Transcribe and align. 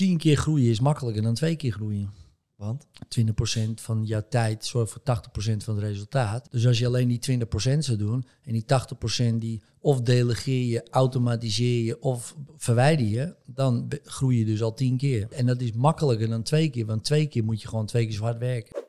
Tien 0.00 0.18
keer 0.18 0.36
groeien 0.36 0.70
is 0.70 0.80
makkelijker 0.80 1.22
dan 1.22 1.34
twee 1.34 1.56
keer 1.56 1.72
groeien. 1.72 2.10
Want? 2.56 2.86
20% 2.86 2.90
van 3.74 4.04
jouw 4.04 4.22
tijd 4.28 4.64
zorgt 4.64 4.92
voor 4.92 5.00
80% 5.00 5.56
van 5.56 5.74
het 5.74 5.84
resultaat. 5.84 6.50
Dus 6.50 6.66
als 6.66 6.78
je 6.78 6.86
alleen 6.86 7.08
die 7.08 7.38
20% 7.38 7.78
zou 7.78 7.96
doen 7.98 8.24
en 8.44 8.52
die 8.52 8.64
80% 9.32 9.34
die 9.34 9.62
of 9.80 10.00
delegeer 10.00 10.64
je, 10.64 10.86
automatiseer 10.90 11.84
je 11.84 12.02
of 12.02 12.36
verwijder 12.56 13.06
je, 13.06 13.34
dan 13.46 13.88
groei 14.04 14.38
je 14.38 14.44
dus 14.44 14.62
al 14.62 14.74
10 14.74 14.96
keer. 14.96 15.26
En 15.30 15.46
dat 15.46 15.60
is 15.60 15.72
makkelijker 15.72 16.28
dan 16.28 16.42
twee 16.42 16.70
keer, 16.70 16.86
want 16.86 17.04
twee 17.04 17.26
keer 17.26 17.44
moet 17.44 17.62
je 17.62 17.68
gewoon 17.68 17.86
twee 17.86 18.04
keer 18.06 18.14
zo 18.14 18.22
hard 18.22 18.38
werken. 18.38 18.88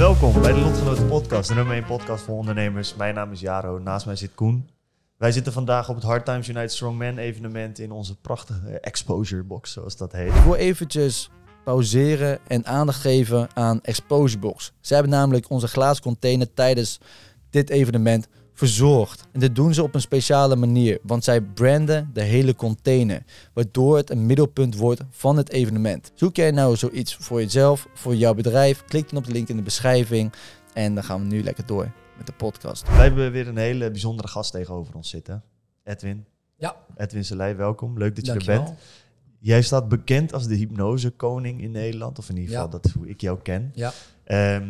Welkom 0.00 0.42
bij 0.42 0.52
de 0.52 0.60
Lotgenoten 0.60 1.06
Podcast, 1.06 1.48
de 1.48 1.54
nummer 1.54 1.74
1 1.74 1.84
podcast 1.84 2.24
voor 2.24 2.36
ondernemers. 2.36 2.94
Mijn 2.94 3.14
naam 3.14 3.32
is 3.32 3.40
Jaro, 3.40 3.78
naast 3.78 4.06
mij 4.06 4.16
zit 4.16 4.34
Koen. 4.34 4.68
Wij 5.16 5.32
zitten 5.32 5.52
vandaag 5.52 5.88
op 5.88 5.94
het 5.94 6.04
Hard 6.04 6.24
Times 6.24 6.48
United 6.48 6.72
Strongman 6.72 7.18
evenement 7.18 7.78
in 7.78 7.90
onze 7.90 8.16
prachtige 8.20 8.80
exposure 8.80 9.42
box, 9.42 9.72
zoals 9.72 9.96
dat 9.96 10.12
heet. 10.12 10.34
Ik 10.34 10.42
wil 10.42 10.54
eventjes 10.54 11.30
pauzeren 11.64 12.38
en 12.46 12.66
aandacht 12.66 13.00
geven 13.00 13.48
aan 13.54 13.80
Exposure 13.82 14.40
Box. 14.40 14.72
Zij 14.80 14.96
hebben 14.96 15.14
namelijk 15.14 15.50
onze 15.50 15.68
glazen 15.68 16.02
container 16.02 16.54
tijdens 16.54 17.00
dit 17.50 17.70
evenement 17.70 18.28
verzorgd. 18.66 19.28
En 19.32 19.40
dit 19.40 19.54
doen 19.54 19.74
ze 19.74 19.82
op 19.82 19.94
een 19.94 20.00
speciale 20.00 20.56
manier, 20.56 20.98
want 21.02 21.24
zij 21.24 21.40
branden 21.40 22.10
de 22.12 22.22
hele 22.22 22.54
container, 22.54 23.22
waardoor 23.52 23.96
het 23.96 24.10
een 24.10 24.26
middelpunt 24.26 24.76
wordt 24.76 25.00
van 25.10 25.36
het 25.36 25.50
evenement. 25.50 26.12
Zoek 26.14 26.36
jij 26.36 26.50
nou 26.50 26.76
zoiets 26.76 27.14
voor 27.16 27.40
jezelf, 27.40 27.88
voor 27.94 28.14
jouw 28.14 28.34
bedrijf? 28.34 28.84
Klik 28.84 29.08
dan 29.08 29.18
op 29.18 29.24
de 29.24 29.32
link 29.32 29.48
in 29.48 29.56
de 29.56 29.62
beschrijving 29.62 30.32
en 30.74 30.94
dan 30.94 31.04
gaan 31.04 31.20
we 31.20 31.26
nu 31.26 31.42
lekker 31.42 31.66
door 31.66 31.90
met 32.16 32.26
de 32.26 32.32
podcast. 32.32 32.88
Wij 32.88 33.02
hebben 33.04 33.32
weer 33.32 33.48
een 33.48 33.56
hele 33.56 33.90
bijzondere 33.90 34.28
gast 34.28 34.52
tegenover 34.52 34.94
ons 34.94 35.08
zitten. 35.10 35.42
Edwin. 35.84 36.24
Ja. 36.56 36.76
Edwin 36.96 37.24
Selei, 37.24 37.54
welkom. 37.54 37.98
Leuk 37.98 38.16
dat 38.16 38.26
je 38.26 38.32
er 38.32 38.36
Dankjewel. 38.38 38.64
bent. 38.64 38.78
Jij 39.38 39.62
staat 39.62 39.88
bekend 39.88 40.32
als 40.32 40.46
de 40.46 40.54
hypnosekoning 40.54 41.62
in 41.62 41.70
Nederland, 41.70 42.18
of 42.18 42.28
in 42.28 42.36
ieder 42.36 42.50
geval 42.50 42.64
Ja. 42.66 42.70
dat 42.72 42.84
is 42.84 42.92
hoe 42.92 43.08
ik 43.08 43.20
jou 43.20 43.38
ken. 43.42 43.70
Ja. 43.74 43.92
Ehm, 44.24 44.64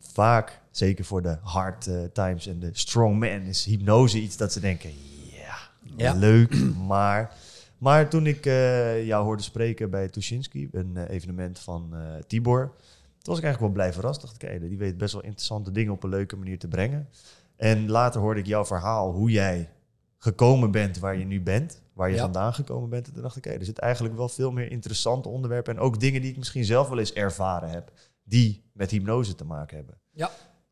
vaak, 0.00 0.60
zeker 0.76 1.04
voor 1.04 1.22
de 1.22 1.38
hard 1.42 1.86
eh, 1.86 2.02
times 2.12 2.46
en 2.46 2.58
de 2.58 2.70
strong 2.72 3.18
man, 3.18 3.40
is 3.42 3.64
hypnose 3.64 4.18
iets 4.20 4.36
dat 4.36 4.52
ze 4.52 4.60
denken, 4.60 4.90
ja, 5.32 5.56
Ja. 5.96 6.12
leuk, 6.14 6.56
maar... 6.86 7.34
Maar 7.78 8.08
toen 8.08 8.26
ik 8.26 8.46
eh, 8.46 9.06
jou 9.06 9.24
hoorde 9.24 9.42
spreken 9.42 9.90
bij 9.90 10.08
Tuschinski, 10.08 10.68
een 10.72 10.96
eh, 10.96 11.14
evenement 11.14 11.58
van 11.58 11.94
Tibor, 12.26 12.60
toen 12.66 13.34
was 13.34 13.38
ik 13.38 13.44
eigenlijk 13.44 13.60
wel 13.60 13.70
blij 13.82 13.92
verrast. 13.92 14.20
Dacht 14.20 14.42
ik, 14.42 14.60
die 14.68 14.78
weet 14.78 14.98
best 14.98 15.12
wel 15.12 15.22
interessante 15.22 15.72
dingen 15.72 15.92
op 15.92 16.02
een 16.02 16.10
leuke 16.10 16.36
manier 16.36 16.58
te 16.58 16.68
brengen. 16.68 17.08
En 17.56 17.90
later 17.90 18.20
hoorde 18.20 18.40
ik 18.40 18.46
jouw 18.46 18.64
verhaal, 18.64 19.12
hoe 19.12 19.30
jij 19.30 19.70
gekomen 20.18 20.70
bent 20.70 20.98
waar 20.98 21.16
je 21.18 21.24
nu 21.24 21.40
bent, 21.40 21.82
waar 21.92 22.08
je 22.08 22.14
Ja. 22.14 22.20
vandaan 22.20 22.54
gekomen 22.54 22.88
bent. 22.88 23.06
En 23.06 23.12
toen 23.12 23.22
dacht 23.22 23.36
ik, 23.36 23.46
er 23.46 23.64
zit 23.64 23.78
eigenlijk 23.78 24.16
wel 24.16 24.28
veel 24.28 24.50
meer 24.52 24.70
interessante 24.70 25.28
onderwerpen 25.28 25.74
en 25.76 25.80
ook 25.80 26.00
dingen 26.00 26.20
die 26.20 26.30
ik 26.30 26.36
misschien 26.36 26.64
zelf 26.64 26.88
wel 26.88 26.98
eens 26.98 27.12
ervaren 27.12 27.70
heb, 27.70 27.92
die 28.24 28.62
met 28.72 28.90
hypnose 28.90 29.34
te 29.34 29.44
maken 29.44 29.76
hebben. 29.76 29.98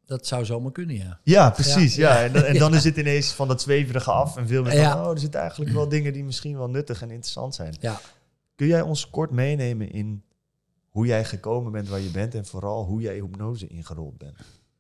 Dat 0.07 0.27
zou 0.27 0.45
zomaar 0.45 0.73
kunnen, 0.73 0.97
ja. 0.97 1.21
Ja, 1.23 1.51
precies. 1.51 1.95
Ja. 1.95 2.15
Ja. 2.15 2.25
En, 2.25 2.33
dan, 2.33 2.43
en 2.43 2.59
dan 2.59 2.75
is 2.79 2.85
het 2.85 2.97
ineens 2.97 3.33
van 3.33 3.49
dat 3.49 3.61
zweverige 3.63 4.11
af 4.11 4.37
en 4.37 4.47
veel 4.47 4.63
meer 4.63 4.73
van, 4.73 4.81
Ja. 4.81 5.05
oh, 5.05 5.11
er 5.11 5.19
zitten 5.19 5.41
eigenlijk 5.41 5.73
wel 5.73 5.89
dingen 5.89 6.13
die 6.13 6.25
misschien 6.25 6.57
wel 6.57 6.69
nuttig 6.69 7.03
en 7.03 7.11
interessant 7.11 7.55
zijn. 7.55 7.77
Ja. 7.81 8.01
Kun 8.57 8.67
jij 8.67 8.81
ons 8.81 9.11
kort 9.11 9.31
meenemen 9.31 9.91
in 9.93 10.23
hoe 10.89 11.07
jij 11.07 11.25
gekomen 11.25 11.73
bent 11.73 11.89
waar 11.89 12.01
je 12.01 12.11
bent 12.11 12.35
en 12.35 12.47
vooral 12.47 12.85
hoe 12.85 13.01
jij 13.01 13.15
hypnose 13.15 13.67
ingerold 13.67 14.19
bent? 14.19 14.37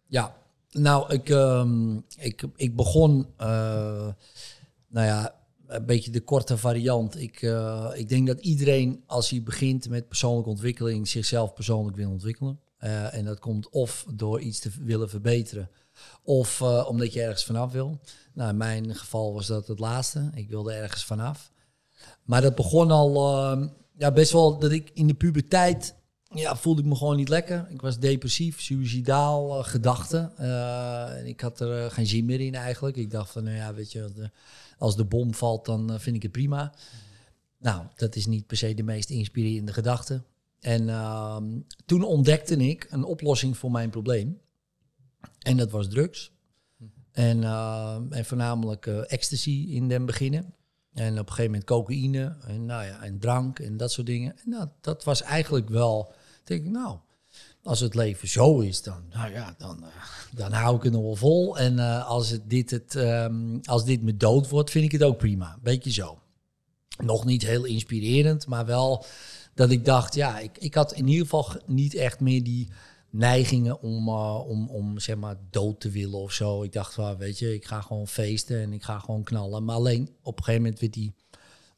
Ja, 0.06 0.34
nou, 0.70 1.12
ik, 1.12 1.28
ehm, 1.28 1.96
ik, 2.18 2.44
ik 2.56 2.76
begon, 2.76 3.26
eh, 3.36 3.46
nou 4.88 5.06
ja, 5.06 5.34
een 5.66 5.86
beetje 5.86 6.10
de 6.10 6.20
korte 6.20 6.56
variant. 6.58 7.20
Ik, 7.20 7.42
eh, 7.42 7.91
ik 7.94 8.08
denk 8.08 8.26
dat 8.26 8.41
iedereen, 8.41 9.02
als 9.06 9.30
hij 9.30 9.42
begint 9.42 9.88
met 9.88 10.08
persoonlijke 10.08 10.50
ontwikkeling, 10.50 11.08
zichzelf 11.08 11.54
persoonlijk 11.54 11.96
wil 11.96 12.10
ontwikkelen. 12.10 12.58
Eh, 12.84 13.15
en 13.15 13.25
dat 13.25 13.39
komt 13.39 13.69
of 13.69 14.05
door 14.15 14.41
iets 14.41 14.59
te 14.59 14.71
willen 14.81 15.09
verbeteren, 15.09 15.71
of 16.22 16.61
eh, 16.61 16.87
omdat 16.89 17.12
je 17.12 17.22
ergens 17.22 17.45
vanaf 17.45 17.72
wil. 17.72 18.00
Nou, 18.33 18.50
in 18.50 18.56
mijn 18.56 18.95
geval 18.95 19.34
was 19.34 19.47
dat 19.47 19.67
het 19.67 19.78
laatste. 19.78 20.31
Ik 20.34 20.49
wilde 20.49 20.72
ergens 20.72 21.05
vanaf. 21.05 21.53
Maar 22.22 22.43
dat 22.43 22.55
begon 22.55 22.91
al 22.91 23.37
ehm, 23.37 23.69
ja, 23.97 24.12
best 24.12 24.33
wel 24.33 24.59
dat 24.59 24.71
ik 24.71 24.91
in 24.95 25.06
de 25.06 25.15
puberteit 25.15 25.95
ja, 26.28 26.56
voelde 26.56 26.83
ik 26.83 26.89
me 26.89 26.95
gewoon 26.97 27.17
niet 27.17 27.28
lekker. 27.28 27.67
Ik 27.71 27.81
was 27.81 27.99
depressief, 27.99 28.61
suicidaal, 28.61 29.59
eh, 29.59 29.65
gedachten. 29.65 30.37
En 31.16 31.27
ik 31.27 31.41
had 31.41 31.61
er 31.61 31.91
geen 31.91 32.06
zin 32.06 32.25
meer 32.25 32.41
in 32.41 32.55
eigenlijk. 32.55 32.97
Ik 32.97 33.11
dacht 33.11 33.31
van, 33.31 33.45
nou 33.45 33.56
ja, 33.56 33.75
weet 33.75 33.93
je, 33.93 34.31
als 34.78 34.97
de, 34.97 35.05
bom 35.05 35.34
valt, 35.34 35.65
dan 35.65 36.01
vind 36.01 36.16
ik 36.16 36.22
het 36.22 36.33
prima. 36.33 36.75
Nou, 37.59 37.83
dat 37.97 38.16
is 38.16 38.27
niet 38.27 38.47
per 38.47 38.56
se 38.56 38.75
de 38.75 38.83
meest 38.83 39.11
inspirerende 39.11 39.72
gedachte. 39.72 40.22
En 40.64 40.88
ehm, 40.88 41.44
toen 41.86 42.02
ontdekte 42.02 42.56
ik 42.56 42.86
een 42.91 43.04
oplossing 43.04 43.56
voor 43.56 43.70
mijn 43.70 43.91
probleem. 43.91 44.41
En 45.38 45.56
dat 45.56 45.70
was 45.70 45.88
drugs. 45.88 46.32
En, 47.12 47.44
eh, 47.44 47.97
en 48.10 48.25
voornamelijk 48.25 48.86
eh, 48.86 49.12
ecstasy 49.12 49.66
in 49.69 49.88
den 49.88 50.06
beginnen. 50.06 50.54
En 50.92 51.12
op 51.12 51.19
een 51.19 51.28
gegeven 51.28 51.50
moment 51.50 51.64
cocaïne 51.64 52.36
en, 52.47 52.64
nou 52.64 52.84
ja, 52.84 53.03
en 53.03 53.19
drank 53.19 53.58
en 53.58 53.76
dat 53.76 53.92
soort 53.92 54.06
dingen. 54.06 54.36
En 54.44 54.72
dat 54.80 55.04
was 55.04 55.22
eigenlijk 55.22 55.69
wel, 55.69 56.12
denk 56.44 56.64
ik, 56.64 56.70
nou, 56.70 56.98
als 57.62 57.80
het 57.80 57.94
leven 57.94 58.28
zo 58.28 58.60
is, 58.60 58.82
dan, 58.82 59.03
nou 59.12 59.32
ja, 59.32 59.54
dan, 59.58 59.84
eh, 59.84 59.91
dan 60.34 60.53
hou 60.53 60.76
ik 60.76 60.82
het 60.82 60.92
nog 60.92 61.03
wel 61.03 61.16
vol. 61.16 61.58
En 61.58 61.78
eh, 61.78 62.08
als, 62.08 62.30
het 62.30 62.50
dit 62.50 62.70
het, 62.70 62.97
ehm, 62.97 63.58
als 63.62 63.84
dit 63.84 64.03
me 64.03 64.16
dood 64.16 64.48
wordt, 64.48 64.70
vind 64.70 64.84
ik 64.84 64.92
het 64.92 65.03
ook 65.03 65.19
prima. 65.19 65.58
Beetje 65.62 65.92
zo. 65.92 66.19
Nog 67.04 67.24
niet 67.24 67.42
heel 67.42 67.64
inspirerend, 67.64 68.47
maar 68.47 68.66
wel 68.66 69.04
dat 69.54 69.70
ik 69.70 69.84
dacht, 69.84 70.15
ja, 70.15 70.38
ik, 70.38 70.59
ik 70.59 70.75
had 70.75 70.92
in 70.92 71.06
ieder 71.06 71.22
geval 71.22 71.42
ge- 71.42 71.62
niet 71.66 71.94
echt 71.94 72.20
meer 72.20 72.42
die 72.44 72.69
neigingen 73.10 73.81
om, 73.82 74.09
eh, 74.09 74.41
om, 74.48 74.69
om 74.69 74.98
zeg 74.98 75.16
maar 75.16 75.37
dood 75.50 75.81
te 75.81 75.91
willen 75.91 76.19
of 76.19 76.32
zo. 76.32 76.62
Ik 76.62 76.72
dacht 76.72 76.94
wel, 76.97 77.16
weet 77.16 77.38
je, 77.38 77.54
ik 77.54 77.65
ga 77.65 77.81
gewoon 77.81 78.09
feesten 78.09 78.60
en 78.60 78.72
ik 78.72 78.82
ga 78.82 78.98
gewoon 78.98 79.22
knallen. 79.25 79.65
Maar 79.65 79.76
alleen 79.76 80.09
op 80.22 80.38
een 80.38 80.44
gegeven 80.44 80.62
moment 80.62 80.81
werd 80.81 80.92
die 80.92 81.15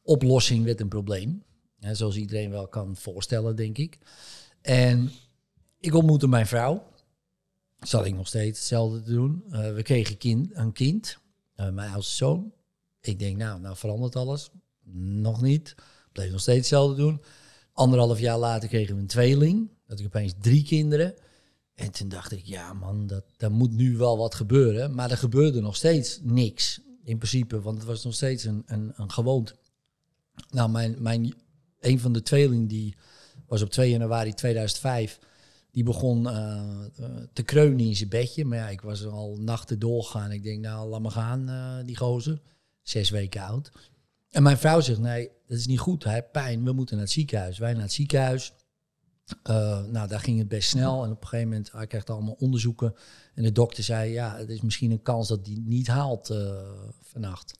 oplossing 0.02 0.64
werd 0.64 0.80
een 0.80 0.88
probleem. 0.88 1.42
Hè, 1.80 1.94
zoals 1.94 2.16
iedereen 2.16 2.50
wel 2.50 2.68
kan 2.68 2.96
voorstellen, 2.96 3.56
denk 3.56 3.78
ik. 3.78 3.98
En 4.62 5.10
ik 5.80 5.94
ontmoette 5.94 6.28
mijn 6.28 6.46
vrouw. 6.46 6.82
Zat 7.80 8.06
ik 8.06 8.14
nog 8.14 8.26
steeds 8.26 8.58
hetzelfde 8.58 9.02
doen. 9.02 9.44
Eh, 9.50 9.74
we 9.74 9.82
kregen 9.82 10.16
kind, 10.18 10.48
een 10.52 10.72
kind, 10.72 11.18
eh, 11.54 11.70
mijn 11.70 11.90
oudste 11.92 12.14
zoon. 12.14 12.52
Ik 13.00 13.18
denk, 13.18 13.36
nou, 13.36 13.60
nou 13.60 13.76
verandert 13.76 14.16
alles. 14.16 14.50
Nog 15.22 15.42
niet. 15.42 15.74
Bleef 16.12 16.30
nog 16.30 16.40
steeds 16.40 16.58
hetzelfde 16.58 16.96
doen. 16.96 17.20
Anderhalf 17.76 18.18
jaar 18.18 18.38
later 18.38 18.68
kregen 18.68 18.94
we 18.94 19.00
een 19.00 19.06
tweeling. 19.06 19.70
Dat 19.86 19.98
ik 20.00 20.06
opeens 20.06 20.32
drie 20.40 20.64
kinderen. 20.64 21.14
En 21.74 21.90
toen 21.90 22.08
dacht 22.08 22.32
ik, 22.32 22.44
ja 22.44 22.72
man, 22.72 23.06
dat, 23.06 23.24
daar 23.36 23.50
moet 23.50 23.72
nu 23.72 23.96
wel 23.96 24.18
wat 24.18 24.34
gebeuren. 24.34 24.94
Maar 24.94 25.10
er 25.10 25.16
gebeurde 25.16 25.60
nog 25.60 25.76
steeds 25.76 26.20
niks. 26.22 26.80
In 27.04 27.16
principe, 27.16 27.60
want 27.60 27.78
het 27.78 27.86
was 27.86 28.04
nog 28.04 28.14
steeds 28.14 28.44
een, 28.44 28.62
een, 28.66 28.92
een 28.96 29.10
gewoonte. 29.10 29.56
Nou, 30.50 30.70
mijn, 30.70 30.96
mijn, 30.98 31.34
een 31.80 32.00
van 32.00 32.12
de 32.12 32.22
tweelingen 32.22 32.66
die 32.66 32.96
was 33.46 33.62
op 33.62 33.70
2 33.70 33.90
januari 33.90 34.34
2005. 34.34 35.18
Die 35.70 35.84
begon 35.84 36.28
eh, 36.28 36.62
te 37.32 37.42
kreunen 37.42 37.80
in 37.80 37.96
zijn 37.96 38.08
bedje. 38.08 38.44
Maar 38.44 38.58
ja, 38.58 38.68
ik 38.68 38.80
was 38.80 39.06
al 39.06 39.36
nachten 39.36 39.78
doorgaan. 39.78 40.32
Ik 40.32 40.42
denk, 40.42 40.60
nou, 40.60 40.88
laat 40.88 41.00
maar 41.00 41.10
gaan, 41.10 41.48
eh, 41.48 41.86
die 41.86 41.96
gozer. 41.96 42.40
Zes 42.82 43.10
weken 43.10 43.42
oud. 43.42 43.70
En 44.36 44.42
mijn 44.42 44.58
vrouw 44.58 44.80
zegt, 44.80 44.98
nee, 44.98 45.30
dat 45.46 45.58
is 45.58 45.66
niet 45.66 45.78
goed. 45.78 46.04
Hij 46.04 46.14
heeft 46.14 46.30
pijn, 46.30 46.64
we 46.64 46.72
moeten 46.72 46.96
naar 46.96 47.04
het 47.04 47.14
ziekenhuis. 47.14 47.58
Wij 47.58 47.72
naar 47.72 47.82
het 47.82 47.92
ziekenhuis. 47.92 48.52
Eh, 49.42 49.84
nou, 49.84 50.08
daar 50.08 50.20
ging 50.20 50.38
het 50.38 50.48
best 50.48 50.68
snel. 50.68 51.04
En 51.04 51.10
op 51.10 51.22
een 51.22 51.28
gegeven 51.28 51.48
moment, 51.48 51.72
hij 51.72 51.86
krijgt 51.86 52.10
allemaal 52.10 52.36
onderzoeken. 52.38 52.94
En 53.34 53.42
de 53.42 53.52
dokter 53.52 53.84
zei, 53.84 54.12
ja, 54.12 54.36
het 54.36 54.48
is 54.48 54.60
misschien 54.60 54.90
een 54.90 55.02
kans 55.02 55.28
dat 55.28 55.46
het 55.46 55.66
niet 55.66 55.86
haalt 55.86 56.30
eh, 56.30 56.70
vannacht. 57.00 57.58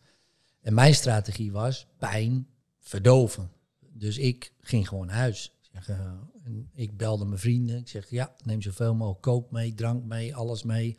En 0.60 0.74
mijn 0.74 0.94
strategie 0.94 1.52
was 1.52 1.86
pijn 1.98 2.46
verdoven. 2.80 3.50
Dus 3.92 4.18
ik 4.18 4.52
ging 4.60 4.88
gewoon 4.88 5.06
naar 5.06 5.16
huis. 5.16 5.52
Eh, 5.72 5.98
en 6.44 6.70
ik 6.74 6.96
belde 6.96 7.24
mijn 7.24 7.40
vrienden. 7.40 7.76
Ik 7.76 7.88
zeg, 7.88 8.10
ja, 8.10 8.34
neem 8.44 8.62
zoveel 8.62 8.94
mogelijk 8.94 9.22
kook 9.22 9.50
mee, 9.50 9.74
drank 9.74 10.04
mee, 10.04 10.36
alles 10.36 10.62
mee. 10.62 10.96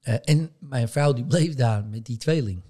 En 0.00 0.50
mijn 0.58 0.88
vrouw 0.88 1.12
die 1.12 1.26
bleef 1.26 1.54
daar 1.54 1.84
met 1.84 2.06
die 2.06 2.16
tweeling. 2.16 2.62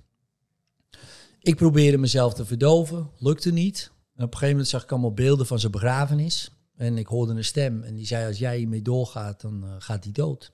Ik 1.49 1.57
probeerde 1.57 1.99
mezelf 1.99 2.35
te 2.35 2.45
verdoven, 2.45 3.11
lukte 3.19 3.53
niet. 3.53 3.91
Op 4.15 4.21
een 4.21 4.29
gegeven 4.29 4.49
moment 4.49 4.69
zag 4.69 4.83
ik 4.83 4.93
allemaal 4.93 5.13
beelden 5.13 5.47
van 5.47 5.59
zijn 5.59 5.73
begrafenis. 5.73 6.51
En 6.77 6.99
ik 6.99 7.07
hoorde 7.07 7.33
een 7.33 7.45
stem 7.45 7.83
en 7.83 7.95
die 7.95 8.07
zei, 8.07 8.27
als 8.27 8.39
jij 8.39 8.57
hiermee 8.57 8.83
doorgaat, 8.83 9.41
dan 9.41 9.65
eh, 9.65 9.71
gaat 9.79 10.05
hij 10.05 10.13
dood. 10.13 10.53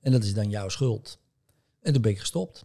En 0.00 0.12
dat 0.12 0.24
is 0.24 0.34
dan 0.34 0.50
jouw 0.50 0.68
schuld. 0.68 1.18
En 1.82 1.92
toen 1.92 2.02
ben 2.02 2.10
ik 2.10 2.18
gestopt. 2.18 2.64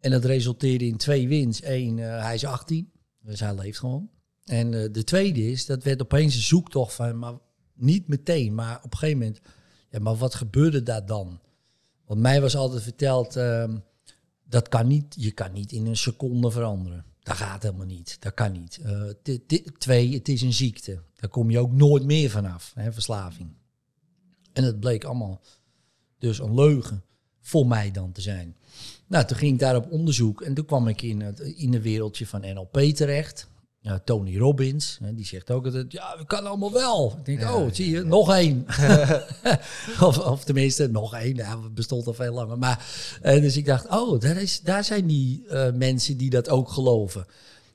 En 0.00 0.10
dat 0.10 0.24
resulteerde 0.24 0.86
in 0.86 0.96
twee 0.96 1.28
wins. 1.28 1.64
Eén, 1.64 1.98
eh, 1.98 2.22
hij 2.22 2.34
is 2.34 2.44
18, 2.44 2.90
dus 3.22 3.40
hij 3.40 3.54
leeft 3.54 3.78
gewoon. 3.78 4.10
En 4.44 4.82
eh, 4.82 4.92
de 4.92 5.04
tweede 5.04 5.50
is, 5.50 5.66
dat 5.66 5.82
werd 5.82 6.02
opeens 6.02 6.34
een 6.34 6.40
zoektocht 6.40 6.94
van, 6.94 7.18
maar 7.18 7.34
niet 7.74 8.08
meteen, 8.08 8.54
maar 8.54 8.76
op 8.82 8.92
een 8.92 8.98
gegeven 8.98 9.18
moment, 9.18 9.40
ja, 9.90 9.98
maar 9.98 10.16
wat 10.16 10.34
gebeurde 10.34 10.82
daar 10.82 11.06
dan? 11.06 11.40
Want 12.06 12.20
mij 12.20 12.40
was 12.40 12.56
altijd 12.56 12.82
verteld, 12.82 13.36
ehm, 13.36 13.76
dat 14.48 14.68
kan 14.68 14.86
niet, 14.86 15.14
je 15.18 15.30
kan 15.30 15.52
niet 15.52 15.72
in 15.72 15.86
een 15.86 15.96
seconde 15.96 16.50
veranderen. 16.50 17.04
Dat 17.22 17.36
gaat 17.36 17.62
helemaal 17.62 17.86
niet, 17.86 18.16
dat 18.20 18.34
kan 18.34 18.52
niet. 18.52 18.78
Eh, 18.82 19.38
twee, 19.78 20.14
het 20.14 20.28
is 20.28 20.42
een 20.42 20.52
ziekte. 20.52 21.02
Daar 21.14 21.30
kom 21.30 21.50
je 21.50 21.58
ook 21.58 21.72
nooit 21.72 22.04
meer 22.04 22.30
vanaf, 22.30 22.72
hè, 22.74 22.92
verslaving. 22.92 23.50
En 24.52 24.64
het 24.64 24.80
bleek 24.80 25.04
allemaal 25.04 25.40
dus 26.18 26.38
een 26.38 26.54
leugen 26.54 27.04
voor 27.40 27.66
mij 27.66 27.90
dan 27.90 28.12
te 28.12 28.20
zijn. 28.20 28.56
Nou, 29.06 29.24
toen 29.24 29.36
ging 29.36 29.52
ik 29.52 29.58
daar 29.58 29.76
op 29.76 29.90
onderzoek 29.90 30.42
en 30.42 30.54
toen 30.54 30.64
kwam 30.64 30.88
ik 30.88 31.02
in 31.02 31.20
het 31.20 31.40
in 31.40 31.74
een 31.74 31.82
wereldje 31.82 32.26
van 32.26 32.40
NLP 32.40 32.78
terecht. 32.78 33.48
Ja, 33.86 34.00
Tony 34.04 34.38
Robbins, 34.38 34.98
hè, 35.02 35.14
die 35.14 35.24
zegt 35.24 35.50
ook 35.50 35.64
altijd, 35.64 35.92
ja, 35.92 36.14
we 36.18 36.26
kan 36.26 36.46
allemaal 36.46 36.72
wel. 36.72 37.14
Ik 37.18 37.24
denk, 37.24 37.42
oh, 37.42 37.72
zie 37.72 37.90
je, 37.90 38.02
nog 38.02 38.34
één. 38.34 38.66
of, 40.08 40.18
of 40.18 40.44
tenminste, 40.44 40.88
nog 40.88 41.14
één. 41.14 41.34
Ja, 41.34 41.62
het 41.62 41.74
bestond 41.74 42.06
al 42.06 42.14
veel 42.14 42.32
langer. 42.32 42.58
Maar, 42.58 42.86
eh, 43.22 43.40
dus 43.40 43.56
ik 43.56 43.64
dacht, 43.64 43.88
oh, 43.88 44.20
daar, 44.20 44.36
is, 44.36 44.60
daar 44.60 44.84
zijn 44.84 45.06
die 45.06 45.46
eh, 45.48 45.72
mensen 45.72 46.16
die 46.16 46.30
dat 46.30 46.48
ook 46.48 46.68
geloven. 46.68 47.26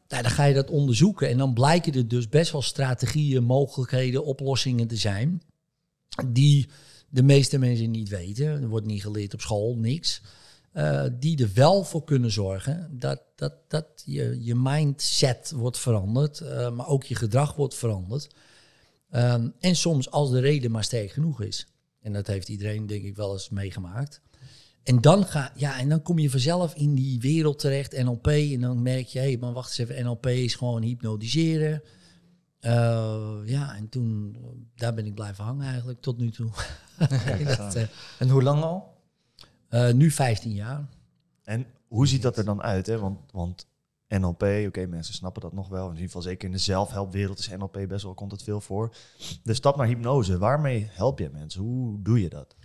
Nou, 0.07 0.23
dan 0.23 0.31
ga 0.31 0.43
je 0.43 0.53
dat 0.53 0.69
onderzoeken 0.69 1.29
en 1.29 1.37
dan 1.37 1.53
blijken 1.53 1.93
er 1.93 2.07
dus 2.07 2.29
best 2.29 2.51
wel 2.51 2.61
strategieën, 2.61 3.43
mogelijkheden, 3.43 4.25
oplossingen 4.25 4.87
te 4.87 4.97
zijn. 4.97 5.41
Die 6.27 6.67
de 7.09 7.23
meeste 7.23 7.57
mensen 7.57 7.91
niet 7.91 8.09
weten. 8.09 8.45
Er 8.45 8.67
wordt 8.67 8.85
niet 8.85 9.01
geleerd 9.01 9.33
op 9.33 9.41
school, 9.41 9.75
niks. 9.75 10.21
Eh, 10.71 11.05
die 11.19 11.43
er 11.43 11.51
wel 11.53 11.83
voor 11.83 12.03
kunnen 12.03 12.31
zorgen 12.31 12.89
dat, 12.99 13.21
dat, 13.35 13.53
dat 13.67 13.85
je, 14.05 14.43
je 14.43 14.55
mindset 14.55 15.51
wordt 15.55 15.77
veranderd, 15.77 16.39
eh, 16.39 16.71
maar 16.71 16.87
ook 16.87 17.03
je 17.03 17.15
gedrag 17.15 17.55
wordt 17.55 17.75
veranderd. 17.75 18.35
Ehm, 19.09 19.49
en 19.59 19.75
soms 19.75 20.11
als 20.11 20.31
de 20.31 20.39
reden 20.39 20.71
maar 20.71 20.83
sterk 20.83 21.11
genoeg 21.11 21.41
is. 21.41 21.67
En 22.01 22.13
dat 22.13 22.27
heeft 22.27 22.49
iedereen 22.49 22.87
denk 22.87 23.03
ik 23.03 23.15
wel 23.15 23.33
eens 23.33 23.49
meegemaakt. 23.49 24.21
En 24.83 25.01
dan, 25.01 25.25
ga, 25.25 25.51
ja, 25.55 25.79
en 25.79 25.89
dan 25.89 26.01
kom 26.01 26.19
je 26.19 26.29
vanzelf 26.29 26.75
in 26.75 26.95
die 26.95 27.19
wereld 27.19 27.59
terecht, 27.59 28.03
NLP. 28.03 28.27
En 28.27 28.61
dan 28.61 28.81
merk 28.81 29.07
je, 29.07 29.19
hé, 29.19 29.25
hey, 29.25 29.37
maar 29.37 29.53
wacht 29.53 29.79
eens 29.79 29.89
even, 29.89 30.05
NLP 30.05 30.27
is 30.27 30.55
gewoon 30.55 30.81
hypnotiseren. 30.81 31.83
Eh, 32.59 33.37
ja, 33.45 33.75
en 33.75 33.89
toen, 33.89 34.37
daar 34.75 34.93
ben 34.93 35.05
ik 35.05 35.13
blijven 35.15 35.43
hangen 35.43 35.67
eigenlijk 35.67 36.01
tot 36.01 36.17
nu 36.17 36.31
toe. 36.31 36.49
dat, 37.57 37.77
En 38.19 38.29
hoe 38.29 38.43
lang 38.43 38.63
al? 38.63 38.90
Eh, 39.71 39.91
nu 39.91 40.11
15 40.11 40.51
jaar. 40.51 40.87
En 41.43 41.65
hoe 41.87 42.07
ziet 42.07 42.21
dat 42.21 42.37
er 42.37 42.45
dan 42.45 42.61
uit? 42.61 42.87
Hè? 42.87 42.99
Want, 42.99 43.19
want 43.31 43.67
NLP, 44.07 44.43
oké, 44.67 44.85
mensen 44.85 45.13
snappen 45.13 45.41
dat 45.41 45.53
nog 45.53 45.69
wel. 45.69 45.85
In 45.85 45.91
ieder 45.91 46.05
geval 46.05 46.21
zeker 46.21 46.45
in 46.45 46.51
de 46.51 46.57
zelfhelpwereld 46.57 47.39
is 47.39 47.49
NLP 47.49 47.85
best 47.87 48.03
wel, 48.03 48.13
komt 48.13 48.31
het 48.31 48.43
veel 48.43 48.61
voor. 48.61 48.95
De 49.43 49.53
stap 49.53 49.75
naar 49.75 49.87
hypnose, 49.87 50.37
waarmee 50.37 50.87
help 50.91 51.19
je 51.19 51.29
mensen? 51.33 51.61
Hoe 51.61 52.01
doe 52.01 52.21
je 52.21 52.29
dat? 52.29 52.55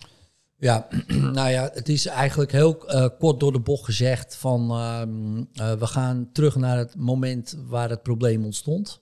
Ja, 0.59 0.89
nou 1.33 1.49
ja, 1.51 1.71
het 1.73 1.89
is 1.89 2.07
eigenlijk 2.07 2.53
heel 2.53 2.89
eh, 2.89 3.09
kort 3.19 3.41
door 3.41 3.53
de 3.53 3.61
bocht 3.61 3.85
gezegd 3.85 4.37
van 4.37 4.71
ehm, 4.71 5.39
eh, 5.39 5.79
we 5.79 5.87
gaan 5.87 6.29
terug 6.33 6.57
naar 6.57 6.79
het 6.79 6.97
moment 6.97 7.57
waar 7.67 7.91
het 7.91 8.03
probleem 8.03 8.45
ontstond. 8.45 9.01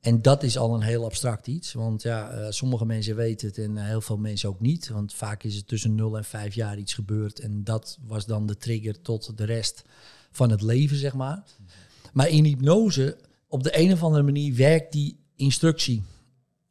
En 0.00 0.22
dat 0.22 0.42
is 0.42 0.58
al 0.58 0.74
een 0.74 0.80
heel 0.80 1.04
abstract 1.04 1.46
iets, 1.46 1.72
want 1.72 2.02
ja, 2.02 2.30
eh, 2.30 2.46
sommige 2.50 2.86
mensen 2.86 3.16
weten 3.16 3.48
het 3.48 3.58
en 3.58 3.76
heel 3.76 4.00
veel 4.00 4.16
mensen 4.16 4.48
ook 4.48 4.60
niet. 4.60 4.88
Want 4.88 5.14
vaak 5.14 5.42
is 5.42 5.54
het 5.54 5.68
tussen 5.68 5.94
0 5.94 6.16
en 6.16 6.24
5 6.24 6.54
jaar 6.54 6.78
iets 6.78 6.94
gebeurd 6.94 7.40
en 7.40 7.64
dat 7.64 7.98
was 8.06 8.26
dan 8.26 8.46
de 8.46 8.56
trigger 8.56 9.00
tot 9.00 9.36
de 9.36 9.44
rest 9.44 9.84
van 10.30 10.50
het 10.50 10.62
leven, 10.62 10.96
zeg 10.96 11.14
maar. 11.14 11.42
Maar 12.12 12.28
in 12.28 12.44
hypnose, 12.44 13.16
op 13.48 13.62
de 13.62 13.78
een 13.78 13.92
of 13.92 14.02
andere 14.02 14.22
manier 14.22 14.54
werkt 14.54 14.92
die 14.92 15.18
instructie 15.36 16.02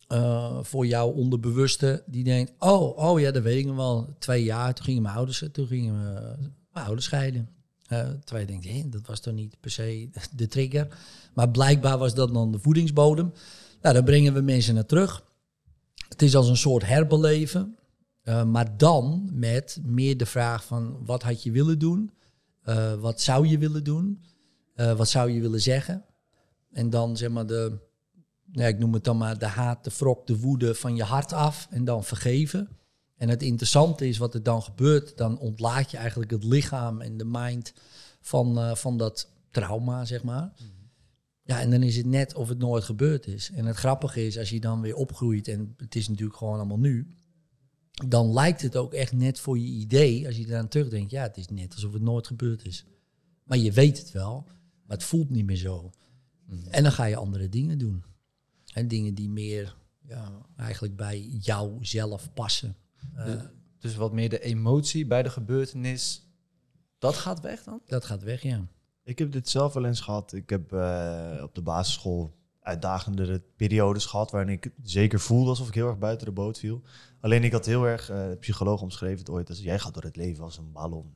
eh, 0.08 0.58
voor 0.62 0.86
jouw 0.86 1.10
onderbewuste. 1.10 2.04
Die 2.06 2.24
denkt, 2.24 2.54
oh, 2.60 2.98
oh 2.98 3.20
ja, 3.20 3.32
dat 3.32 3.44
weet 3.44 3.60
ik 3.60 3.66
nog 3.66 3.76
wel. 3.76 4.16
Twee 4.20 4.44
jaar, 4.44 4.74
toen 4.74 4.86
gingen 4.86 5.02
mijn 5.02 5.16
ouders, 5.16 5.44
toen 5.52 5.68
gingen 5.68 5.94
we, 5.94 6.36
mijn 6.72 6.86
ouders 6.86 7.06
scheiden. 7.06 7.50
Eh, 7.88 8.00
terwijl 8.00 8.48
je 8.48 8.52
denkt, 8.52 8.66
hé, 8.66 8.90
dat 8.90 9.08
was 9.08 9.20
toch 9.20 9.34
niet 9.34 9.60
per 9.60 9.72
se 9.72 10.10
de 10.36 10.48
trigger. 10.48 10.88
Maar 11.34 11.50
blijkbaar 11.50 11.98
was 11.98 12.14
dat 12.14 12.34
dan 12.34 12.52
de 12.52 12.60
voedingsbodem. 12.60 13.34
Nou, 13.82 13.94
daar 13.94 14.04
brengen 14.04 14.34
we 14.34 14.42
mensen 14.42 14.74
naar 14.74 14.86
terug. 14.86 15.26
Het 16.10 16.22
is 16.22 16.36
als 16.36 16.50
een 16.50 16.58
soort 16.58 16.86
herbeleven. 16.86 17.78
eh, 18.24 18.44
maar 18.44 18.78
dan 18.78 19.30
met 19.34 19.80
meer 19.84 20.18
de 20.18 20.26
vraag 20.26 20.66
van, 20.66 21.06
wat 21.06 21.24
had 21.24 21.44
je 21.44 21.52
willen 21.52 21.80
doen? 21.80 22.12
Eh, 22.64 22.94
wat 22.94 23.22
zou 23.22 23.48
je 23.48 23.58
willen 23.58 23.84
doen? 23.84 24.22
Wat 24.96 25.10
zou 25.10 25.32
je 25.32 25.42
willen 25.42 25.62
zeggen? 25.62 26.06
En 26.72 26.90
dan 26.90 27.18
zeg 27.18 27.30
maar 27.30 27.46
de, 27.46 27.78
ja, 28.52 28.66
ik 28.66 28.80
noem 28.80 28.94
het 28.94 29.04
dan 29.04 29.18
maar 29.18 29.38
de 29.38 29.46
haat, 29.46 29.84
de 29.84 29.92
wrok, 29.98 30.28
de 30.28 30.40
woede 30.40 30.76
van 30.76 30.96
je 30.96 31.04
hart 31.04 31.34
af 31.34 31.68
en 31.70 31.86
dan 31.86 32.04
vergeven. 32.04 32.70
En 33.18 33.30
het 33.30 33.42
interessante 33.42 34.08
is 34.08 34.18
wat 34.18 34.34
er 34.34 34.44
dan 34.44 34.64
gebeurt, 34.64 35.18
dan 35.18 35.40
ontlaat 35.40 35.92
je 35.92 35.98
eigenlijk 35.98 36.32
het 36.32 36.44
lichaam 36.44 37.02
en 37.02 37.18
de 37.18 37.26
mind 37.26 37.74
van, 38.22 38.58
eh, 38.58 38.76
van 38.76 38.98
dat 38.98 39.30
trauma, 39.52 40.06
zeg 40.06 40.24
maar. 40.24 40.54
Ja, 41.44 41.60
en 41.62 41.72
dan 41.72 41.84
is 41.84 41.96
het 41.98 42.06
net 42.06 42.36
of 42.36 42.50
het 42.50 42.58
nooit 42.58 42.84
gebeurd 42.84 43.28
is. 43.28 43.52
En 43.52 43.66
het 43.66 43.76
grappige 43.76 44.26
is, 44.26 44.38
als 44.38 44.50
je 44.50 44.60
dan 44.60 44.82
weer 44.82 44.96
opgroeit, 44.96 45.48
en 45.48 45.74
het 45.78 45.96
is 45.96 46.08
natuurlijk 46.08 46.38
gewoon 46.38 46.56
allemaal 46.56 46.80
nu, 46.80 47.08
dan 48.08 48.34
lijkt 48.34 48.62
het 48.62 48.76
ook 48.76 48.94
echt 48.94 49.14
net 49.14 49.40
voor 49.40 49.60
je 49.60 49.66
idee, 49.66 50.26
als 50.26 50.38
je 50.38 50.48
eraan 50.48 50.68
terugdenkt, 50.68 51.12
ja, 51.12 51.22
het 51.22 51.38
is 51.38 51.48
net 51.48 51.74
alsof 51.74 51.94
het 51.94 52.02
nooit 52.02 52.28
gebeurd 52.28 52.66
is. 52.66 52.86
Maar 53.44 53.58
je 53.58 53.72
weet 53.72 53.98
het 53.98 54.12
wel, 54.12 54.44
maar 54.86 54.98
het 54.98 55.06
voelt 55.06 55.30
niet 55.30 55.46
meer 55.46 55.56
zo. 55.56 55.92
En 56.70 56.84
dan 56.84 56.92
ga 56.92 57.06
je 57.06 57.16
andere 57.16 57.50
dingen 57.50 57.78
doen. 57.78 58.04
En 58.74 58.88
dingen 58.88 59.14
die 59.14 59.30
meer 59.30 59.76
ja, 60.08 60.46
eigenlijk 60.56 60.96
bij 60.96 61.20
jou 61.22 61.86
zelf 61.86 62.34
passen. 62.34 62.76
Eh, 63.16 63.34
Dus 63.80 63.96
wat 63.96 64.14
meer 64.14 64.30
de 64.30 64.40
emotie 64.40 65.06
bij 65.08 65.24
de 65.24 65.30
gebeurtenis, 65.30 66.32
dat 66.98 67.16
gaat 67.16 67.40
weg 67.40 67.64
dan? 67.64 67.82
dat 67.86 68.06
gaat 68.06 68.24
weg, 68.24 68.42
ja. 68.42 68.68
Ik 69.04 69.20
heb 69.20 69.32
dit 69.32 69.50
zelf 69.50 69.74
wel 69.74 69.86
eens 69.86 70.00
gehad. 70.02 70.34
Ik 70.34 70.50
heb 70.50 70.74
eh, 70.74 71.40
op 71.44 71.56
de 71.56 71.62
basisschool 71.62 72.36
uitdagendere 72.62 73.42
periodes 73.56 74.06
gehad 74.06 74.32
waarin 74.32 74.54
ik 74.54 74.72
zeker 74.84 75.20
voelde 75.20 75.50
alsof 75.50 75.68
ik 75.68 75.74
heel 75.74 75.88
erg 75.88 75.98
buiten 75.98 76.26
de 76.26 76.34
boot 76.34 76.60
viel. 76.60 76.82
Alleen 77.22 77.44
ik 77.44 77.52
had 77.52 77.66
heel 77.66 77.86
erg, 77.86 78.10
eh, 78.10 78.28
de 78.28 78.36
psycholoog 78.36 78.82
omschreven 78.82 79.20
het 79.20 79.30
ooit 79.30 79.50
als 79.50 79.60
jij 79.60 79.80
gaat 79.80 79.94
door 79.94 80.04
het 80.04 80.16
leven 80.16 80.44
als 80.44 80.58
een 80.58 80.72
ballon. 80.72 81.16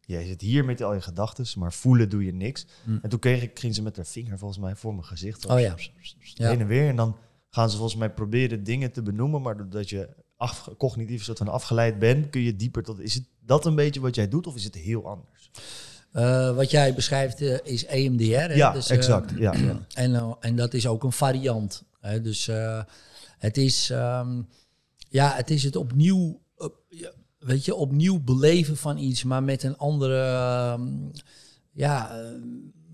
Jij 0.00 0.24
zit 0.26 0.40
hier 0.40 0.64
met 0.64 0.82
al 0.82 0.94
je 0.94 1.00
gedachten, 1.00 1.58
maar 1.58 1.72
voelen 1.72 2.08
doe 2.08 2.24
je 2.24 2.32
niks. 2.32 2.66
Hm. 2.84 2.98
En 3.02 3.08
toen 3.08 3.18
kreeg 3.18 3.42
ik, 3.42 3.58
ging 3.58 3.74
ze 3.74 3.82
met 3.82 3.96
haar 3.96 4.06
vinger 4.06 4.38
volgens 4.38 4.60
mij 4.60 4.76
voor 4.76 4.92
mijn 4.92 5.04
gezicht. 5.04 5.42
zo 5.42 5.48
Oh 5.48 5.60
ja. 5.60 5.74
Ja. 6.34 6.48
Heen 6.48 6.60
en 6.60 6.66
weer. 6.66 6.88
En 6.88 6.96
dan 6.96 7.16
gaan 7.50 7.70
ze 7.70 7.76
volgens 7.76 7.98
mij 7.98 8.10
proberen 8.12 8.64
dingen 8.64 8.92
te 8.92 9.02
benoemen, 9.02 9.42
maar 9.42 9.56
doordat 9.56 9.90
je 9.90 10.08
af, 10.38 10.68
cognitief 10.78 11.24
soort 11.24 11.38
van 11.38 11.48
afgeleid 11.48 11.98
bent, 11.98 12.30
kun 12.30 12.40
je 12.40 12.56
dieper 12.56 12.82
tot. 12.82 13.00
Is 13.00 13.14
het 13.14 13.24
dat 13.40 13.66
een 13.66 13.74
beetje 13.74 14.00
wat 14.00 14.14
jij 14.14 14.28
doet 14.28 14.46
of 14.46 14.54
is 14.54 14.64
het 14.64 14.74
heel 14.74 15.06
anders? 15.06 15.50
Eh, 16.12 16.54
wat 16.54 16.70
jij 16.70 16.94
beschrijft 16.94 17.40
eh, 17.40 17.56
is 17.62 17.86
EMDR. 17.86 18.34
Hè? 18.34 18.54
ja, 18.54 18.72
Dus, 18.72 18.90
eh, 18.90 18.96
exact. 18.96 19.32
ja, 19.38 19.52
ja. 19.52 19.86
En, 19.94 20.36
en 20.40 20.56
dat 20.56 20.74
is 20.74 20.86
ook 20.86 21.04
een 21.04 21.12
variant. 21.12 21.84
Hè? 22.00 22.20
Dus 22.20 22.50
het 23.38 23.56
is, 23.56 23.90
ehm, 23.90 24.42
ja, 25.08 25.32
het 25.34 25.50
is 25.50 25.62
het 25.62 25.76
opnieuw, 25.76 26.40
weet 27.38 27.64
je, 27.64 27.74
opnieuw 27.74 28.20
beleven 28.20 28.76
van 28.76 28.98
iets, 28.98 29.24
maar 29.24 29.42
met 29.42 29.62
een 29.62 29.76
andere, 29.76 30.22
ehm, 30.22 30.86
ja, 31.72 32.22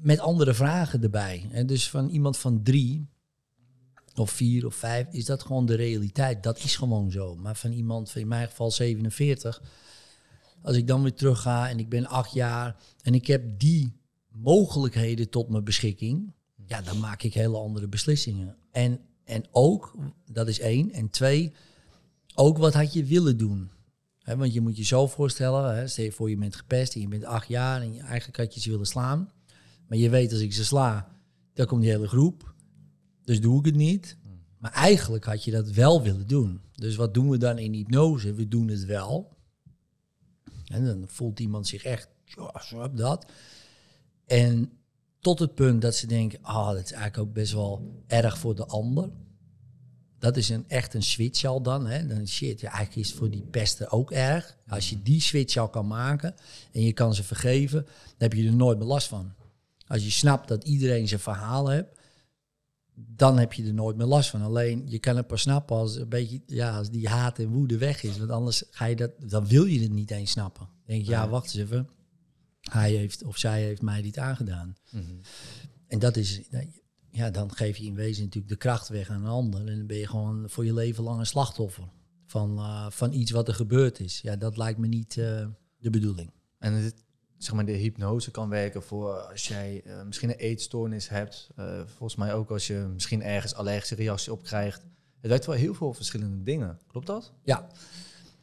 met 0.00 0.18
andere 0.18 0.54
vragen 0.54 1.02
erbij. 1.02 1.48
En 1.50 1.66
dus 1.66 1.90
van 1.90 2.08
iemand 2.08 2.38
van 2.38 2.62
drie 2.62 3.08
of 4.18 4.30
vier 4.30 4.66
of 4.66 4.74
vijf 4.74 5.06
is 5.10 5.24
dat 5.24 5.42
gewoon 5.42 5.66
de 5.66 5.74
realiteit. 5.74 6.42
Dat 6.42 6.58
is 6.58 6.76
gewoon 6.76 7.10
zo. 7.10 7.36
Maar 7.36 7.56
van 7.56 7.72
iemand, 7.72 8.10
van 8.10 8.20
in 8.20 8.28
mijn 8.28 8.48
geval 8.48 8.70
47, 8.70 9.62
als 10.62 10.76
ik 10.76 10.86
dan 10.86 11.02
weer 11.02 11.14
terug 11.14 11.40
ga 11.40 11.68
en 11.68 11.78
ik 11.78 11.88
ben 11.88 12.06
acht 12.06 12.32
jaar 12.32 12.76
en 13.02 13.14
ik 13.14 13.26
heb 13.26 13.58
die 13.58 13.92
mogelijkheden 14.28 15.30
tot 15.30 15.48
mijn 15.48 15.64
beschikking, 15.64 16.32
ja, 16.66 16.82
dan 16.82 17.00
maak 17.00 17.22
ik 17.22 17.34
hele 17.34 17.58
andere 17.58 17.88
beslissingen. 17.88 18.56
En, 18.70 19.00
en 19.24 19.44
ook, 19.50 19.94
dat 20.32 20.48
is 20.48 20.60
één. 20.60 20.92
En 20.92 21.10
twee, 21.10 21.52
ook 22.34 22.58
wat 22.58 22.74
had 22.74 22.92
je 22.92 23.04
willen 23.04 23.36
doen? 23.36 23.70
Want 24.24 24.52
je 24.52 24.60
moet 24.60 24.76
je 24.76 24.84
zo 24.84 25.06
voorstellen, 25.06 25.90
stel 25.90 26.04
je 26.04 26.12
voor 26.12 26.30
je 26.30 26.36
bent 26.36 26.56
gepest 26.56 26.94
en 26.94 27.00
je 27.00 27.08
bent 27.08 27.24
acht 27.24 27.48
jaar 27.48 27.80
en 27.80 27.94
je, 27.94 28.00
eigenlijk 28.00 28.38
had 28.38 28.54
je 28.54 28.60
ze 28.60 28.70
willen 28.70 28.86
slaan. 28.86 29.30
Maar 29.88 29.98
je 29.98 30.10
weet 30.10 30.32
als 30.32 30.40
ik 30.40 30.52
ze 30.52 30.64
sla, 30.64 31.08
dan 31.54 31.66
komt 31.66 31.82
die 31.82 31.90
hele 31.90 32.08
groep. 32.08 32.53
Dus 33.24 33.40
doe 33.40 33.58
ik 33.58 33.64
het 33.64 33.74
niet. 33.74 34.16
Maar 34.58 34.72
eigenlijk 34.72 35.24
had 35.24 35.44
je 35.44 35.50
dat 35.50 35.70
wel 35.70 36.02
willen 36.02 36.26
doen. 36.26 36.60
Dus 36.74 36.96
wat 36.96 37.14
doen 37.14 37.30
we 37.30 37.38
dan 37.38 37.58
in 37.58 37.72
hypnose? 37.72 38.34
We 38.34 38.48
doen 38.48 38.68
het 38.68 38.84
wel. 38.84 39.36
En 40.66 40.86
dan 40.86 41.04
voelt 41.06 41.40
iemand 41.40 41.66
zich 41.66 41.84
echt, 41.84 42.08
ja, 42.24 42.52
snap 42.58 42.96
dat. 42.96 43.26
En 44.26 44.72
tot 45.20 45.38
het 45.38 45.54
punt 45.54 45.82
dat 45.82 45.94
ze 45.94 46.06
denken, 46.06 46.38
ah, 46.42 46.66
dat 46.66 46.84
is 46.84 46.92
eigenlijk 46.92 47.18
ook 47.18 47.34
best 47.34 47.52
wel 47.52 48.02
erg 48.06 48.38
voor 48.38 48.54
de 48.54 48.66
ander. 48.66 49.10
Dat 50.18 50.36
is 50.36 50.48
een, 50.48 50.64
echt 50.68 50.94
een 50.94 51.02
switch 51.02 51.44
al 51.44 51.62
dan. 51.62 51.86
Hè? 51.86 52.06
Dan 52.06 52.28
shit, 52.28 52.60
ja, 52.60 52.68
eigenlijk 52.68 52.96
is 52.96 53.08
het 53.08 53.18
voor 53.18 53.30
die 53.30 53.46
pesten 53.50 53.90
ook 53.90 54.10
erg. 54.10 54.56
Als 54.68 54.90
je 54.90 55.02
die 55.02 55.20
switch 55.20 55.56
al 55.56 55.68
kan 55.68 55.86
maken 55.86 56.34
en 56.72 56.82
je 56.82 56.92
kan 56.92 57.14
ze 57.14 57.24
vergeven, 57.24 57.82
dan 57.84 58.14
heb 58.18 58.32
je 58.32 58.46
er 58.46 58.54
nooit 58.54 58.78
meer 58.78 58.86
last 58.86 59.08
van. 59.08 59.32
Als 59.86 60.04
je 60.04 60.10
snapt 60.10 60.48
dat 60.48 60.64
iedereen 60.64 61.08
zijn 61.08 61.20
verhaal 61.20 61.68
heeft, 61.68 61.88
dan 62.94 63.38
heb 63.38 63.52
je 63.52 63.66
er 63.66 63.74
nooit 63.74 63.96
meer 63.96 64.06
last 64.06 64.30
van. 64.30 64.42
Alleen 64.42 64.82
je 64.86 64.98
kan 64.98 65.16
het 65.16 65.26
pas 65.26 65.40
snappen 65.40 65.76
als 65.76 65.96
een 65.96 66.08
beetje, 66.08 66.42
ja, 66.46 66.76
als 66.76 66.90
die 66.90 67.08
haat 67.08 67.38
en 67.38 67.48
woede 67.48 67.78
weg 67.78 68.02
is. 68.02 68.18
Want 68.18 68.30
anders 68.30 68.64
ga 68.70 68.84
je 68.84 68.96
dat, 68.96 69.10
dan 69.26 69.46
wil 69.46 69.64
je 69.64 69.80
het 69.80 69.92
niet 69.92 70.10
eens 70.10 70.30
snappen. 70.30 70.66
Dan 70.66 70.82
denk 70.86 71.04
je, 71.04 71.10
ja, 71.10 71.28
wacht 71.28 71.44
eens 71.44 71.54
even. 71.54 71.88
Hij 72.60 72.92
heeft 72.92 73.24
of 73.24 73.38
zij 73.38 73.62
heeft 73.62 73.82
mij 73.82 74.02
dit 74.02 74.18
aangedaan. 74.18 74.76
En 75.86 75.98
dat 75.98 76.16
is, 76.16 76.40
ja, 77.10 77.30
dan 77.30 77.52
geef 77.52 77.76
je 77.76 77.84
in 77.84 77.94
wezen 77.94 78.24
natuurlijk 78.24 78.52
de 78.52 78.58
kracht 78.58 78.88
weg 78.88 79.08
aan 79.08 79.22
een 79.22 79.30
ander. 79.30 79.60
En 79.60 79.76
dan 79.76 79.86
ben 79.86 79.96
je 79.96 80.08
gewoon 80.08 80.50
voor 80.50 80.64
je 80.64 80.74
leven 80.74 81.04
lang 81.04 81.18
een 81.18 81.26
slachtoffer 81.26 81.88
van, 82.26 82.58
eh, 82.58 82.86
van 82.90 83.12
iets 83.12 83.30
wat 83.30 83.48
er 83.48 83.54
gebeurd 83.54 84.00
is. 84.00 84.20
Ja, 84.20 84.36
dat 84.36 84.56
lijkt 84.56 84.78
me 84.78 84.86
niet 84.86 85.18
eh, 85.18 85.46
de 85.78 85.90
bedoeling. 85.90 86.30
En 86.58 86.72
het, 86.72 87.03
zeg 87.44 87.54
maar, 87.54 87.64
de 87.64 87.72
hypnose 87.72 88.30
kan 88.30 88.48
werken 88.48 88.82
voor 88.82 89.12
als 89.12 89.48
jij 89.48 89.82
eh, 89.84 90.02
misschien 90.02 90.28
een 90.28 90.36
eetstoornis 90.36 91.08
hebt. 91.08 91.48
Eh, 91.56 91.80
volgens 91.86 92.16
mij 92.16 92.34
ook 92.34 92.50
als 92.50 92.66
je 92.66 92.86
misschien 92.92 93.22
ergens 93.22 93.54
allergische 93.54 93.94
reactie 93.94 94.32
op 94.32 94.42
krijgt. 94.42 94.82
Het 95.20 95.30
werkt 95.30 95.46
wel 95.46 95.54
heel 95.54 95.74
veel 95.74 95.94
verschillende 95.94 96.42
dingen. 96.42 96.78
Klopt 96.86 97.06
dat? 97.06 97.32
Ja, 97.44 97.66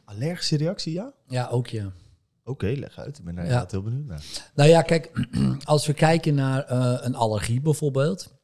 Allergische 0.04 0.56
reactie, 0.56 0.92
ja? 0.92 1.12
ja 1.26 1.48
ook 1.48 1.66
ja. 1.66 1.92
Oké, 2.44 2.66
leg 2.66 2.98
uit. 2.98 3.18
Ik 3.18 3.24
ben 3.24 3.34
daar 3.34 3.46
Ja. 3.46 3.66
heel 3.70 3.82
benieuwd 3.82 4.06
naar. 4.06 4.24
Nou 4.54 4.68
ja, 4.68 4.82
kijk, 4.82 5.26
als 5.64 5.86
we 5.86 5.92
kijken 5.92 6.34
naar 6.34 6.64
eh, 6.64 6.96
een 7.00 7.14
allergie 7.14 7.60
bijvoorbeeld. 7.60 8.34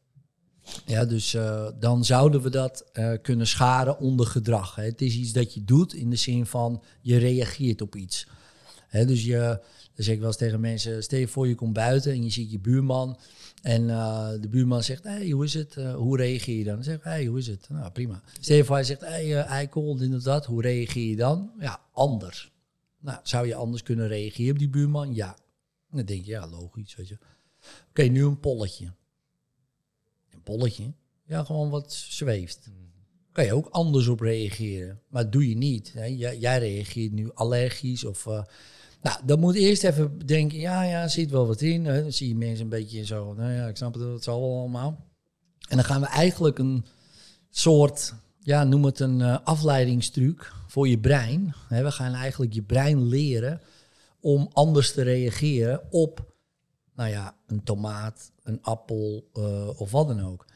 Ja, 0.87 1.05
dus 1.05 1.37
dan 1.79 2.05
zouden 2.05 2.43
we 2.43 2.51
dat 2.51 2.91
kunnen 3.23 3.47
scharen 3.47 3.99
onder 3.99 4.27
gedrag. 4.27 4.75
Hè. 4.75 4.85
Het 4.85 5.01
is 5.01 5.17
iets 5.17 5.33
dat 5.33 5.55
je 5.55 5.65
doet 5.65 5.95
in 5.95 6.11
de 6.11 6.17
zin 6.17 6.47
van 6.47 6.83
je 7.01 7.17
reageert 7.17 7.81
op 7.81 7.97
iets. 7.97 8.27
Dus 8.91 9.25
je, 9.25 9.39
dan 9.95 10.05
zeg 10.05 10.15
ik 10.15 10.19
wel 10.19 10.29
eens 10.29 10.37
tegen 10.37 10.61
mensen, 10.61 11.03
stel 11.03 11.19
je 11.19 11.29
voor 11.29 11.49
je 11.49 11.55
komt 11.55 11.73
buiten 11.73 12.13
en 12.13 12.25
je 12.25 12.31
ziet 12.31 12.51
je 12.51 12.59
buurman. 12.59 13.19
En 13.63 13.91
eh, 13.91 14.31
de 14.41 14.49
buurman 14.49 14.83
zegt, 14.83 15.05
hey, 15.05 15.31
hoe 15.31 15.45
is 15.45 15.55
het? 15.55 15.77
Eh, 15.77 15.95
hoe 15.95 16.17
reageer 16.17 16.59
je 16.59 16.65
dan? 16.65 16.75
Dan 16.75 16.85
zeg 16.85 16.97
ik, 16.97 17.03
hey, 17.03 17.27
hoe 17.27 17.39
is 17.39 17.47
het? 17.47 17.69
Nou, 17.69 17.91
prima. 17.91 18.23
Stel 18.41 18.57
je 18.57 18.65
voor 18.65 18.75
hij 18.75 18.85
zegt, 18.85 19.01
hey, 19.01 19.27
uh, 19.27 19.45
eikel, 19.45 19.97
dit 19.97 20.15
of 20.15 20.23
dat. 20.23 20.47
Hoe 20.47 20.63
reageer 20.63 21.09
je 21.09 21.17
dan? 21.17 21.51
Ja, 21.59 21.81
anders. 21.93 22.53
Nou, 23.01 23.19
zou 23.23 23.47
je 23.47 23.55
anders 23.55 23.83
kunnen 23.83 24.09
reageren 24.09 24.53
op 24.53 24.59
die 24.59 24.69
buurman? 24.69 25.15
Ja. 25.15 25.37
Dan 25.91 26.05
denk 26.05 26.25
je, 26.25 26.31
ja, 26.31 26.49
logisch, 26.49 26.97
weet 26.97 27.09
je. 27.09 27.19
Oké, 27.89 28.03
nu 28.03 28.25
een 28.25 28.41
polletje. 28.41 28.93
Een 30.31 30.43
polletje? 30.43 30.93
Ja, 31.27 31.45
gewoon 31.45 31.71
wat 31.71 31.93
zweeft. 31.93 32.71
Kan 33.33 33.45
je 33.45 33.55
ook 33.55 33.69
anders 33.69 34.09
op 34.09 34.21
reageren. 34.21 35.01
Maar 35.09 35.23
dat 35.23 35.33
doe 35.33 35.49
je 35.49 35.57
niet. 35.57 35.93
Hè? 35.93 36.05
Jij, 36.05 36.39
jij 36.39 36.59
reageert 36.59 37.13
nu 37.13 37.31
allergisch 37.35 38.05
of... 38.05 38.27
nou, 39.03 39.19
dan 39.25 39.39
moet 39.39 39.55
eerst 39.55 39.85
even 39.85 40.27
denken, 40.27 40.59
ja, 40.59 40.83
ja, 40.83 41.03
er 41.03 41.11
zit 41.11 41.31
wel 41.31 41.47
wat 41.47 41.61
in. 41.61 41.85
Hè? 41.85 42.03
Dan 42.03 42.13
zie 42.13 42.29
je 42.29 42.35
mensen 42.35 42.65
een 42.65 42.71
beetje 42.71 43.05
zo, 43.05 43.35
nou 43.35 43.53
ja, 43.53 43.67
ik 43.67 43.77
snap 43.77 43.95
het, 43.95 44.03
dat 44.03 44.23
zal 44.23 44.41
wel 44.41 44.59
allemaal. 44.59 45.07
En 45.69 45.77
dan 45.77 45.85
gaan 45.85 46.01
we 46.01 46.07
eigenlijk 46.07 46.59
een 46.59 46.85
soort, 47.51 48.15
ja, 48.39 48.65
noem 48.65 48.85
het 48.85 49.01
een 49.01 49.21
eh, 49.21 49.39
afleidingstruc 49.45 50.53
voor 50.67 50.89
je 50.89 50.99
brein. 50.99 51.55
Hè? 51.69 51.83
We 51.83 51.91
gaan 51.91 52.15
eigenlijk 52.15 52.53
je 52.53 52.63
brein 52.63 53.09
leren 53.09 53.61
om 54.21 54.49
anders 54.53 54.93
te 54.93 55.03
reageren 55.03 55.83
op, 55.91 56.33
nou 56.95 57.11
ja, 57.11 57.37
een 57.47 57.63
tomaat, 57.63 58.33
een 58.43 58.63
appel 58.63 59.29
eh, 59.33 59.81
of 59.81 59.91
wat 59.91 60.09
dan 60.09 60.21
ook. 60.21 60.47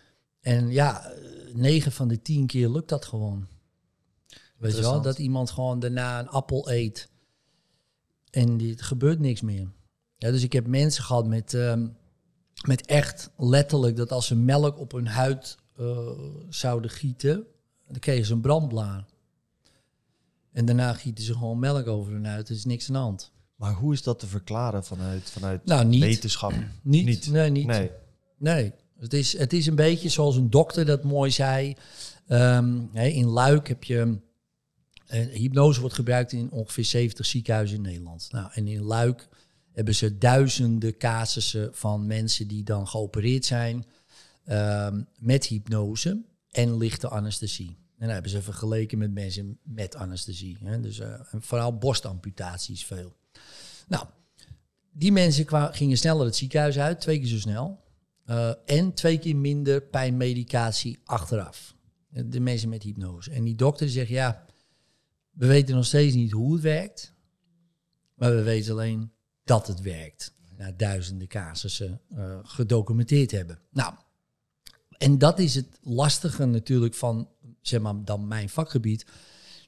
En 0.40 0.70
ja, 0.70 1.10
eh, 1.10 1.54
negen 1.54 1.92
van 1.92 2.08
de 2.08 2.22
tien 2.22 2.46
keer 2.46 2.68
lukt 2.68 2.88
dat 2.88 3.04
gewoon. 3.04 3.46
Weet 4.56 4.76
je 4.76 4.80
wel, 4.80 5.02
dat 5.02 5.18
iemand 5.18 5.50
gewoon 5.50 5.80
daarna 5.80 6.18
een 6.18 6.28
appel 6.28 6.70
eet 6.70 7.08
en 8.32 8.56
die- 8.56 8.76
er 8.78 8.84
gebeurt 8.84 9.18
niks 9.18 9.40
meer. 9.40 9.68
Ja, 10.16 10.30
dus 10.30 10.42
ik 10.42 10.52
heb 10.52 10.66
mensen 10.66 11.04
gehad 11.04 11.26
met, 11.26 11.54
ehm, 11.54 11.86
met 12.66 12.86
echt 12.86 13.30
letterlijk 13.36 13.96
dat 13.96 14.12
als 14.12 14.26
ze 14.26 14.36
melk 14.36 14.78
op 14.78 14.92
hun 14.92 15.06
huid 15.06 15.56
eh, 15.76 16.08
zouden 16.48 16.90
gieten, 16.90 17.44
dan 17.88 17.98
kregen 17.98 18.24
ze 18.26 18.32
een 18.32 18.40
brandblaar. 18.40 19.04
En 20.52 20.64
daarna 20.64 20.92
gieten 20.92 21.24
ze 21.24 21.32
gewoon 21.32 21.58
melk 21.58 21.86
over 21.86 22.12
hun 22.12 22.24
huid, 22.24 22.48
er 22.48 22.54
is 22.54 22.64
niks 22.64 22.88
aan 22.88 22.94
de 22.94 23.00
hand. 23.00 23.32
Maar 23.56 23.72
hoe 23.74 23.92
is 23.92 24.02
dat 24.02 24.18
te 24.18 24.26
verklaren 24.26 24.84
vanuit, 24.84 25.30
vanuit 25.30 25.64
Nou, 25.64 25.84
niet. 25.84 26.00
wetenschap? 26.00 26.52
Niet? 26.82 27.04
Niet. 27.06 27.30
Nee, 27.30 27.50
niet. 27.50 27.66
Nee. 27.66 27.90
Nee, 28.38 28.72
het 28.98 29.12
is, 29.12 29.38
het 29.38 29.52
is 29.52 29.66
een 29.66 29.74
beetje 29.74 30.08
zoals 30.08 30.36
een 30.36 30.50
dokter 30.50 30.84
dat 30.86 31.02
mooi 31.04 31.30
zei. 31.30 31.76
Ehm, 32.26 32.80
in 32.96 33.26
Luik 33.26 33.68
heb 33.68 33.84
je... 33.84 34.18
hypnose 35.18 35.80
wordt 35.80 35.94
gebruikt 35.94 36.32
in 36.32 36.50
ongeveer 36.50 36.84
70 36.84 37.26
ziekenhuizen 37.26 37.76
in 37.76 37.82
Nederland. 37.82 38.28
Nou, 38.30 38.50
en 38.52 38.66
in 38.66 38.82
Luik 38.82 39.28
hebben 39.72 39.94
ze 39.94 40.18
duizenden 40.18 40.96
casussen 40.96 41.74
van 41.74 42.06
mensen 42.06 42.48
die 42.48 42.62
dan 42.62 42.88
geopereerd 42.88 43.44
zijn 43.44 43.84
ehm, 44.44 45.02
met 45.18 45.46
hypnose 45.46 46.22
en 46.50 46.76
lichte 46.76 47.08
anesthesie. 47.08 47.68
En 47.68 48.06
dan 48.06 48.08
hebben 48.08 48.30
ze 48.30 48.42
vergeleken 48.42 48.98
met 48.98 49.12
mensen 49.12 49.58
met 49.62 49.94
anesthesie. 49.94 50.58
Hè? 50.64 50.80
Dus 50.80 50.98
eh, 50.98 51.20
vooral 51.22 51.78
borstamputaties 51.78 52.84
veel. 52.84 53.16
Nou, 53.88 54.04
die 54.92 55.12
mensen 55.12 55.74
gingen 55.74 55.96
sneller 55.96 56.24
het 56.24 56.36
ziekenhuis 56.36 56.78
uit, 56.78 57.00
twee 57.00 57.18
keer 57.18 57.28
zo 57.28 57.38
snel. 57.38 57.80
Eh, 58.24 58.52
en 58.66 58.94
twee 58.94 59.18
keer 59.18 59.36
minder 59.36 59.82
pijnmedicatie 59.82 60.98
achteraf. 61.04 61.74
De 62.08 62.40
mensen 62.40 62.68
met 62.68 62.82
hypnose. 62.82 63.30
En 63.30 63.44
die 63.44 63.54
dokter 63.54 63.88
zegt, 63.88 64.08
ja, 64.08 64.44
we 65.32 65.46
weten 65.46 65.74
nog 65.74 65.86
steeds 65.86 66.14
niet 66.14 66.32
hoe 66.32 66.52
het 66.52 66.62
werkt. 66.62 67.14
Maar 68.14 68.34
we 68.34 68.42
weten 68.42 68.72
alleen 68.72 69.12
dat 69.44 69.66
het 69.66 69.80
werkt. 69.80 70.34
Na 70.56 70.72
duizenden 70.76 71.28
casussen 71.28 72.00
eh, 72.08 72.38
gedocumenteerd 72.42 73.30
hebben. 73.30 73.58
Nou, 73.70 73.94
en 74.98 75.18
dat 75.18 75.38
is 75.38 75.54
het 75.54 75.78
lastige 75.82 76.44
natuurlijk 76.44 76.94
van, 76.94 77.28
zeg 77.60 77.80
maar, 77.80 78.04
dan 78.04 78.28
mijn 78.28 78.48
vakgebied. 78.48 79.06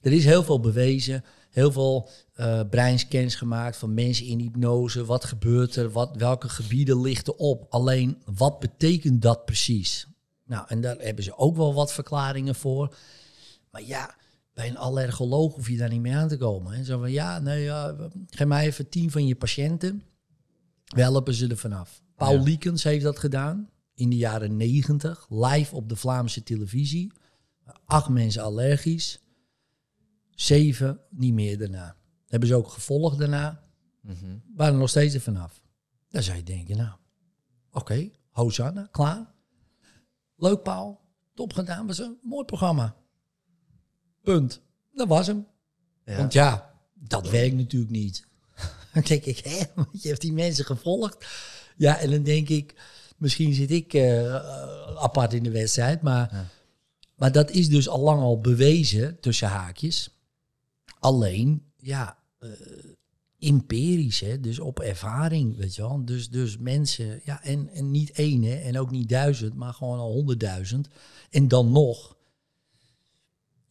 Er 0.01 0.13
is 0.13 0.25
heel 0.25 0.45
veel 0.45 0.61
bewezen, 0.61 1.25
heel 1.51 1.73
veel 1.73 2.11
eh 2.35 2.61
breinscans 2.71 3.35
gemaakt 3.35 3.77
van 3.77 3.95
mensen 3.95 4.27
in 4.27 4.39
hypnose. 4.39 5.05
Wat 5.05 5.25
gebeurt 5.25 5.77
er? 5.77 5.91
Wat, 5.91 6.17
welke 6.17 6.49
gebieden 6.49 7.01
lichten 7.01 7.39
op? 7.39 7.67
Alleen, 7.69 8.23
wat 8.25 8.59
betekent 8.59 9.23
dat 9.23 9.45
precies? 9.45 10.07
Nou, 10.45 10.65
en 10.69 10.81
daar 10.81 10.97
hebben 10.99 11.25
ze 11.25 11.37
ook 11.37 11.57
wel 11.57 11.75
wat 11.75 11.93
verklaringen 11.93 12.55
voor. 12.55 12.97
Maar 13.71 13.83
ja, 13.83 14.15
bij 14.55 14.69
een 14.69 14.77
allergoloog 14.77 15.55
hoef 15.55 15.69
je 15.69 15.77
daar 15.77 15.89
niet 15.89 16.01
mee 16.01 16.15
aan 16.15 16.29
te 16.29 16.37
komen. 16.37 16.73
Hè. 16.73 16.85
Zo 16.85 16.99
van, 16.99 17.11
ja, 17.13 17.39
nee, 17.39 17.63
ja, 17.63 17.97
geef 18.27 18.47
mij 18.47 18.67
even 18.67 18.89
tien 18.89 19.11
van 19.11 19.27
je 19.27 19.35
patiënten. 19.37 20.03
We 20.85 21.01
helpen 21.01 21.35
ze 21.35 21.49
er 21.49 21.57
vanaf. 21.57 22.03
Paul 22.17 22.33
Ja. 22.35 22.43
Liekens 22.43 22.83
heeft 22.83 23.05
dat 23.05 23.19
gedaan 23.19 23.71
in 23.95 24.11
de 24.11 24.17
jaren 24.17 24.57
negentig, 24.57 25.27
live 25.31 25.75
op 25.75 25.89
de 25.89 25.97
Vlaamse 25.97 26.43
televisie. 26.43 27.13
Acht 27.85 28.09
mensen 28.09 28.43
allergisch, 28.43 29.21
zeven 30.31 31.01
niet 31.11 31.33
meer 31.35 31.59
daarna. 31.59 31.97
Hebben 32.27 32.49
ze 32.49 32.55
ook 32.55 32.69
gevolgd 32.69 33.19
daarna, 33.19 33.63
Mhm. 34.01 34.37
waren 34.55 34.73
er 34.73 34.79
nog 34.79 34.89
steeds 34.89 35.15
er 35.15 35.21
vanaf. 35.21 35.63
Dan 36.09 36.23
zou 36.23 36.37
je 36.37 36.43
denken, 36.43 36.77
nou, 36.77 36.97
oké, 37.71 38.11
Hosanna, 38.31 38.89
klaar. 38.91 39.33
Leuk 40.37 40.63
Paul, 40.63 41.01
top 41.35 41.53
gedaan, 41.53 41.87
was 41.87 41.99
een 41.99 42.19
mooi 42.23 42.45
programma. 42.45 42.97
Punt. 44.25 44.61
Dat 44.93 45.09
was 45.09 45.27
hem. 45.27 45.47
Ja. 46.05 46.17
Want 46.17 46.33
ja, 46.33 46.75
dat 46.95 47.31
werkt 47.31 47.55
natuurlijk 47.57 47.93
niet. 47.93 48.27
Dan 48.93 49.03
denk 49.03 49.25
ik, 49.25 49.39
hè, 49.39 49.63
want 49.75 50.03
je 50.03 50.09
hebt 50.09 50.21
die 50.21 50.33
mensen 50.33 50.65
gevolgd. 50.65 51.27
Ja, 51.77 51.99
en 51.99 52.11
dan 52.11 52.23
denk 52.23 52.49
ik, 52.49 52.75
misschien 53.17 53.55
zit 53.55 53.71
ik 53.71 53.95
eh, 53.95 54.35
apart 55.03 55.33
in 55.33 55.43
de 55.43 55.51
wedstrijd. 55.51 56.03
Maar, 56.03 56.29
Ja. 56.33 56.47
maar 57.17 57.33
dat 57.33 57.51
is 57.51 57.69
dus 57.69 57.89
al 57.89 58.01
lang 58.01 58.21
al 58.21 58.41
bewezen, 58.41 59.21
tussen 59.21 59.49
haakjes. 59.49 60.11
Alleen, 60.99 61.63
ja, 61.77 62.19
empirisch, 63.39 64.21
hè, 64.21 64.41
dus 64.41 64.59
op 64.59 64.81
ervaring, 64.81 65.57
weet 65.57 65.75
je 65.75 65.83
wel. 65.83 66.05
Dus, 66.05 66.31
dus 66.31 66.59
mensen, 66.59 67.21
ja, 67.25 67.43
en, 67.43 67.69
en 67.69 67.91
niet 67.91 68.11
één, 68.11 68.43
hè, 68.43 68.55
en 68.55 68.79
ook 68.79 68.91
niet 68.91 69.09
duizend, 69.09 69.55
maar 69.55 69.73
gewoon 69.75 69.99
al 69.99 70.13
honderdduizend. 70.13 70.89
En 71.31 71.49
dan 71.49 71.73
nog. 71.73 72.17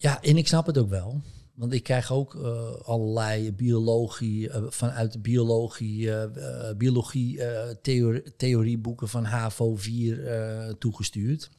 Ja, 0.04 0.22
en 0.22 0.38
ik 0.38 0.48
snap 0.48 0.66
het 0.66 0.78
ook 0.78 0.90
wel. 0.90 1.22
Want 1.54 1.74
ik 1.74 1.84
krijg 1.84 2.12
ook 2.12 2.36
eh, 2.36 2.74
allerlei 2.82 3.52
biologie, 3.52 4.50
eh, 4.50 4.64
vanuit 4.68 5.12
de 5.12 5.20
biologie, 5.20 6.14
eh, 6.14 6.76
biologie 6.78 7.40
theorie, 7.82 8.36
theorieboeken 8.36 9.10
van 9.10 9.26
HAVO 9.26 9.76
4 9.76 10.28
eh, 10.28 10.74
toegestuurd. 10.74 11.50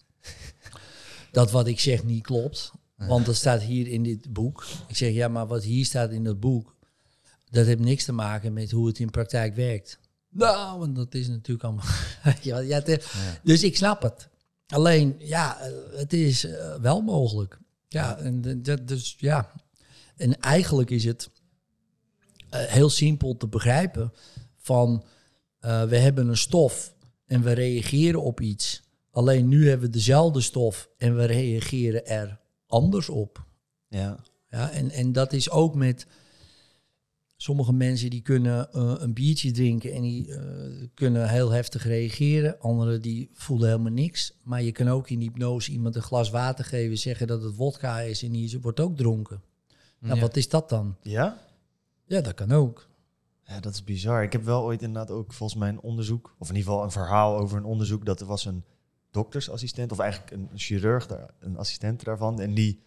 dat 1.33 1.51
wat 1.51 1.67
ik 1.67 1.81
zeg 1.81 2.05
niet 2.05 2.23
klopt. 2.23 2.73
Want 2.97 3.27
dat 3.27 3.35
staat 3.35 3.63
hier 3.63 3.87
in 3.87 4.03
dit 4.03 4.33
boek. 4.33 4.67
Ik 4.89 4.97
zeg, 4.97 5.13
ja, 5.13 5.29
maar 5.29 5.47
wat 5.47 5.63
hier 5.63 5.85
staat 5.85 6.11
in 6.11 6.25
dat 6.25 6.41
boek, 6.41 6.77
dat 7.51 7.67
heeft 7.67 7.81
niks 7.81 8.05
te 8.05 8.13
maken 8.13 8.53
met 8.53 8.71
hoe 8.71 8.87
het 8.87 8.99
in 8.99 9.11
praktijk 9.11 9.55
werkt. 9.55 9.99
Nou, 10.29 10.79
want 10.79 10.97
dat 10.97 11.15
is 11.15 11.29
natuurlijk 11.29 11.65
allemaal. 11.65 11.87
ja, 12.63 12.83
Dus 13.43 13.63
ik 13.63 13.77
snap 13.77 14.03
het. 14.03 14.29
Alleen, 14.67 15.17
ja, 15.19 15.59
het 15.93 16.13
is 16.13 16.47
wel 16.81 17.01
mogelijk. 17.01 17.63
Ja, 17.95 18.19
en 18.19 18.63
dat, 18.63 18.89
dus 18.89 19.15
ja. 19.19 19.51
En 20.17 20.41
eigenlijk 20.41 20.91
is 20.91 21.05
het 21.05 21.31
eh, 22.51 22.61
heel 22.61 22.91
simpel 22.91 23.37
te 23.37 23.49
begrijpen 23.49 24.13
van 24.57 25.05
eh, 25.59 25.85
we 25.85 25.97
hebben 25.97 26.29
een 26.29 26.37
stof 26.37 26.95
en 27.27 27.43
we 27.43 27.53
reageren 27.53 28.23
op 28.23 28.41
iets. 28.41 28.83
Alleen 29.11 29.49
nu 29.49 29.69
hebben 29.69 29.87
we 29.87 29.93
dezelfde 29.93 30.41
stof 30.41 30.89
en 30.99 31.17
we 31.17 31.25
reageren 31.25 32.07
er 32.07 32.41
anders 32.67 33.09
op. 33.09 33.47
Ja. 33.89 34.19
Ja, 34.51 34.71
en, 34.71 34.91
en 34.91 35.13
dat 35.13 35.33
is 35.33 35.51
ook 35.51 35.75
met 35.75 36.07
sommige 37.45 37.73
mensen 37.73 38.11
die 38.11 38.23
kunnen 38.23 38.73
eh, 38.73 38.95
een 38.99 39.13
biertje 39.13 39.51
drinken 39.51 39.93
en 39.93 40.03
die 40.03 40.35
eh, 40.35 40.89
kunnen 40.95 41.29
heel 41.29 41.51
heftig 41.51 41.85
reageren. 41.85 42.61
Anderen 42.61 43.03
die 43.03 43.31
voelen 43.33 43.69
helemaal 43.69 43.93
niks. 43.93 44.33
Maar 44.43 44.63
je 44.63 44.73
kan 44.73 44.89
ook 44.89 45.09
in 45.09 45.21
hypnose 45.21 45.71
iemand 45.71 45.97
een 45.97 46.03
glas 46.03 46.31
water 46.31 46.65
geven, 46.65 46.99
zeggen 46.99 47.27
dat 47.27 47.43
het 47.43 47.57
wodka 47.57 48.01
is 48.01 48.23
en 48.23 48.33
die 48.33 48.59
wordt 48.61 48.81
ook 48.81 48.97
dronken. 48.97 49.43
Nou, 49.99 50.15
Ja. 50.15 50.21
wat 50.21 50.37
is 50.37 50.49
dat 50.49 50.69
dan? 50.69 50.97
Ja? 51.03 51.39
Ja, 52.07 52.21
dat 52.21 52.35
kan 52.35 52.53
ook. 52.53 52.89
Ja, 53.47 53.61
dat 53.61 53.73
is 53.73 53.85
bizar. 53.85 54.23
Ik 54.23 54.33
heb 54.33 54.43
wel 54.43 54.63
ooit 54.63 54.83
inderdaad 54.83 55.11
ook 55.11 55.33
volgens 55.33 55.59
mij 55.59 55.69
een 55.69 55.81
onderzoek, 55.81 56.35
of 56.39 56.49
in 56.49 56.55
ieder 56.55 56.71
geval 56.71 56.85
een 56.85 56.93
verhaal 56.93 57.39
over 57.39 57.59
een 57.59 57.65
onderzoek, 57.65 58.05
dat 58.05 58.21
er 58.21 58.27
was 58.27 58.45
een 58.45 58.65
doktersassistent, 59.11 59.93
of 59.93 59.99
eigenlijk 59.99 60.33
een, 60.33 60.49
een 60.53 60.59
chirurg, 60.59 61.07
daar, 61.07 61.31
een 61.41 61.57
assistent 61.57 62.05
daarvan, 62.05 62.41
en 62.41 62.55
die 62.55 62.81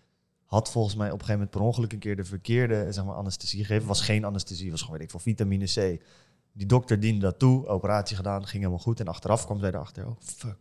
had 0.47 0.71
volgens 0.71 0.95
mij 0.95 1.07
op 1.07 1.19
een 1.19 1.25
gegeven 1.25 1.39
moment 1.39 1.57
per 1.57 1.61
ongeluk 1.61 1.93
een 1.93 1.99
keer 1.99 2.15
de 2.15 2.23
verkeerde 2.23 2.91
zeg 2.91 3.05
maar, 3.05 3.15
anesthesie 3.15 3.65
gegeven. 3.65 3.87
Was 3.87 4.01
geen 4.01 4.25
anesthesie, 4.25 4.71
was 4.71 4.79
gewoon 4.81 4.95
weet 4.95 5.05
ik 5.05 5.11
veel 5.11 5.19
vitamine 5.19 5.65
C. 5.65 6.03
Die 6.51 6.65
dokter 6.65 6.99
diende 6.99 7.19
dat 7.19 7.39
toe, 7.39 7.67
operatie 7.67 8.15
gedaan, 8.15 8.41
ging 8.41 8.63
helemaal 8.63 8.83
goed. 8.83 8.99
En 8.99 9.07
achteraf 9.07 9.45
kwam 9.45 9.59
zij 9.59 9.69
erachter, 9.69 10.07
oh 10.07 10.15
fuck, 10.19 10.57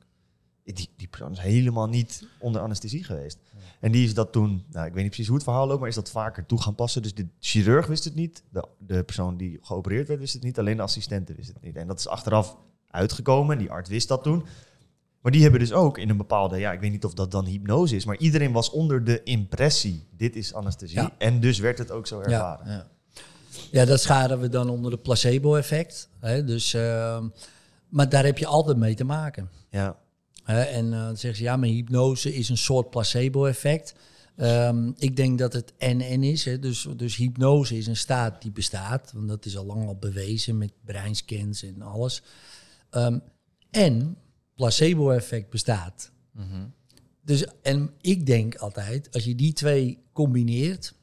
die, 0.75 0.89
die 0.97 1.09
persoon 1.09 1.33
is 1.33 1.39
helemaal 1.39 1.89
niet 1.89 2.27
onder 2.39 2.61
anesthesie 2.61 3.05
geweest. 3.05 3.39
En 3.81 3.93
die 3.93 4.05
is 4.05 4.15
dat 4.15 4.33
toen, 4.33 4.65
nou, 4.71 4.87
ik 4.87 4.93
weet 4.93 5.03
niet 5.03 5.11
precies 5.11 5.27
hoe 5.27 5.37
het 5.37 5.45
verhaal 5.45 5.67
loopt, 5.67 5.81
maar 5.81 5.89
is 5.89 5.95
dat 5.95 6.11
vaker 6.11 6.47
toe 6.47 6.63
gaan 6.63 6.75
passen. 6.75 7.03
Dus 7.03 7.15
de 7.15 7.27
chirurg 7.41 7.87
wist 7.87 8.05
het 8.05 8.15
niet, 8.15 8.43
de, 8.51 8.69
de 8.79 9.05
persoon 9.05 9.37
die 9.37 9.59
geopereerd 9.61 10.09
werd 10.09 10.21
wist 10.21 10.35
het 10.35 10.43
niet, 10.43 10.59
alleen 10.59 10.77
de 10.77 10.83
assistente 10.83 11.35
wist 11.35 11.49
het 11.49 11.63
niet. 11.63 11.77
En 11.77 11.87
dat 11.87 11.99
is 11.99 12.09
achteraf 12.09 12.57
uitgekomen 12.91 13.53
en 13.53 13.59
die 13.59 13.71
arts 13.71 13.91
wist 13.91 14.09
dat 14.09 14.23
toen. 14.23 14.45
Maar 15.27 15.35
die 15.35 15.45
hebben 15.45 15.61
dus 15.61 15.73
ook 15.73 15.99
in 15.99 16.11
een 16.11 16.17
bepaalde, 16.17 16.59
ja, 16.59 16.73
ik 16.73 16.81
weet 16.81 16.91
niet 16.91 17.05
of 17.05 17.15
dat 17.15 17.31
dan 17.31 17.47
hypnose 17.47 17.97
is, 17.97 18.05
maar 18.05 18.17
iedereen 18.17 18.53
was 18.53 18.71
onder 18.71 19.05
de 19.05 19.23
impressie, 19.23 20.07
dit 20.17 20.37
is 20.37 20.55
anesthesie. 20.55 21.01
Ja. 21.01 21.13
En 21.19 21.41
dus 21.41 21.59
werd 21.59 21.79
het 21.79 21.91
ook 21.91 22.07
zo 22.07 22.21
ervaren. 22.21 22.71
Ja. 22.71 22.87
Ja, 23.71 23.85
dat 23.85 24.01
scharen 24.01 24.41
we 24.41 24.49
dan 24.49 24.69
onder 24.71 24.91
de 24.91 24.99
placebo-effect. 24.99 26.09
Dus, 26.21 26.75
ehm, 26.75 27.29
maar 27.89 28.09
daar 28.09 28.25
heb 28.25 28.39
je 28.39 28.47
altijd 28.47 28.77
mee 28.77 28.95
te 28.95 29.05
maken. 29.05 29.51
Ja. 29.71 29.97
Hè, 30.45 30.61
en 30.61 30.93
eh, 30.93 30.99
dan 30.99 31.17
zeggen 31.17 31.39
ze, 31.39 31.45
ja, 31.45 31.57
maar 31.57 31.69
hypnose 31.69 32.35
is 32.35 32.49
een 32.49 32.57
soort 32.57 32.91
placebo-effect. 32.91 33.95
Ehm, 34.37 34.93
ik 34.97 35.17
denk 35.17 35.39
dat 35.39 35.53
het 35.53 35.73
en-en 35.79 36.23
is. 36.23 36.45
Hè. 36.45 36.59
Dus, 36.59 36.89
dus 36.97 37.17
hypnose 37.17 37.77
is 37.77 37.87
een 37.87 37.97
staat 37.97 38.43
die 38.43 38.53
bestaat. 38.53 39.13
Want 39.15 39.29
dat 39.29 39.45
is 39.45 39.57
al 39.57 39.65
lang 39.65 39.87
al 39.87 39.97
bewezen 39.97 40.59
met 40.59 40.73
breinscans 40.85 41.63
en 41.63 41.83
alles. 41.83 42.23
Ehm, 42.91 43.19
en 43.71 44.17
placebo-effect 44.57 45.51
bestaat. 45.51 46.13
Mhm. 46.33 46.67
Dus, 47.23 47.45
en 47.63 47.91
ik 48.01 48.27
denk 48.27 48.55
altijd, 48.55 49.13
als 49.13 49.25
je 49.25 49.35
die 49.35 49.53
twee 49.53 49.99
combineert, 50.13 50.95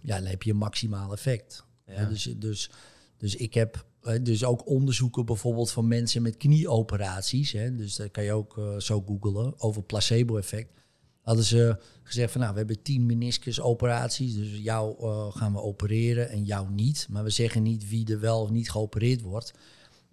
ja, 0.00 0.18
dan 0.18 0.28
heb 0.28 0.42
je 0.42 0.50
een 0.50 0.56
maximaal 0.56 1.12
effect. 1.12 1.64
Ja. 1.86 2.04
Dus, 2.04 2.22
dus, 2.36 2.70
dus 3.16 3.36
ik 3.36 3.54
heb 3.54 3.84
dus 4.22 4.44
ook 4.44 4.66
onderzoeken 4.66 5.24
bijvoorbeeld 5.24 5.70
van 5.70 5.88
mensen 5.88 6.22
met 6.22 6.36
knieoperaties. 6.36 7.52
Hè, 7.52 7.76
dus 7.76 7.96
dat 7.96 8.10
kan 8.10 8.24
je 8.24 8.32
ook 8.32 8.58
eh, 8.58 8.78
zo 8.78 9.02
googelen 9.06 9.60
over 9.60 9.82
placebo-effect. 9.82 10.72
Hadden 11.20 11.44
ze 11.44 11.76
gezegd 12.02 12.32
van 12.32 12.40
nou, 12.40 12.52
we 12.52 12.58
hebben 12.58 12.82
tien 12.82 13.06
meniscusoperaties, 13.06 14.34
dus 14.34 14.58
jou 14.62 14.96
eh, 15.00 15.36
gaan 15.36 15.52
we 15.52 15.60
opereren 15.62 16.28
en 16.28 16.44
jou 16.44 16.70
niet. 16.70 17.06
Maar 17.10 17.24
we 17.24 17.30
zeggen 17.30 17.62
niet 17.62 17.88
wie 17.88 18.12
er 18.12 18.20
wel 18.20 18.40
of 18.40 18.50
niet 18.50 18.70
geopereerd 18.70 19.20
wordt. 19.20 19.52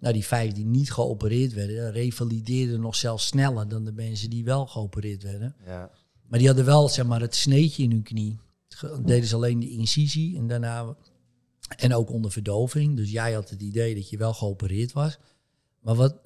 Nou, 0.00 0.12
die 0.14 0.24
vijf 0.26 0.52
die 0.52 0.66
niet 0.66 0.92
geopereerd 0.92 1.52
werden, 1.52 1.90
revalideerden 1.92 2.80
nog 2.80 2.96
zelfs 2.96 3.26
sneller 3.26 3.68
dan 3.68 3.84
de 3.84 3.92
mensen 3.92 4.30
die 4.30 4.44
wel 4.44 4.66
geopereerd 4.66 5.22
werden. 5.22 5.54
Ja. 5.66 5.90
Maar 6.28 6.38
die 6.38 6.48
hadden 6.48 6.64
wel 6.66 6.88
zeg 6.88 7.06
maar, 7.06 7.20
het 7.20 7.34
sneetje 7.34 7.82
in 7.82 7.90
hun 7.90 8.02
knie. 8.02 8.36
Ge- 8.68 9.00
Deden 9.04 9.28
ze 9.28 9.34
alleen 9.34 9.60
de 9.60 9.70
incisie 9.70 10.36
en 10.36 10.46
daarna. 10.46 10.96
En 11.76 11.94
ook 11.94 12.10
onder 12.10 12.30
verdoving. 12.32 12.96
Dus 12.96 13.10
jij 13.10 13.32
had 13.32 13.50
het 13.50 13.62
idee 13.62 13.94
dat 13.94 14.10
je 14.10 14.16
wel 14.16 14.34
geopereerd 14.34 14.92
was. 14.92 15.18
Maar, 15.80 15.94
wat, 15.94 16.16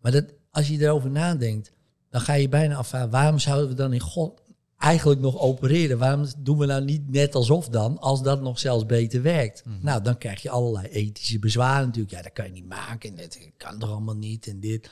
maar 0.00 0.12
dat, 0.12 0.24
als 0.50 0.68
je 0.68 0.78
erover 0.80 1.10
nadenkt, 1.10 1.72
dan 2.10 2.20
ga 2.20 2.32
je 2.34 2.48
bijna 2.48 2.76
afvragen: 2.76 3.10
waarom 3.10 3.38
zouden 3.38 3.68
we 3.68 3.74
dan 3.74 3.92
in 3.92 4.00
God 4.00 4.42
eigenlijk 4.78 5.20
nog 5.20 5.38
opereren? 5.38 5.98
Waarom 5.98 6.26
doen 6.38 6.58
we 6.58 6.66
nou 6.66 6.84
niet 6.84 7.10
net 7.10 7.34
alsof 7.34 7.68
dan, 7.68 7.98
als 7.98 8.22
dat 8.22 8.40
nog 8.42 8.58
zelfs 8.58 8.86
beter 8.86 9.22
werkt? 9.22 9.62
Nou, 9.80 10.02
dan 10.02 10.18
krijg 10.18 10.42
je 10.42 10.50
allerlei 10.50 10.86
ethische 10.86 11.38
bezwaren 11.38 11.86
natuurlijk. 11.86 12.14
Ja, 12.14 12.22
dat 12.22 12.32
kan 12.32 12.44
je 12.44 12.52
niet 12.52 12.68
maken. 12.68 13.10
En 13.10 13.16
dat 13.16 13.38
kan 13.56 13.78
toch 13.78 13.90
allemaal 13.90 14.16
niet 14.16 14.46
en 14.46 14.60
dit. 14.60 14.90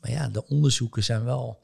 Maar 0.00 0.10
ja, 0.10 0.28
de 0.28 0.46
onderzoeken 0.46 1.04
zijn 1.04 1.24
wel 1.24 1.58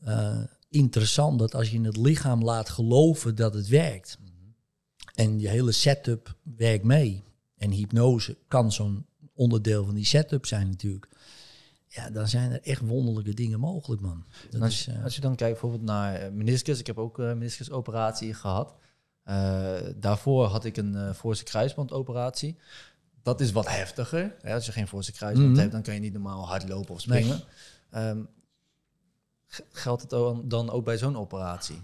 eh, 0.00 0.42
interessant 0.70 1.38
dat 1.38 1.54
als 1.54 1.70
je 1.70 1.80
het 1.80 1.96
lichaam 1.96 2.44
laat 2.44 2.68
geloven 2.68 3.34
dat 3.34 3.54
het 3.54 3.68
werkt. 3.68 4.18
En 5.14 5.40
je 5.40 5.48
hele 5.48 5.72
setup 5.72 6.36
werkt 6.56 6.84
mee. 6.84 7.22
En 7.56 7.70
hypnose 7.70 8.36
kan 8.48 8.72
zo'n 8.72 9.06
onderdeel 9.34 9.84
van 9.84 9.94
die 9.94 10.04
setup 10.04 10.46
zijn 10.46 10.68
natuurlijk. 10.68 11.08
Ja, 11.92 12.10
dan 12.10 12.28
zijn 12.28 12.52
er 12.52 12.62
echt 12.62 12.80
wonderlijke 12.80 13.34
dingen 13.34 13.60
mogelijk, 13.60 14.00
man. 14.02 14.24
Dat 14.50 14.60
als, 14.62 14.72
is, 14.74 14.86
eh, 14.94 15.04
als 15.04 15.14
je 15.14 15.20
dan 15.20 15.34
kijkt 15.36 15.52
bijvoorbeeld 15.60 15.90
naar 15.90 16.14
eh, 16.14 16.30
meniscus, 16.30 16.78
ik 16.78 16.86
heb 16.86 16.98
ook 16.98 17.18
een 17.18 17.38
meniscusoperatie 17.38 18.34
gehad. 18.34 18.74
Eh, 19.22 19.76
daarvoor 19.96 20.44
had 20.46 20.64
ik 20.64 20.76
een 20.76 20.92
uh, 20.94 21.12
voorste 21.12 21.44
kruisbandoperatie. 21.44 22.56
Dat 23.22 23.40
is 23.40 23.52
wat 23.52 23.68
heftiger. 23.68 24.36
Hè? 24.40 24.54
Als 24.54 24.66
je 24.66 24.72
geen 24.72 24.88
voorste 24.88 25.12
kruisband 25.12 25.48
Mhm. 25.50 25.58
hebt, 25.58 25.72
dan 25.72 25.82
kan 25.82 25.94
je 25.94 26.00
niet 26.00 26.12
normaal 26.12 26.46
hardlopen 26.48 26.94
of 26.94 27.00
springen. 27.00 27.40
Ehm, 27.90 28.22
geldt 29.72 30.02
het 30.02 30.10
dan 30.50 30.70
ook 30.70 30.84
bij 30.84 30.98
zo'n 30.98 31.16
operatie? 31.16 31.80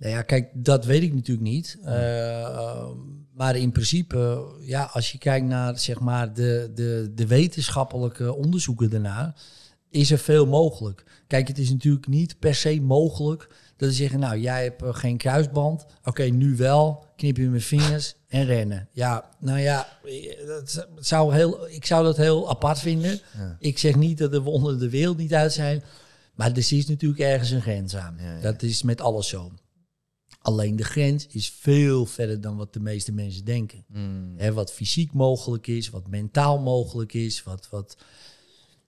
Nou 0.00 0.12
ja, 0.12 0.22
kijk, 0.22 0.50
dat 0.54 0.84
weet 0.84 1.02
ik 1.02 1.14
natuurlijk 1.14 1.48
niet. 1.48 1.78
Eh, 1.84 2.40
eh, 2.42 2.88
maar 3.32 3.56
in 3.56 3.72
principe, 3.72 4.46
ja, 4.60 4.90
als 4.92 5.12
je 5.12 5.18
kijkt 5.18 5.46
naar 5.46 5.78
zeg 5.78 6.00
maar, 6.00 6.34
de, 6.34 6.70
de, 6.74 7.12
de 7.14 7.26
wetenschappelijke 7.26 8.34
onderzoeken 8.34 8.90
daarna, 8.90 9.34
is 9.90 10.10
er 10.10 10.18
veel 10.18 10.46
mogelijk. 10.46 11.04
Kijk, 11.26 11.48
het 11.48 11.58
is 11.58 11.70
natuurlijk 11.70 12.06
niet 12.06 12.38
per 12.38 12.54
se 12.54 12.80
mogelijk 12.80 13.48
dat 13.76 13.88
ze 13.88 13.94
zeggen, 13.94 14.18
nou, 14.18 14.38
jij 14.38 14.62
hebt 14.62 14.82
eh, 14.82 14.94
geen 14.94 15.16
kruisband. 15.16 15.86
Oké, 16.04 16.22
nu 16.22 16.56
wel, 16.56 17.04
knip 17.16 17.36
je 17.36 17.48
mijn 17.48 17.60
vingers 17.62 18.14
en 18.28 18.44
rennen. 18.44 18.88
Ja, 18.92 19.30
nou 19.38 19.58
ja, 19.58 19.88
eh, 20.04 20.46
dat 20.46 20.88
zou 20.98 21.34
heel, 21.34 21.68
ik 21.68 21.86
zou 21.86 22.04
dat 22.04 22.16
heel 22.16 22.48
apart 22.48 22.78
vinden. 22.78 23.20
Ja. 23.38 23.56
Ik 23.58 23.78
zeg 23.78 23.94
niet 23.94 24.18
dat 24.18 24.30
de 24.30 24.40
wonderen 24.40 24.78
de 24.78 24.90
wereld 24.90 25.16
niet 25.16 25.34
uit 25.34 25.52
zijn. 25.52 25.82
Maar 26.34 26.50
er 26.50 26.72
is 26.72 26.86
natuurlijk 26.86 27.20
ergens 27.20 27.50
een 27.50 27.62
grens 27.62 27.96
aan. 27.96 28.16
Ja, 28.20 28.34
ja. 28.34 28.40
Dat 28.40 28.62
is 28.62 28.82
met 28.82 29.00
alles 29.00 29.28
zo. 29.28 29.52
Alleen 30.42 30.76
de 30.76 30.84
grens 30.84 31.26
is 31.26 31.50
veel 31.50 32.06
verder 32.06 32.40
dan 32.40 32.56
wat 32.56 32.72
de 32.72 32.80
meeste 32.80 33.12
mensen 33.12 33.44
denken. 33.44 33.84
Mm. 33.88 34.34
Hè, 34.36 34.52
wat 34.52 34.72
fysiek 34.72 35.12
mogelijk 35.12 35.66
is, 35.66 35.90
wat 35.90 36.08
mentaal 36.08 36.58
mogelijk 36.58 37.12
is, 37.12 37.42
wat, 37.42 37.68
wat 37.70 37.96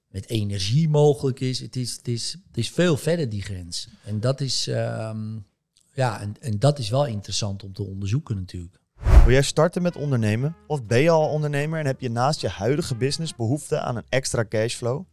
met 0.09 0.29
energie 0.29 0.89
mogelijk 0.89 1.41
is. 1.41 1.61
Het 1.61 1.77
is, 1.77 1.97
het 1.97 2.09
is, 2.09 2.37
het 2.47 2.57
is 2.57 2.71
veel 2.71 2.97
verder 2.97 3.29
die 3.29 3.43
grens. 3.43 3.89
En 4.05 4.21
dat 4.21 4.41
is, 4.41 4.67
ehm, 4.67 5.39
ja, 5.95 6.21
en, 6.21 6.35
en 6.41 6.59
dat 6.59 6.79
is 6.79 6.89
wel 6.89 7.07
interessant 7.07 7.65
om 7.65 7.73
te 7.73 7.83
onderzoeken 7.83 8.37
natuurlijk. 8.37 8.81
Wil 9.25 9.33
jij 9.33 9.43
starten 9.43 9.83
met 9.83 9.97
ondernemen? 9.97 10.57
Of 10.67 10.85
ben 10.85 11.01
je 11.01 11.11
al 11.11 11.29
ondernemer 11.29 11.81
en 11.81 11.87
heb 11.87 12.01
je 12.01 12.11
naast 12.11 12.41
je 12.41 12.49
huidige 12.49 12.95
business 12.95 13.37
behoefte 13.37 13.81
aan 13.81 13.97
een 13.97 14.07
extra 14.09 14.45
cashflow? 14.49 15.05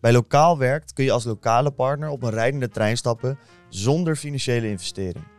Bij 0.00 0.12
Lokaal 0.12 0.58
Werkt 0.58 0.92
kun 0.92 1.04
je 1.04 1.12
als 1.12 1.24
lokale 1.24 1.70
partner 1.70 2.08
op 2.08 2.22
een 2.22 2.30
rijdende 2.30 2.68
trein 2.68 2.96
stappen 2.96 3.38
zonder 3.68 4.16
financiële 4.16 4.68
investering. 4.68 5.33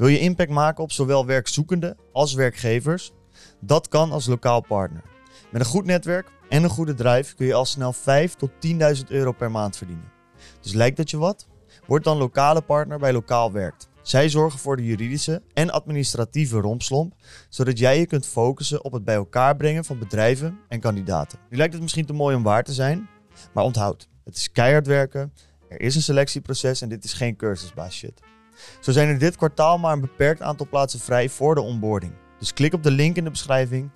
Wil 0.00 0.08
je 0.08 0.18
impact 0.18 0.50
maken 0.50 0.82
op 0.82 0.92
zowel 0.92 1.26
werkzoekenden 1.26 1.96
als 2.12 2.34
werkgevers? 2.34 3.12
Dat 3.60 3.88
kan 3.88 4.12
als 4.12 4.26
lokaal 4.26 4.60
partner. 4.60 5.02
Met 5.50 5.60
een 5.60 5.66
goed 5.66 5.84
netwerk 5.84 6.32
en 6.48 6.62
een 6.62 6.70
goede 6.70 6.94
drive 6.94 7.34
kun 7.34 7.46
je 7.46 7.54
al 7.54 7.64
snel 7.64 7.92
5 7.92 8.34
tot 8.34 8.50
10.000 8.96 9.06
euro 9.08 9.32
per 9.32 9.50
maand 9.50 9.76
verdienen. 9.76 10.12
Dus 10.60 10.72
lijkt 10.72 10.96
dat 10.96 11.10
je 11.10 11.16
wat? 11.16 11.48
Word 11.86 12.04
dan 12.04 12.16
lokale 12.16 12.60
partner 12.60 12.98
bij 12.98 13.12
Lokaal 13.12 13.52
Werkt. 13.52 13.88
Zij 14.02 14.28
zorgen 14.28 14.58
voor 14.58 14.76
de 14.76 14.84
juridische 14.84 15.42
en 15.52 15.70
administratieve 15.70 16.60
rompslomp, 16.60 17.14
zodat 17.48 17.78
jij 17.78 17.98
je 17.98 18.06
kunt 18.06 18.26
focussen 18.26 18.84
op 18.84 18.92
het 18.92 19.04
bij 19.04 19.14
elkaar 19.14 19.56
brengen 19.56 19.84
van 19.84 19.98
bedrijven 19.98 20.58
en 20.68 20.80
kandidaten. 20.80 21.38
Nu 21.50 21.56
lijkt 21.56 21.72
het 21.72 21.82
misschien 21.82 22.06
te 22.06 22.12
mooi 22.12 22.36
om 22.36 22.42
waar 22.42 22.64
te 22.64 22.72
zijn, 22.72 23.08
maar 23.54 23.64
onthoud, 23.64 24.08
het 24.24 24.36
is 24.36 24.52
keihard 24.52 24.86
werken, 24.86 25.32
er 25.68 25.80
is 25.80 25.94
een 25.94 26.02
selectieproces 26.02 26.80
en 26.80 26.88
dit 26.88 27.04
is 27.04 27.12
geen 27.12 27.36
cursusbaas 27.36 27.94
shit. 27.94 28.29
Zo 28.80 28.92
zijn 28.92 29.08
er 29.08 29.18
dit 29.18 29.36
kwartaal 29.36 29.78
maar 29.78 29.92
een 29.92 30.00
beperkt 30.00 30.42
aantal 30.42 30.68
plaatsen 30.68 31.00
vrij 31.00 31.28
voor 31.28 31.54
de 31.54 31.60
onboarding. 31.60 32.12
Dus 32.38 32.52
klik 32.52 32.72
op 32.72 32.82
de 32.82 32.90
link 32.90 33.16
in 33.16 33.24
de 33.24 33.30
beschrijving, 33.30 33.90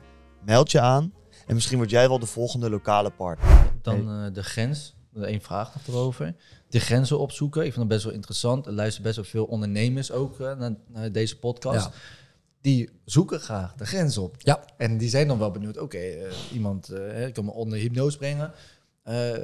meld 0.44 0.70
je 0.70 0.80
aan 0.80 1.12
en 1.46 1.54
misschien 1.54 1.78
word 1.78 1.90
jij 1.90 2.08
wel 2.08 2.18
de 2.18 2.26
volgende 2.26 2.70
lokale 2.70 3.10
partner. 3.10 3.72
Dan 3.82 4.10
eh, 4.10 4.32
de 4.32 4.42
grens. 4.42 4.94
Eén 5.14 5.42
vraag 5.42 5.74
nog 5.74 5.86
erover. 5.86 6.34
De 6.68 6.80
grenzen 6.80 7.18
opzoeken. 7.18 7.60
Ik 7.64 7.72
vind 7.72 7.78
dat 7.78 7.88
best 7.88 8.04
wel 8.04 8.12
interessant. 8.12 8.66
Er 8.66 8.72
luisteren 8.72 9.02
best 9.02 9.16
wel 9.16 9.24
veel 9.24 9.44
ondernemers 9.44 10.12
ook 10.12 10.40
eh, 10.40 10.56
naar, 10.56 10.74
naar 10.86 11.12
deze 11.12 11.38
podcast. 11.38 11.86
Ja. 11.86 11.92
Die 12.60 12.90
zoeken 13.04 13.40
graag 13.40 13.74
de 13.74 13.86
grens 13.86 14.18
op. 14.18 14.36
Ja. 14.38 14.64
En 14.76 14.98
die 14.98 15.08
zijn 15.08 15.28
dan 15.28 15.38
wel 15.38 15.50
benieuwd. 15.50 15.78
Oké, 15.78 15.98
eh, 15.98 16.32
iemand 16.52 16.88
eh, 16.88 17.32
kan 17.32 17.44
me 17.44 17.50
onder 17.50 17.78
hypnose 17.78 18.18
brengen. 18.18 18.52
Eh, 19.02 19.38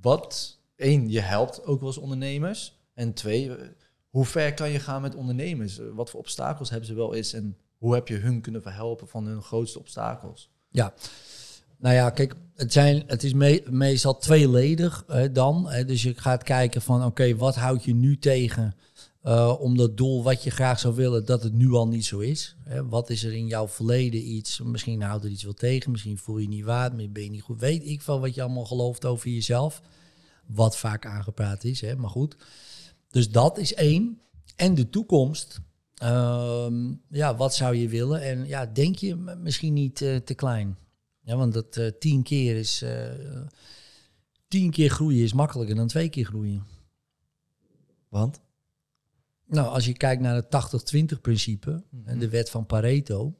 wat, 0.00 0.58
één, 0.76 1.10
je 1.10 1.20
helpt 1.20 1.64
ook 1.64 1.80
wel 1.80 1.88
eens 1.88 1.98
ondernemers. 1.98 2.78
En 2.94 3.12
twee, 3.12 3.56
eh, 3.56 3.66
hoe 4.10 4.24
ver 4.24 4.54
kan 4.54 4.70
je 4.70 4.78
gaan 4.78 5.02
met 5.02 5.14
ondernemers? 5.14 5.78
Eh, 5.78 5.86
wat 5.94 6.10
voor 6.10 6.20
obstakels 6.20 6.70
hebben 6.70 6.88
ze 6.88 6.94
wel 6.94 7.14
eens? 7.14 7.32
En 7.32 7.56
hoe 7.78 7.94
heb 7.94 8.08
je 8.08 8.16
hun 8.16 8.40
kunnen 8.40 8.62
verhelpen 8.62 9.08
van 9.08 9.26
hun 9.26 9.42
grootste 9.42 9.78
obstakels? 9.78 10.50
Ja, 10.68 10.94
nou 11.78 11.94
ja, 11.94 12.10
kijk, 12.10 12.34
het, 12.54 12.72
zijn, 12.72 13.02
het 13.06 13.22
is 13.22 13.32
me- 13.32 13.62
meestal 13.70 14.18
tweeledig 14.18 15.04
dan. 15.32 15.70
Hè, 15.70 15.84
dus 15.84 16.02
je 16.02 16.14
gaat 16.16 16.42
kijken 16.42 16.82
van, 16.82 17.04
oké, 17.04 17.36
wat 17.36 17.54
houd 17.54 17.84
je 17.84 17.94
nu 17.94 18.18
tegen 18.18 18.74
eh, 19.22 19.60
om 19.60 19.76
dat 19.76 19.96
doel 19.96 20.22
wat 20.22 20.42
je 20.42 20.50
graag 20.50 20.78
zou 20.78 20.94
willen, 20.94 21.24
dat 21.24 21.42
het 21.42 21.52
nu 21.52 21.72
al 21.72 21.88
niet 21.88 22.04
zo 22.04 22.18
is. 22.18 22.56
Hè? 22.64 22.88
Wat 22.88 23.10
is 23.10 23.24
er 23.24 23.32
in 23.32 23.46
jouw 23.46 23.68
verleden 23.68 24.28
iets? 24.28 24.60
Misschien 24.60 25.02
houdt 25.02 25.24
er 25.24 25.30
iets 25.30 25.42
wel 25.42 25.52
tegen, 25.54 25.90
misschien 25.90 26.18
voel 26.18 26.38
je 26.38 26.48
niet 26.48 26.64
waard, 26.64 26.96
maar 26.96 27.10
ben 27.10 27.22
je 27.22 27.30
niet 27.30 27.42
goed. 27.42 27.60
Weet 27.60 27.86
ik 27.86 28.02
wel 28.02 28.20
wat 28.20 28.34
je 28.34 28.42
allemaal 28.42 28.64
gelooft 28.64 29.04
over 29.04 29.30
jezelf. 29.30 29.82
Wat 30.46 30.76
vaak 30.76 31.06
aangepraat 31.06 31.64
is, 31.64 31.80
hè? 31.80 31.96
maar 31.96 32.10
goed. 32.10 32.36
Dus 33.10 33.30
dat 33.30 33.58
is 33.58 33.74
één. 33.74 34.20
En 34.56 34.74
de 34.74 34.88
toekomst. 34.88 35.60
Ehm, 35.94 36.92
ja, 37.08 37.36
wat 37.36 37.54
zou 37.54 37.76
je 37.76 37.88
willen? 37.88 38.22
En 38.22 38.46
ja, 38.46 38.66
denk 38.66 38.96
je 38.96 39.16
misschien 39.16 39.72
niet 39.72 40.02
eh, 40.02 40.16
te 40.16 40.34
klein? 40.34 40.78
Ja, 41.20 41.36
want 41.36 41.52
dat 41.52 41.76
eh, 41.76 41.86
tien 41.98 42.22
keer 42.22 42.56
is... 42.56 42.82
eh, 42.82 43.10
tien 44.48 44.70
keer 44.70 44.90
groeien 44.90 45.24
is 45.24 45.32
makkelijker 45.32 45.76
dan 45.76 45.86
twee 45.86 46.08
keer 46.08 46.24
groeien. 46.24 46.64
Want? 48.08 48.40
Nou, 49.46 49.68
als 49.68 49.84
je 49.84 49.92
kijkt 49.92 50.22
naar 50.22 50.34
het 50.34 50.94
80-20 51.16 51.20
principe 51.20 51.84
en 52.04 52.18
de 52.18 52.28
wet 52.28 52.50
van 52.50 52.66
Pareto, 52.66 53.34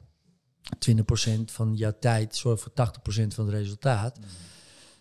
20% 0.78 1.44
van 1.44 1.76
jouw 1.76 1.98
tijd 2.00 2.36
zorgt 2.36 2.62
voor 2.62 2.72
80% 2.72 3.26
van 3.26 3.46
het 3.46 3.54
resultaat. 3.54 4.18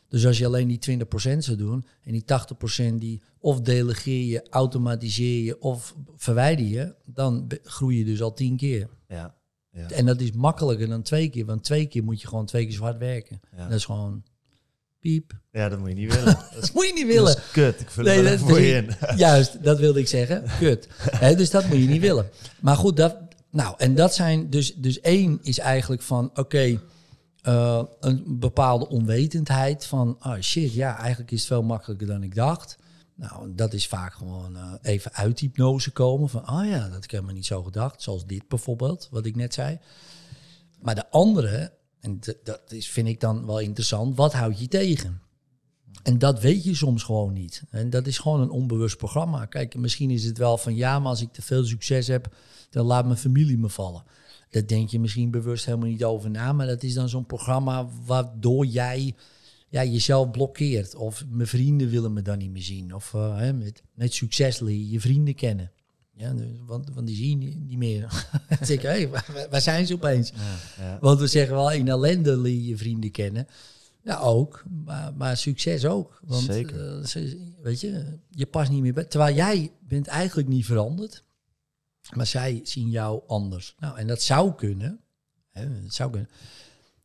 Dus 0.10 0.26
als 0.26 0.38
je 0.38 0.45
alleen 0.45 0.67
die 0.67 0.98
20% 1.36 1.38
zou 1.38 1.58
doen 1.58 1.86
en 2.04 2.12
die 2.12 2.24
80% 2.91 2.93
die 2.95 3.22
of 3.39 3.62
delegeer 3.62 4.26
je, 4.26 4.48
automatiseer 4.50 5.43
je 5.43 5.62
of 5.62 5.95
verwijder 6.15 6.65
je, 6.65 6.95
dan 7.06 7.48
groei 7.63 7.98
je 7.98 8.06
dus 8.06 8.22
al 8.22 8.34
10 8.34 8.58
keer. 8.58 8.89
Ja. 9.08 9.36
ja. 9.72 9.89
En 9.89 10.06
dat 10.06 10.22
is 10.22 10.32
makkelijker 10.32 10.88
dan 10.88 11.02
twee 11.02 11.30
keer, 11.30 11.45
want 11.45 11.63
twee 11.63 11.86
keer 11.86 12.04
moet 12.04 12.22
je 12.22 12.28
gewoon 12.28 12.45
twee 12.45 12.65
keer 12.65 12.74
zo 12.76 12.82
hard 12.84 12.98
werken. 12.98 13.39
Ja. 13.58 13.63
Dat 13.67 13.78
is 13.78 13.86
gewoon 13.86 14.24
piep. 15.00 15.39
Ja, 15.52 15.69
dat 15.69 15.80
moet 15.80 15.89
je 15.89 15.95
niet 15.95 16.13
willen. 16.15 16.34
Dat 16.34 16.45
is, 16.52 16.60
Dat 16.62 16.74
moet 16.74 16.86
je 16.88 16.93
niet 16.93 17.06
dat 17.06 17.13
willen. 17.15 17.36
is 17.38 17.52
kut. 17.52 17.80
Ik 17.80 17.89
vul 17.89 18.04
Nee, 18.04 18.24
dat- 18.24 18.39
voor 18.39 18.60
je 18.60 18.74
in. 18.74 18.89
Juist, 19.17 19.63
dat 19.63 19.80
wilde 19.80 20.00
ik 20.00 20.08
zeggen. 20.08 20.43
Kut. 20.60 20.88
Dus 21.38 21.50
dat 21.50 21.65
moet 21.67 21.78
je 21.78 21.88
niet 21.88 22.02
willen. 22.02 22.30
Maar 22.62 22.76
goed, 22.76 22.98
dat, 22.98 23.17
nou, 23.52 23.76
en 23.78 23.95
dat 23.95 24.15
zijn 24.15 24.50
dus, 24.50 24.76
dus 24.76 25.00
één 25.02 25.39
is 25.41 25.60
eigenlijk 25.60 26.02
van, 26.02 26.30
oké, 26.34 26.80
eh, 27.41 27.84
een 27.99 28.39
bepaalde 28.39 28.88
onwetendheid 28.88 29.86
van, 29.86 30.17
oh 30.21 30.39
shit, 30.39 30.73
ja, 30.73 30.97
eigenlijk 30.97 31.32
is 31.32 31.39
het 31.39 31.47
veel 31.47 31.63
makkelijker 31.63 32.08
dan 32.08 32.23
ik 32.23 32.36
dacht. 32.36 32.78
Nou, 33.15 33.56
dat 33.56 33.73
is 33.73 33.88
vaak 33.88 34.13
gewoon 34.13 34.58
eh, 34.58 34.73
even 34.82 35.13
uit 35.13 35.39
hypnose 35.39 35.91
komen 35.91 36.30
van, 36.30 36.49
oh 36.49 36.65
ja, 36.65 36.84
dat 36.84 36.93
heb 36.93 37.04
ik 37.04 37.12
helemaal 37.12 37.34
niet 37.34 37.45
zo 37.45 37.63
gedacht. 37.63 38.02
Zoals 38.02 38.25
dit 38.25 38.47
bijvoorbeeld, 38.47 39.08
wat 39.12 39.25
ik 39.25 39.36
net 39.36 39.54
zei. 39.54 39.80
Maar 40.82 40.95
de 40.95 41.10
andere, 41.10 41.73
en 41.99 42.19
dat 42.43 42.71
is, 42.71 42.89
vind 42.89 43.08
ik 43.08 43.19
dan 43.19 43.45
wel 43.45 43.60
interessant, 43.60 44.15
wat 44.15 44.34
houd 44.34 44.60
je 44.60 44.67
tegen? 44.67 45.21
En 46.04 46.19
dat 46.19 46.39
weet 46.39 46.63
je 46.63 46.75
soms 46.75 47.04
gewoon 47.04 47.34
niet. 47.34 47.63
En 47.69 47.89
dat 47.89 48.08
is 48.08 48.17
gewoon 48.17 48.41
een 48.41 48.49
onbewust 48.49 48.97
programma. 48.97 49.45
Kijk, 49.45 49.75
misschien 49.75 50.12
is 50.12 50.23
het 50.23 50.38
wel 50.38 50.58
van 50.58 50.75
ja, 50.75 50.99
maar 50.99 51.10
als 51.10 51.21
ik 51.21 51.34
te 51.34 51.41
veel 51.41 51.65
succes 51.65 52.08
heb, 52.08 52.36
dan 52.69 52.86
laat 52.86 53.06
mijn 53.06 53.17
familie 53.17 53.58
me 53.58 53.69
vallen. 53.69 54.04
Daar 54.49 54.65
denk 54.65 54.89
je 54.89 54.99
misschien 54.99 55.31
bewust 55.31 55.65
helemaal 55.65 55.89
niet 55.89 56.03
over 56.03 56.29
na, 56.29 56.53
maar 56.53 56.67
dat 56.67 56.83
is 56.83 56.93
dan 56.93 57.09
zo'n 57.09 57.25
programma 57.25 57.89
waardoor 58.05 58.65
jij 58.65 59.13
ja, 59.69 59.83
jezelf 59.83 60.31
blokkeert. 60.31 60.95
Of 60.95 61.25
mijn 61.29 61.47
vrienden 61.47 61.89
willen 61.89 62.13
me 62.13 62.21
dan 62.21 62.38
niet 62.38 62.51
meer 62.51 62.62
zien. 62.62 62.95
Of 62.95 63.13
eh, 63.13 63.38
hè, 63.38 63.53
met, 63.53 63.83
met 63.93 64.13
succes 64.13 64.59
leer 64.59 64.75
je 64.75 64.89
je 64.89 64.99
vrienden 64.99 65.35
kennen. 65.35 65.71
Ja, 66.15 66.33
dus- 66.33 66.45
want, 66.65 66.89
want 66.93 67.07
die 67.07 67.15
zie 67.15 67.29
je 67.29 67.55
niet, 67.55 67.77
meer. 67.77 68.01
Dan 68.49 68.67
zeg 68.67 68.97
ik, 68.97 69.09
waar, 69.09 69.47
waar 69.49 69.62
zijn 69.62 69.88
ze 69.88 69.93
opeens? 69.93 70.33
Ja. 70.77 70.97
Want 71.01 71.19
we 71.19 71.27
zeggen 71.27 71.55
wel, 71.55 71.71
in 71.71 71.88
ellende 71.88 72.38
leer 72.38 72.62
je 72.62 72.77
vrienden 72.77 73.12
kennen. 73.12 73.47
Ja, 74.03 74.17
ook. 74.19 74.63
Maar, 74.85 75.13
maar 75.13 75.38
succes 75.38 75.85
ook. 75.85 76.19
Want, 76.25 76.43
Zeker. 76.43 77.01
eh, 77.03 77.33
weet 77.62 77.81
je, 77.81 78.17
je 78.29 78.45
past 78.45 78.71
niet 78.71 78.81
meer 78.81 78.93
bij. 78.93 79.03
Terwijl 79.03 79.35
jij 79.35 79.71
bent 79.88 80.07
eigenlijk 80.07 80.47
niet 80.47 80.65
veranderd. 80.65 81.23
Maar 82.15 82.28
zij 82.28 82.60
zien 82.63 82.89
jou 82.89 83.22
anders. 83.28 83.76
Nou, 83.80 83.98
en 83.98 84.08
dat 84.08 84.22
zou 84.22 84.56
kunnen. 84.56 85.00
Hè, 85.50 85.62
het 85.62 85.93
zou 85.93 86.12
kunnen. 86.12 86.30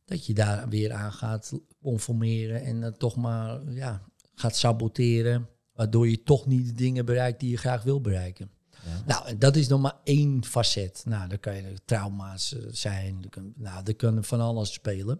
Dat 0.05 0.25
je 0.25 0.33
daar 0.33 0.69
weer 0.69 0.93
aan 0.93 1.13
gaat 1.13 1.53
conformeren. 1.81 2.63
En 2.63 2.81
dan 2.81 2.97
toch 2.97 3.15
maar 3.15 3.71
ja, 3.71 4.01
gaat 4.33 4.55
saboteren. 4.55 5.49
Waardoor 5.73 6.09
je 6.09 6.23
toch 6.23 6.45
niet 6.45 6.65
de 6.65 6.73
dingen 6.73 7.05
bereikt 7.05 7.39
die 7.39 7.49
je 7.49 7.57
graag 7.57 7.83
wil 7.83 8.01
bereiken. 8.01 8.49
Ja. 8.85 9.03
Nou, 9.05 9.37
dat 9.37 9.55
is 9.55 9.67
nog 9.67 9.81
maar 9.81 9.97
één 10.03 10.45
facet. 10.45 11.03
Nou, 11.05 11.29
dan 11.29 11.39
kan 11.39 11.55
je 11.55 11.73
trauma's 11.85 12.55
eh, 12.55 12.63
zijn. 12.69 13.17
Er 13.23 13.29
kan, 13.29 13.53
nou, 13.55 13.81
er 13.85 13.95
kan 13.95 14.23
van 14.23 14.41
alles 14.41 14.73
spelen. 14.73 15.19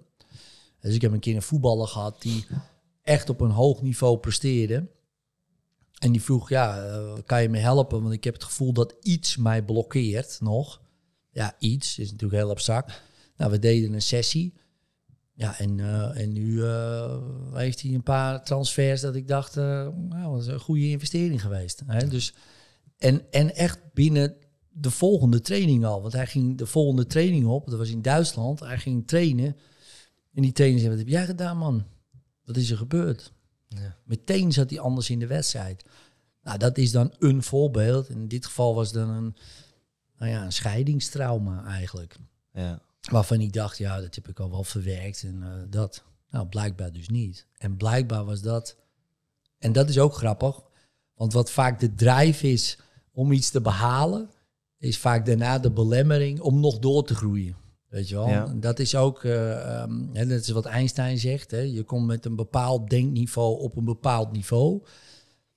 Dus 0.79 0.95
ik 0.95 1.01
heb 1.01 1.11
een 1.11 1.19
keer 1.19 1.35
een 1.35 1.41
voetballer 1.41 1.87
gehad 1.87 2.21
die 2.21 2.45
echt 3.01 3.29
op 3.29 3.41
een 3.41 3.51
hoog 3.51 3.81
niveau 3.81 4.17
presteerde. 4.17 4.87
En 5.99 6.11
die 6.11 6.21
vroeg, 6.21 6.49
ja, 6.49 6.83
eh, 6.83 7.13
kan 7.25 7.41
je 7.41 7.49
me 7.49 7.57
helpen? 7.57 8.01
Want 8.01 8.13
ik 8.13 8.23
heb 8.23 8.33
het 8.33 8.43
gevoel 8.43 8.73
dat 8.73 8.95
iets 9.01 9.37
mij 9.37 9.63
blokkeert 9.63 10.37
nog. 10.41 10.81
Ja, 11.31 11.55
iets 11.59 11.99
is 11.99 12.11
natuurlijk 12.11 12.41
heel 12.41 12.49
abstract. 12.49 13.01
Nou, 13.37 13.51
we 13.51 13.59
deden 13.59 13.93
een 13.93 14.01
sessie. 14.01 14.53
Ja, 15.33 15.59
en, 15.59 15.79
eh, 15.79 16.21
en 16.21 16.31
nu 16.31 16.63
eh, 16.63 17.17
heeft 17.53 17.81
hij 17.81 17.93
een 17.93 18.03
paar 18.03 18.43
transfers 18.43 19.01
dat 19.01 19.15
ik 19.15 19.27
dacht, 19.27 19.55
nou, 19.55 20.33
dat 20.33 20.41
is 20.41 20.47
een 20.47 20.59
goede 20.59 20.89
investering 20.89 21.41
geweest. 21.41 21.81
Hè? 21.85 22.07
Dus, 22.07 22.33
en, 22.97 23.31
en 23.31 23.55
echt 23.55 23.79
binnen 23.93 24.35
de 24.69 24.91
volgende 24.91 25.41
training 25.41 25.85
al. 25.85 26.01
Want 26.01 26.13
hij 26.13 26.27
ging 26.27 26.57
de 26.57 26.65
volgende 26.65 27.05
training 27.05 27.45
op, 27.45 27.69
dat 27.69 27.77
was 27.77 27.89
in 27.89 28.01
Duitsland. 28.01 28.59
Hij 28.59 28.77
ging 28.77 29.07
trainen. 29.07 29.55
En 30.33 30.41
die 30.41 30.51
trainer 30.51 30.79
zei, 30.79 30.89
wat 30.89 30.99
heb 30.99 31.07
jij 31.07 31.25
gedaan, 31.25 31.57
man? 31.57 31.85
Wat 32.45 32.57
is 32.57 32.69
er 32.69 32.77
gebeurd? 32.77 33.33
Ja. 33.67 33.95
Meteen 34.03 34.51
zat 34.51 34.69
hij 34.69 34.79
anders 34.79 35.09
in 35.09 35.19
de 35.19 35.27
wedstrijd. 35.27 35.85
Nou, 36.43 36.57
dat 36.57 36.77
is 36.77 36.91
dan 36.91 37.13
een 37.19 37.43
voorbeeld. 37.43 38.09
In 38.09 38.27
dit 38.27 38.45
geval 38.45 38.75
was 38.75 38.91
dan 38.91 39.09
een, 39.09 39.35
nou 40.17 40.31
ja, 40.31 40.43
een 40.43 40.51
scheidingstrauma 40.51 41.65
eigenlijk. 41.65 42.15
Ja. 42.53 42.81
Waarvan 43.11 43.41
ik 43.41 43.53
dacht, 43.53 43.77
ja, 43.77 44.01
dat 44.01 44.15
heb 44.15 44.27
ik 44.27 44.39
al 44.39 44.49
wel 44.51 44.63
verwerkt 44.63 45.23
en 45.23 45.43
eh, 45.43 45.49
dat. 45.69 46.03
Nou, 46.29 46.47
blijkbaar 46.47 46.91
dus 46.91 47.09
niet. 47.09 47.47
En 47.57 47.77
blijkbaar 47.77 48.25
was 48.25 48.41
dat... 48.41 48.77
En 49.57 49.71
dat 49.71 49.89
is 49.89 49.99
ook 49.99 50.13
grappig. 50.13 50.61
Want 51.13 51.33
wat 51.33 51.51
vaak 51.51 51.79
de 51.79 51.95
drijf 51.95 52.43
is 52.43 52.77
om 53.11 53.31
iets 53.31 53.49
te 53.49 53.61
behalen... 53.61 54.29
is 54.77 54.97
vaak 54.97 55.25
daarna 55.25 55.59
de 55.59 55.71
belemmering 55.71 56.39
om 56.39 56.59
nog 56.59 56.79
door 56.79 57.03
te 57.03 57.15
groeien. 57.15 57.55
Weet 57.95 58.09
je 58.09 58.15
wel? 58.15 58.27
Ja. 58.27 58.53
Dat 58.55 58.79
is 58.79 58.95
ook, 58.95 59.23
hè, 59.23 60.27
dat 60.27 60.41
is 60.41 60.49
wat 60.49 60.65
Einstein 60.65 61.17
zegt. 61.17 61.51
Hè? 61.51 61.59
Je 61.59 61.83
komt 61.83 62.05
met 62.05 62.25
een 62.25 62.35
bepaald 62.35 62.89
denkniveau 62.89 63.59
op 63.59 63.77
een 63.77 63.85
bepaald 63.85 64.31
niveau. 64.31 64.83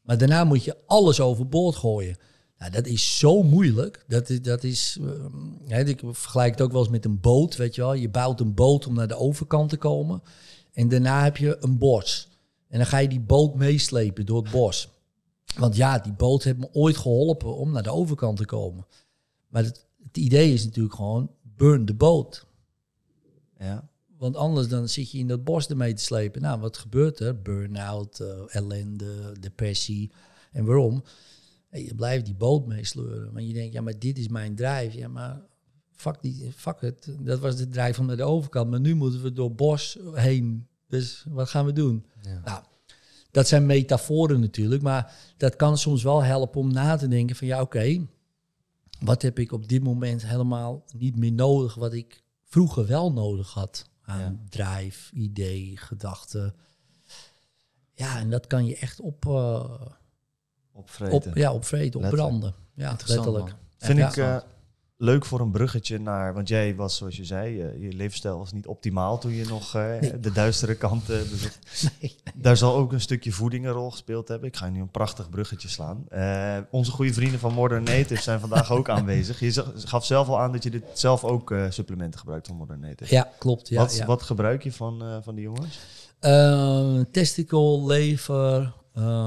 Maar 0.02 0.18
daarna 0.18 0.44
moet 0.44 0.64
je 0.64 0.76
alles 0.86 1.20
overboord 1.20 1.76
gooien. 1.76 2.16
Nou, 2.58 2.70
dat 2.70 2.86
is 2.86 3.18
zo 3.18 3.42
moeilijk. 3.42 4.04
Dat 4.08 4.28
is, 4.28 4.42
dat 4.42 4.64
is 4.64 4.98
ehm, 5.00 5.36
hè, 5.66 5.84
ik 5.84 6.00
vergelijk 6.04 6.50
het 6.50 6.60
ook 6.60 6.72
wel 6.72 6.80
eens 6.80 6.90
met 6.90 7.04
een 7.04 7.20
boot, 7.20 7.56
weet 7.56 7.74
je 7.74 7.80
wel. 7.80 7.94
Je 7.94 8.08
bouwt 8.08 8.40
een 8.40 8.54
boot 8.54 8.86
om 8.86 8.94
naar 8.94 9.08
de 9.08 9.16
overkant 9.16 9.68
te 9.68 9.76
komen. 9.76 10.22
En 10.72 10.88
daarna 10.88 11.22
heb 11.22 11.36
je 11.36 11.56
een 11.60 11.78
bos. 11.78 12.28
En 12.68 12.78
dan 12.78 12.86
ga 12.86 12.98
je 12.98 13.08
die 13.08 13.20
boot 13.20 13.54
meeslepen 13.54 14.26
door 14.26 14.42
het 14.42 14.50
bos. 14.50 14.88
Want 15.56 15.76
ja, 15.76 15.98
die 15.98 16.12
boot 16.12 16.42
heeft 16.42 16.58
me 16.58 16.68
ooit 16.72 16.96
geholpen 16.96 17.56
om 17.56 17.72
naar 17.72 17.82
de 17.82 17.92
overkant 17.92 18.36
te 18.36 18.46
komen. 18.46 18.86
Maar 19.48 19.62
het, 19.62 19.86
het 20.02 20.16
idee 20.16 20.52
is 20.52 20.64
natuurlijk 20.64 20.94
gewoon, 20.94 21.30
burn 21.58 21.84
de 21.84 21.94
boot. 21.94 22.46
Ja. 23.58 23.88
Want 24.18 24.36
anders 24.36 24.68
dan 24.68 24.88
zit 24.88 25.10
je 25.10 25.18
in 25.18 25.28
dat 25.28 25.44
bos 25.44 25.68
ermee 25.68 25.94
te 25.94 26.02
slepen. 26.02 26.42
Nou, 26.42 26.60
wat 26.60 26.76
gebeurt 26.76 27.20
er? 27.20 27.42
Burn-out, 27.42 28.20
eh, 28.20 28.28
ellende, 28.48 29.32
depressie. 29.40 30.10
En 30.52 30.64
waarom? 30.64 31.02
Hey, 31.68 31.84
je 31.84 31.94
blijft 31.94 32.24
die 32.24 32.34
boot 32.34 32.66
meesleuren. 32.66 33.32
Want 33.32 33.46
je 33.46 33.52
denkt, 33.52 33.72
ja, 33.72 33.80
maar 33.80 33.98
dit 33.98 34.18
is 34.18 34.28
mijn 34.28 34.54
drijf. 34.54 34.94
Ja, 34.94 35.08
maar 35.08 35.40
fuck, 35.90 36.16
die, 36.20 36.52
fuck 36.56 36.80
het. 36.80 37.16
Dat 37.20 37.38
was 37.38 37.56
de 37.56 37.68
drijf 37.68 37.98
om 37.98 38.06
naar 38.06 38.16
de 38.16 38.22
overkant. 38.22 38.70
Maar 38.70 38.80
nu 38.80 38.94
moeten 38.94 39.22
we 39.22 39.32
door 39.32 39.54
bos 39.54 39.98
heen. 40.12 40.66
Dus 40.86 41.24
wat 41.28 41.48
gaan 41.48 41.64
we 41.66 41.72
doen? 41.72 42.06
Ja. 42.22 42.40
Nou, 42.44 42.62
dat 43.30 43.48
zijn 43.48 43.66
metaforen 43.66 44.40
natuurlijk. 44.40 44.82
Maar 44.82 45.14
dat 45.36 45.56
kan 45.56 45.78
soms 45.78 46.02
wel 46.02 46.22
helpen 46.22 46.60
om 46.60 46.72
na 46.72 46.96
te 46.96 47.08
denken 47.08 47.36
van, 47.36 47.46
ja, 47.46 47.60
oké. 47.60 48.06
Wat 49.00 49.22
heb 49.22 49.38
ik 49.38 49.52
op 49.52 49.68
dit 49.68 49.82
moment 49.82 50.26
helemaal 50.26 50.84
niet 50.96 51.16
meer 51.16 51.32
nodig, 51.32 51.74
wat 51.74 51.92
ik 51.92 52.22
vroeger 52.44 52.86
wel 52.86 53.12
nodig 53.12 53.52
had 53.52 53.84
aan 54.02 54.20
Ja. 54.20 54.36
drive, 54.48 55.14
idee, 55.14 55.76
gedachten. 55.76 56.54
Ja, 57.94 58.18
en 58.18 58.30
dat 58.30 58.46
kan 58.46 58.66
je 58.66 58.76
echt 58.76 59.00
op, 59.00 59.26
eh 59.26 59.80
Opvreten. 60.72 61.14
op, 61.30 61.36
ja, 61.36 61.52
opvreten, 61.52 62.00
Letterlijk. 62.00 62.32
opbranden. 62.32 62.54
Ja, 62.74 62.90
Interessant, 62.90 63.24
letterlijk. 63.26 63.56
man. 63.56 63.66
Vind 63.78 63.98
ik 63.98 64.16
eh, 64.16 64.38
leuk 64.98 65.24
voor 65.24 65.40
een 65.40 65.50
bruggetje 65.50 65.98
naar... 65.98 66.34
Want 66.34 66.48
jij 66.48 66.74
was, 66.74 66.96
zoals 66.96 67.16
je 67.16 67.24
zei, 67.24 67.62
eh, 67.62 67.82
je 67.82 67.92
levensstijl 67.92 68.38
was 68.38 68.52
niet 68.52 68.66
optimaal 68.66 69.18
toen 69.18 69.32
je 69.32 69.46
nog 69.46 69.74
eh, 69.74 69.84
de 70.20 70.32
duistere 70.32 70.74
kant 70.74 71.10
eh, 71.10 71.18
bezocht. 71.30 71.58
Daar 72.34 72.56
zal 72.56 72.74
ook 72.74 72.92
een 72.92 73.00
stukje 73.00 73.32
voeding 73.32 73.66
een 73.66 73.72
rol 73.72 73.90
gespeeld 73.90 74.28
hebben. 74.28 74.48
Ik 74.48 74.56
ga 74.56 74.68
nu 74.68 74.80
een 74.80 74.90
prachtig 74.90 75.30
bruggetje 75.30 75.68
slaan. 75.68 76.06
Onze 76.70 76.90
goede 76.90 77.12
vrienden 77.12 77.40
van 77.40 77.54
Modern 77.54 77.82
Native 77.82 78.22
zijn 78.22 78.40
vandaag 78.40 78.72
ook 78.72 78.88
aanwezig. 78.88 79.40
Je 79.40 79.64
gaf 79.76 80.04
zelf 80.04 80.28
al 80.28 80.40
aan 80.40 80.52
dat 80.52 80.62
je 80.62 80.70
dit 80.70 80.84
zelf 80.92 81.24
ook 81.24 81.54
supplementen 81.68 82.20
gebruikt 82.20 82.46
van 82.46 82.56
Modern 82.56 82.80
Native. 82.80 83.14
Ja, 83.14 83.32
klopt. 83.38 83.68
Ja, 83.68 83.80
wat, 83.80 83.96
ja. 83.96 84.06
wat 84.06 84.22
gebruik 84.22 84.62
je 84.62 84.72
van, 84.72 85.22
van 85.22 85.34
die 85.34 85.44
jongens? 85.44 85.78
Eh, 86.20 87.00
testicle, 87.10 87.86
lever 87.86 88.72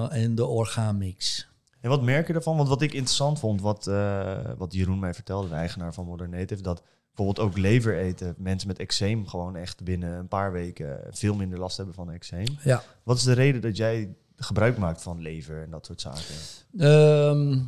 en 0.09 0.35
de 0.35 0.45
orgaanmix. 0.45 1.49
En 1.81 1.89
wat 1.89 2.01
merk 2.01 2.27
je 2.27 2.33
ervan? 2.33 2.57
Want 2.57 2.69
wat 2.69 2.81
ik 2.81 2.93
interessant 2.93 3.39
vond, 3.39 3.61
wat, 3.61 3.87
eh, 3.87 4.39
wat 4.57 4.73
Jeroen 4.73 4.99
mij 4.99 5.13
vertelde, 5.13 5.49
de 5.49 5.55
eigenaar 5.55 5.93
van 5.93 6.05
Modern 6.05 6.29
Native, 6.29 6.61
dat 6.61 6.83
bijvoorbeeld 7.15 7.47
ook 7.47 7.57
lever 7.57 7.97
eten, 7.97 8.35
mensen 8.37 8.67
met 8.67 8.79
eczeem 8.79 9.27
gewoon 9.27 9.55
echt 9.55 9.83
binnen 9.83 10.17
een 10.17 10.27
paar 10.27 10.51
weken 10.51 10.99
veel 11.09 11.35
minder 11.35 11.59
last 11.59 11.77
hebben 11.77 11.95
van 11.95 12.11
eczeem. 12.11 12.47
Ja. 12.63 12.83
Wat 13.03 13.17
is 13.17 13.23
de 13.23 13.33
reden 13.33 13.61
dat 13.61 13.77
jij 13.77 14.15
gebruik 14.35 14.77
maakt 14.77 15.01
van 15.01 15.21
lever 15.21 15.63
en 15.63 15.69
dat 15.69 15.85
soort 15.85 16.01
zaken? 16.01 16.35
Ehm, 16.77 17.59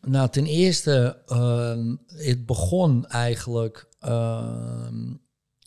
nou, 0.00 0.28
ten 0.28 0.46
eerste, 0.46 1.22
ehm, 1.26 1.96
het 2.06 2.46
begon 2.46 3.06
eigenlijk 3.06 3.88
ehm, 4.00 5.14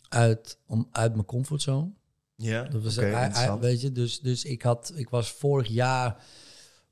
uit, 0.08 0.58
om, 0.66 0.88
uit 0.92 1.12
mijn 1.12 1.26
comfortzone. 1.26 1.90
Ja, 2.36 2.62
Dat 2.62 2.82
was 2.82 2.96
interessant. 2.96 3.60
weet 3.60 3.80
je, 3.80 3.92
dus, 3.92 4.20
dus 4.20 4.44
ik, 4.44 4.62
had, 4.62 4.92
ik 4.94 5.08
was 5.08 5.30
vorig 5.30 5.68
jaar 5.68 6.24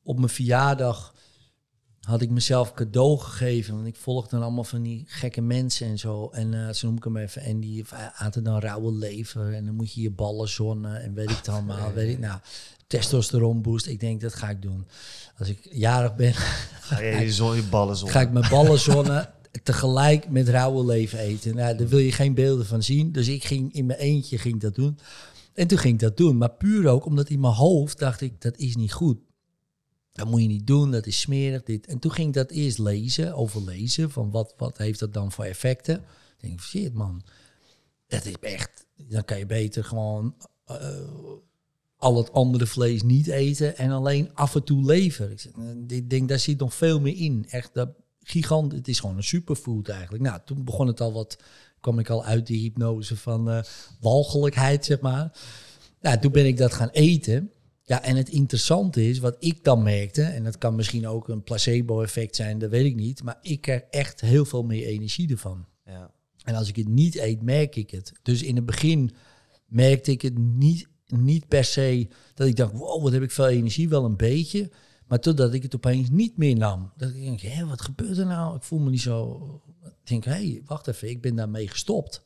op 0.07 0.17
mijn 0.19 0.29
verjaardag 0.29 1.15
had 2.01 2.21
ik 2.23 2.31
mezelf 2.31 2.75
cadeau 2.75 3.19
gegeven. 3.19 3.75
Want 3.75 3.87
ik 3.87 3.97
volgde 3.97 4.31
dan 4.31 4.43
allemaal 4.43 4.65
van 4.65 4.83
die 4.83 5.05
gekke 5.07 5.41
mensen 5.41 5.87
en 5.87 5.99
zo. 5.99 6.29
En 6.33 6.55
eh 6.69 6.73
zo 6.75 6.87
noem 6.87 6.97
ik 6.97 7.05
hem 7.05 7.17
even. 7.17 7.43
En 7.43 7.61
die 7.61 7.85
aten 8.15 8.45
dan 8.45 8.59
rauwe 8.59 8.93
lever. 8.93 9.55
En 9.55 9.65
dan 9.65 9.75
moet 9.75 9.93
je 9.95 10.01
je 10.03 10.11
ballen 10.11 10.49
zonnen 10.49 11.03
en 11.03 11.15
weet 11.15 11.31
ik 11.31 11.37
het 11.37 11.49
allemaal. 11.49 11.93
Weet 11.93 12.09
ik, 12.09 12.19
nou, 12.19 12.41
testosteron 12.87 13.63
boost. 13.63 13.87
Ik 13.87 14.01
denk, 14.01 14.21
dat 14.21 14.35
ga 14.35 14.51
ik 14.51 14.63
doen. 14.63 14.87
Als 15.39 15.49
ik 15.49 15.69
jarig 15.71 16.17
ben, 16.17 16.33
Ga 16.35 17.01
je 17.01 17.25
je, 17.25 17.33
zon, 17.33 17.57
je 17.57 17.63
ballen 17.63 17.97
zon. 17.97 18.09
ga 18.09 18.21
ik 18.21 18.31
mijn 18.31 18.51
ballen 18.51 18.79
zonnen 18.79 19.31
tegelijk 19.63 20.31
met 20.31 20.49
rauwe 20.49 20.85
leven 20.85 21.19
eten. 21.19 21.55
Nou, 21.57 21.77
daar 21.77 21.89
wil 21.89 21.99
je 21.99 22.13
geen 22.13 22.35
beelden 22.35 22.67
van 22.67 22.83
zien. 22.83 23.13
Dus 23.13 23.29
ik 23.29 23.45
ging 23.45 23.73
in 23.75 23.87
mijn 23.87 23.99
eentje 23.99 24.39
ging 24.39 24.61
dat 24.61 24.75
doen. 24.75 24.99
En 25.55 25.67
toen 25.67 25.79
ging 25.79 25.95
ik 25.95 26.01
dat 26.01 26.17
doen. 26.17 26.37
Maar 26.37 26.51
puur 26.51 26.89
ook 26.89 27.07
omdat 27.07 27.29
in 27.29 27.41
mijn 27.41 27.53
hoofd 27.53 27.99
dacht 27.99 28.21
ik, 28.21 28.41
dat 28.41 28.57
is 28.57 28.77
niet 28.77 28.93
goed. 28.93 29.19
Dat 30.17 30.27
moet 30.27 30.43
je 30.43 30.49
niet 30.49 30.67
doen, 30.67 30.91
dat 30.91 31.07
is 31.07 31.21
smerig. 31.21 31.63
Dit. 31.63 31.87
En 31.87 31.99
toen 31.99 32.13
ging 32.13 32.29
ik 32.29 32.35
dat 32.35 32.51
eerst 32.51 32.79
lezen, 32.79 33.35
overlezen. 33.35 34.11
Van 34.11 34.31
wat, 34.31 34.55
wat 34.57 34.79
heeft 34.79 34.99
dat 34.99 35.15
dan 35.15 35.33
voor 35.33 35.45
effecten? 35.45 35.97
Ik 35.97 36.49
denk, 36.49 36.61
shit 36.61 36.93
man, 36.93 37.23
dat 38.07 38.25
is 38.25 38.35
echt... 38.41 38.87
Dan 38.97 39.25
kan 39.25 39.39
je 39.39 39.47
beter 39.47 39.85
gewoon 39.85 40.35
eh, 40.65 40.79
al 41.97 42.17
het 42.17 42.33
andere 42.33 42.67
vlees 42.67 43.03
niet 43.03 43.27
eten 43.27 43.77
en 43.77 43.91
alleen 43.91 44.35
af 44.35 44.55
en 44.55 44.65
toe 44.65 44.85
lever. 44.85 45.31
Ik, 45.31 45.45
ik 45.89 46.11
denk, 46.11 46.29
daar 46.29 46.39
zit 46.39 46.59
nog 46.59 46.75
veel 46.75 47.01
meer 47.01 47.17
in. 47.17 47.47
Echt, 47.49 47.75
dat 47.75 47.89
gigant, 48.21 48.73
het 48.73 48.89
is 48.89 49.01
gewoon 49.01 49.17
een 49.17 49.25
superfood 49.25 49.89
eigenlijk. 49.89 50.23
Nou, 50.23 50.41
toen 50.45 50.65
begon 50.65 50.87
het 50.87 51.01
al 51.01 51.13
wat, 51.13 51.39
kwam 51.81 51.99
ik 51.99 52.11
al 52.11 52.25
uit 52.25 52.47
die 52.47 52.61
hypnose 52.61 53.17
van 53.17 53.51
eh 53.51 53.63
walgelijkheid, 54.01 54.85
zeg 54.85 55.01
maar. 55.01 55.39
Nou, 56.01 56.19
toen 56.19 56.33
ben 56.33 56.47
ik 56.47 56.57
dat 56.57 56.73
gaan 56.75 56.89
eten. 56.89 57.51
Ja, 57.89 58.03
en 58.03 58.17
het 58.17 58.29
interessante 58.29 59.09
is, 59.09 59.19
wat 59.19 59.37
ik 59.39 59.65
dan 59.65 59.83
merkte, 59.83 60.23
en 60.23 60.45
dat 60.45 60.59
kan 60.59 60.75
misschien 60.75 61.07
ook 61.07 61.29
een 61.29 61.43
placebo-effect 61.43 62.37
zijn, 62.37 62.59
dat 62.59 62.71
weet 62.71 62.85
ik 62.85 62.95
niet, 62.95 63.23
maar 63.23 63.39
ik 63.43 63.61
krijg 63.61 63.81
echt 63.91 64.21
heel 64.21 64.45
veel 64.45 64.63
meer 64.63 64.87
energie 64.87 65.31
ervan. 65.31 65.67
Ja. 65.85 66.11
En 66.43 66.55
als 66.55 66.69
ik 66.69 66.77
het 66.77 66.89
niet 66.89 67.17
eet, 67.17 67.43
merk 67.43 67.77
ik 67.77 67.91
het. 67.91 68.13
Dus 68.23 68.43
in 68.43 68.57
het 68.57 68.67
begin 68.67 69.11
merkte 69.67 70.11
ik 70.11 70.23
het 70.23 70.39
niet, 70.39 70.89
niet 71.07 71.49
per 71.49 71.65
se 71.65 72.09
dat 72.35 72.47
ik 72.47 72.57
dacht, 72.57 72.73
wow, 72.73 73.03
wat 73.03 73.13
heb 73.13 73.23
ik 73.23 73.31
veel 73.31 73.49
energie, 73.49 73.89
wel 73.89 74.05
een 74.05 74.17
beetje. 74.17 74.71
Maar 75.07 75.21
totdat 75.21 75.55
ik 75.55 75.63
het 75.63 75.75
opeens 75.75 76.11
niet 76.11 76.37
meer 76.37 76.57
nam. 76.57 76.93
Dat 76.97 77.09
ik 77.09 77.23
denk, 77.23 77.41
hé, 77.41 77.67
wat 77.67 77.81
gebeurt 77.81 78.19
er 78.19 78.27
nou? 78.27 78.57
Ik 78.57 78.63
voel 78.63 78.79
me 78.79 78.91
niet 78.91 79.01
zo... 79.01 79.61
Ik 79.85 80.09
denk, 80.13 80.25
hé, 80.25 80.31
hey, 80.31 80.63
wacht 80.65 80.87
even, 80.87 81.09
ik 81.09 81.21
ben 81.21 81.37
daarmee 81.37 81.69
gestopt. 81.69 82.23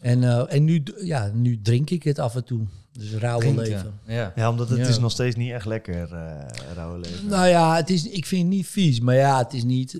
En, 0.00 0.24
eh, 0.24 0.54
en 0.54 0.64
nu, 0.64 0.82
ja, 1.02 1.30
nu 1.34 1.60
drink 1.62 1.90
ik 1.90 2.02
het 2.02 2.18
af 2.18 2.34
en 2.36 2.44
toe. 2.44 2.60
Dus 2.92 3.12
rauwe 3.14 3.54
leven. 3.54 4.00
Ja. 4.06 4.14
ja. 4.14 4.32
ja, 4.36 4.50
omdat 4.50 4.68
het 4.68 4.78
Ja. 4.78 4.86
is 4.86 4.98
nog 4.98 5.10
steeds 5.10 5.36
niet 5.36 5.52
echt 5.52 5.66
lekker, 5.66 6.12
eh 6.14 6.46
rauwe 6.74 6.98
lever. 6.98 7.24
Nou 7.24 7.46
ja, 7.48 7.76
het 7.76 7.90
is, 7.90 8.08
ik 8.08 8.26
vind 8.26 8.42
het 8.42 8.50
niet 8.52 8.66
vies, 8.66 9.00
maar 9.00 9.14
ja, 9.14 9.38
het 9.38 9.52
is 9.52 9.64
niet. 9.64 9.98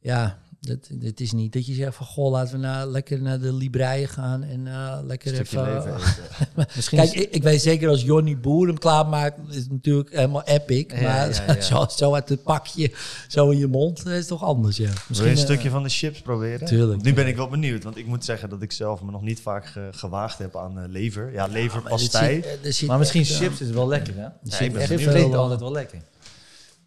Ja, 0.00 0.38
het, 0.60 0.90
het 1.00 1.20
is 1.20 1.32
niet 1.32 1.52
dat 1.52 1.66
je 1.66 1.74
zegt 1.74 1.96
van 1.96 2.06
goh, 2.06 2.30
laten 2.30 2.52
we 2.52 2.58
nou 2.66 2.90
lekker 2.90 3.22
naar 3.22 3.40
de 3.40 3.52
Libreien 3.52 4.08
gaan 4.08 4.42
en 4.42 4.66
eh, 4.66 4.98
lekker 5.04 5.34
stukje 5.34 5.60
even. 5.76 5.94
Misschien 6.76 6.98
Kijk, 6.98 7.12
ik, 7.12 7.30
ik 7.30 7.42
weet 7.42 7.62
zeker 7.62 7.88
als 7.88 8.02
Johnny 8.02 8.38
Boer 8.38 8.66
hem 8.66 8.78
klaarmaakt, 8.78 9.38
is 9.48 9.56
het 9.56 9.70
natuurlijk 9.72 10.10
helemaal 10.14 10.42
epic. 10.44 10.84
Ja, 10.88 11.02
maar 11.02 11.30
ja, 11.34 11.44
ja. 11.54 11.60
Zo, 11.60 11.86
zo 11.90 12.14
uit 12.14 12.28
het 12.28 12.42
pakje, 12.42 12.92
zo 13.28 13.50
in 13.50 13.58
je 13.58 13.66
mond, 13.66 14.04
dat 14.04 14.12
is 14.14 14.26
toch 14.26 14.42
anders, 14.42 14.76
ja. 14.76 14.84
Wil 14.84 14.92
je 14.94 15.02
Misschien 15.08 15.30
een 15.30 15.36
eh, 15.36 15.42
stukje 15.42 15.70
van 15.70 15.82
de 15.82 15.88
chips 15.88 16.20
proberen? 16.20 16.66
Tuurlijk. 16.66 17.02
Nu 17.02 17.14
ben 17.14 17.26
ik 17.26 17.36
wel 17.36 17.48
benieuwd, 17.48 17.84
want 17.84 17.96
ik 17.96 18.06
moet 18.06 18.24
zeggen 18.24 18.48
dat 18.50 18.62
ik 18.62 18.72
zelf 18.72 19.02
me 19.02 19.10
nog 19.10 19.22
niet 19.22 19.40
vaak 19.40 19.66
ge- 19.66 19.88
gewaagd 19.90 20.38
heb 20.38 20.56
aan 20.56 20.78
eh, 20.78 20.88
lever. 20.88 21.32
Ja, 21.32 21.46
maar 21.46 21.56
er 21.56 21.62
leverpastei. 21.62 22.42
er 22.62 22.72
zit 22.72 22.88
maar 22.88 22.98
misschien 22.98 23.20
echt, 23.20 23.30
eh, 23.30 23.36
chips 23.36 23.60
is 23.60 23.70
wel 23.70 23.88
lekker, 23.88 24.14
hè? 24.16 24.26
ik 24.64 24.72
ben. 24.72 24.86
Chips 24.86 25.04
eh, 25.04 25.34
altijd 25.34 25.60
wel 25.60 25.72
lekker. 25.72 25.98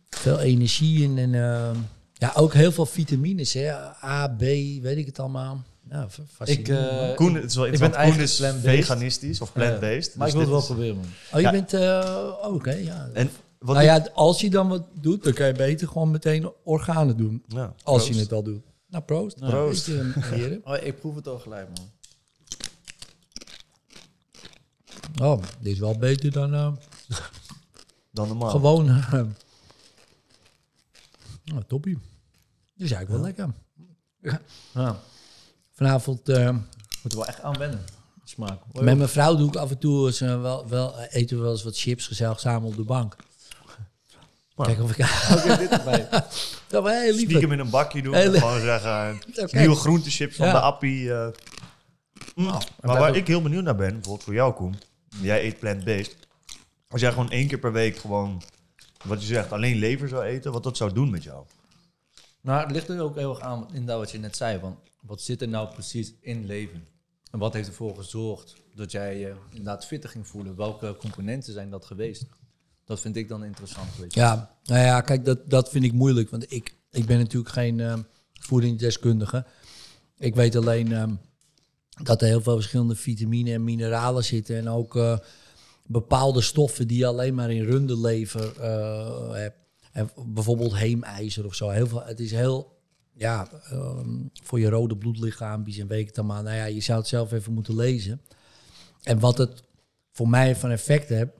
veel 0.09 0.39
energie 0.39 1.03
in 1.03 1.17
en 1.17 1.35
eh, 1.35 1.69
ja, 2.21 2.31
ook 2.35 2.53
heel 2.53 2.71
veel 2.71 2.85
vitamines, 2.85 3.53
hè. 3.53 3.71
A, 4.03 4.27
B, 4.27 4.39
weet 4.39 4.97
ik 4.97 5.05
het 5.05 5.19
allemaal. 5.19 5.63
Ja. 5.89 6.07
Ik, 6.43 6.67
eh, 6.67 7.15
Koen, 7.15 7.35
het 7.35 7.43
is 7.43 7.55
wel 7.55 7.65
ik 7.65 7.79
ben 7.79 7.93
eigenlijk 7.93 8.13
Koen 8.13 8.21
is 8.23 8.35
plant-based. 8.37 8.85
veganistisch 8.85 9.41
of 9.41 9.51
plant-based. 9.53 10.15
Maar 10.15 10.31
dus 10.31 10.35
ik 10.41 10.41
wil 10.41 10.41
het 10.41 10.49
wel 10.49 10.59
is- 10.59 10.65
proberen, 10.65 10.95
man. 10.95 11.05
Oh, 11.33 11.39
je 11.39 11.41
Ja. 11.41 11.51
bent... 11.51 11.73
eh, 11.73 12.31
oh, 12.43 12.53
Oké, 12.53 12.71
ja. 12.71 13.09
En 13.13 13.29
wat 13.59 13.75
nou 13.75 13.87
ik- 13.89 14.05
ja, 14.05 14.11
als 14.13 14.41
je 14.41 14.49
dan 14.49 14.67
wat 14.67 14.83
doet, 14.93 15.23
dan 15.23 15.33
kan 15.33 15.47
je 15.47 15.53
beter 15.53 15.87
gewoon 15.87 16.11
meteen 16.11 16.51
organen 16.63 17.17
doen. 17.17 17.43
Ja, 17.47 17.73
Als 17.83 18.03
proost. 18.03 18.07
je 18.17 18.19
het 18.23 18.31
al 18.31 18.43
doet. 18.43 18.61
Nou, 18.87 19.03
proost. 19.03 19.39
Proost. 19.39 19.85
Weet 19.85 20.13
je, 20.13 20.21
heren. 20.35 20.61
Oh, 20.63 20.77
ik 20.83 20.99
proef 20.99 21.15
het 21.15 21.27
al 21.27 21.39
gelijk, 21.39 21.67
man. 21.75 21.89
Oh, 25.21 25.41
dit 25.59 25.73
is 25.73 25.79
wel 25.79 25.97
beter 25.97 26.31
dan 26.31 26.53
eh, 26.53 26.71
Dan 28.11 28.27
normaal. 28.27 28.49
gewoon... 28.49 28.89
eh, 28.89 29.21
oh, 31.53 31.59
toppie. 31.67 31.97
Dit 32.81 32.89
is 32.91 32.95
eigenlijk 32.95 33.35
wel 33.35 33.47
lekker. 34.21 34.41
Ja. 34.73 34.99
Vanavond 35.71 36.29
eh, 36.29 36.49
Moeten 36.49 36.69
we 37.01 37.15
wel 37.15 37.25
echt 37.25 37.41
aan 37.41 37.57
wennen. 37.57 37.79
Smaak. 38.23 38.59
met 38.73 38.97
mijn 38.97 39.09
vrouw 39.09 39.35
doe 39.35 39.47
ik 39.47 39.55
af 39.55 39.69
en 39.69 39.77
toe 39.77 40.05
eens, 40.07 40.21
eh, 40.21 40.41
wel, 40.41 40.67
wel, 40.67 40.99
eh, 40.99 41.21
eten 41.21 41.37
we 41.37 41.43
wel 41.43 41.51
eens 41.51 41.63
wat 41.63 41.77
chips 41.77 42.07
gezellig 42.07 42.39
samen 42.39 42.67
op 42.67 42.75
de 42.75 42.83
bank. 42.83 43.15
Maar- 44.55 44.67
Kijk 44.67 44.81
of 44.81 44.97
ik... 44.97 45.05
Oké, 45.37 45.57
dit 45.57 45.69
erbij. 45.71 46.07
Maar. 46.11 47.13
Stiekem 47.13 47.51
in 47.51 47.59
een 47.59 47.69
bakje 47.69 48.01
doen. 48.01 48.15
Gewoon 48.15 48.59
zeggen, 48.61 49.19
Oké. 49.45 49.57
nieuwe 49.57 49.75
groentechips 49.75 50.35
van 50.35 50.45
Ja. 50.47 50.51
de 50.53 50.59
appie. 50.59 51.09
Mm. 52.35 52.45
maar 52.45 52.65
blijft 52.81 52.99
waar 52.99 53.15
ik 53.15 53.27
heel 53.27 53.41
benieuwd 53.41 53.63
naar 53.63 53.75
ben, 53.75 53.91
bijvoorbeeld 53.93 54.23
voor 54.23 54.33
jou 54.33 54.53
Koen. 54.53 54.75
Jij 55.21 55.43
eet 55.45 55.59
plant-based. 55.59 56.17
Als 56.87 57.01
jij 57.01 57.09
gewoon 57.11 57.31
één 57.31 57.47
keer 57.47 57.59
per 57.59 57.71
week 57.71 57.97
gewoon, 57.97 58.41
wat 59.03 59.21
je 59.21 59.27
zegt, 59.27 59.51
alleen 59.51 59.75
lever 59.77 60.07
zou 60.07 60.23
eten, 60.23 60.51
wat 60.51 60.63
dat 60.63 60.77
zou 60.77 60.93
doen 60.93 61.09
met 61.09 61.23
jou. 61.23 61.45
Nou, 62.41 62.61
het 62.61 62.71
ligt 62.71 62.89
er 62.89 63.01
ook 63.01 63.15
heel 63.15 63.29
erg 63.29 63.39
aan, 63.39 63.67
inderdaad 63.67 63.97
wat 63.97 64.11
je 64.11 64.19
net 64.19 64.35
zei. 64.35 64.59
Want 64.59 64.77
wat 65.01 65.21
zit 65.21 65.41
er 65.41 65.47
nou 65.47 65.73
precies 65.73 66.13
in 66.21 66.45
leven? 66.45 66.87
En 67.31 67.39
wat 67.39 67.53
heeft 67.53 67.67
ervoor 67.67 67.95
gezorgd 67.95 68.55
dat 68.75 68.91
jij 68.91 69.19
je 69.19 69.35
inderdaad 69.49 69.85
fitter 69.85 70.09
ging 70.09 70.27
voelen? 70.27 70.55
Welke 70.55 70.95
componenten 70.99 71.53
zijn 71.53 71.69
dat 71.69 71.85
geweest? 71.85 72.25
Dat 72.85 72.99
vind 72.99 73.15
ik 73.15 73.27
dan 73.27 73.43
interessant. 73.43 73.89
Ja, 74.09 74.57
nou 74.63 74.81
ja, 74.81 75.01
kijk, 75.01 75.25
dat, 75.25 75.49
dat 75.49 75.69
vind 75.69 75.83
ik 75.83 75.93
moeilijk. 75.93 76.29
Want 76.29 76.51
ik, 76.51 76.75
ik 76.91 77.05
ben 77.05 77.17
natuurlijk 77.17 77.53
geen 77.53 77.79
eh, 77.79 77.97
voedingsdeskundige. 78.33 79.45
Ik 80.17 80.35
weet 80.35 80.55
alleen 80.55 80.91
ehm, 80.91 81.13
dat 82.03 82.21
er 82.21 82.27
heel 82.27 82.41
veel 82.41 82.55
verschillende 82.55 82.95
vitamine 82.95 83.53
en 83.53 83.63
mineralen 83.63 84.23
zitten. 84.23 84.57
En 84.57 84.69
ook 84.69 84.95
eh, 84.95 85.17
bepaalde 85.85 86.41
stoffen 86.41 86.87
die 86.87 86.97
je 86.97 87.05
alleen 87.05 87.35
maar 87.35 87.51
in 87.51 87.63
runderlever 87.63 88.61
eh 88.61 89.31
hebt. 89.31 89.60
En 89.91 90.09
bijvoorbeeld 90.25 90.75
heemijzer 90.75 91.45
of 91.45 91.55
zo. 91.55 91.69
Heel 91.69 91.87
veel, 91.87 92.03
het 92.03 92.19
is 92.19 92.31
heel, 92.31 92.79
ja, 93.13 93.47
ehm, 93.69 94.19
voor 94.43 94.59
je 94.59 94.69
rode 94.69 94.97
bloedlichaampjes 94.97 95.77
en 95.77 95.87
weet 95.87 95.99
ik 95.99 96.07
het 96.07 96.17
allemaal. 96.17 96.43
Nou 96.43 96.55
ja, 96.55 96.65
je 96.65 96.81
zou 96.81 96.99
het 96.99 97.07
zelf 97.07 97.31
even 97.31 97.53
moeten 97.53 97.75
lezen. 97.75 98.21
En 99.03 99.19
wat 99.19 99.37
het 99.37 99.63
voor 100.11 100.29
mij 100.29 100.55
van 100.55 100.69
effect 100.69 101.09
heeft, 101.09 101.31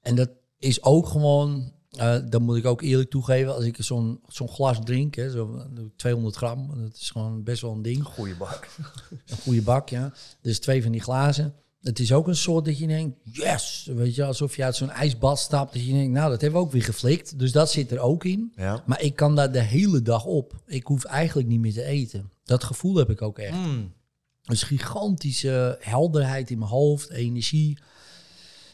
en 0.00 0.14
dat 0.14 0.30
is 0.58 0.82
ook 0.82 1.06
gewoon 1.06 1.72
Eh, 1.94 2.16
dan 2.28 2.42
moet 2.42 2.56
ik 2.56 2.64
ook 2.66 2.82
eerlijk 2.82 3.10
toegeven, 3.10 3.54
als 3.54 3.64
ik 3.64 3.76
zo'n 3.78 4.20
zo'n 4.26 4.48
glas 4.48 4.78
drink, 4.84 5.14
hè, 5.14 5.30
zo 5.30 5.66
200 5.96 6.36
gram, 6.36 6.82
dat 6.82 6.96
is 6.96 7.10
gewoon 7.10 7.42
best 7.42 7.62
wel 7.62 7.72
een 7.72 7.82
ding. 7.82 8.04
Goeie 8.04 8.36
bak. 8.36 8.68
Een 9.26 9.36
goede 9.36 9.62
bak, 9.62 9.88
ja. 9.88 10.12
Dus 10.40 10.58
twee 10.60 10.82
van 10.82 10.92
die 10.92 11.00
glazen. 11.00 11.54
Het 11.84 11.98
is 11.98 12.12
ook 12.12 12.28
een 12.28 12.36
soort 12.36 12.64
dat 12.64 12.78
je 12.78 12.86
denkt, 12.86 13.18
yes, 13.22 13.90
weet 13.94 14.14
je, 14.14 14.24
alsof 14.24 14.56
je 14.56 14.64
uit 14.64 14.76
zo'n 14.76 14.90
ijsbad 14.90 15.38
stapt. 15.38 15.72
Dat 15.72 15.86
je 15.86 15.92
denkt, 15.92 16.12
nou, 16.12 16.30
dat 16.30 16.40
hebben 16.40 16.60
we 16.60 16.66
ook 16.66 16.72
weer 16.72 16.82
geflikt. 16.82 17.38
Dus 17.38 17.52
dat 17.52 17.70
zit 17.70 17.90
er 17.90 17.98
ook 17.98 18.24
in. 18.24 18.52
Ja. 18.56 18.82
Maar 18.86 19.00
ik 19.00 19.16
kan 19.16 19.36
daar 19.36 19.52
de 19.52 19.60
hele 19.60 20.02
dag 20.02 20.24
op. 20.24 20.62
Ik 20.66 20.86
hoef 20.86 21.04
eigenlijk 21.04 21.48
niet 21.48 21.60
meer 21.60 21.72
te 21.72 21.84
eten. 21.84 22.30
Dat 22.44 22.64
gevoel 22.64 22.96
heb 22.96 23.10
ik 23.10 23.22
ook 23.22 23.38
echt. 23.38 23.56
Mm. 23.56 23.92
Een 24.44 24.56
gigantische 24.56 25.76
helderheid 25.80 26.50
in 26.50 26.58
mijn 26.58 26.70
hoofd, 26.70 27.10
energie. 27.10 27.78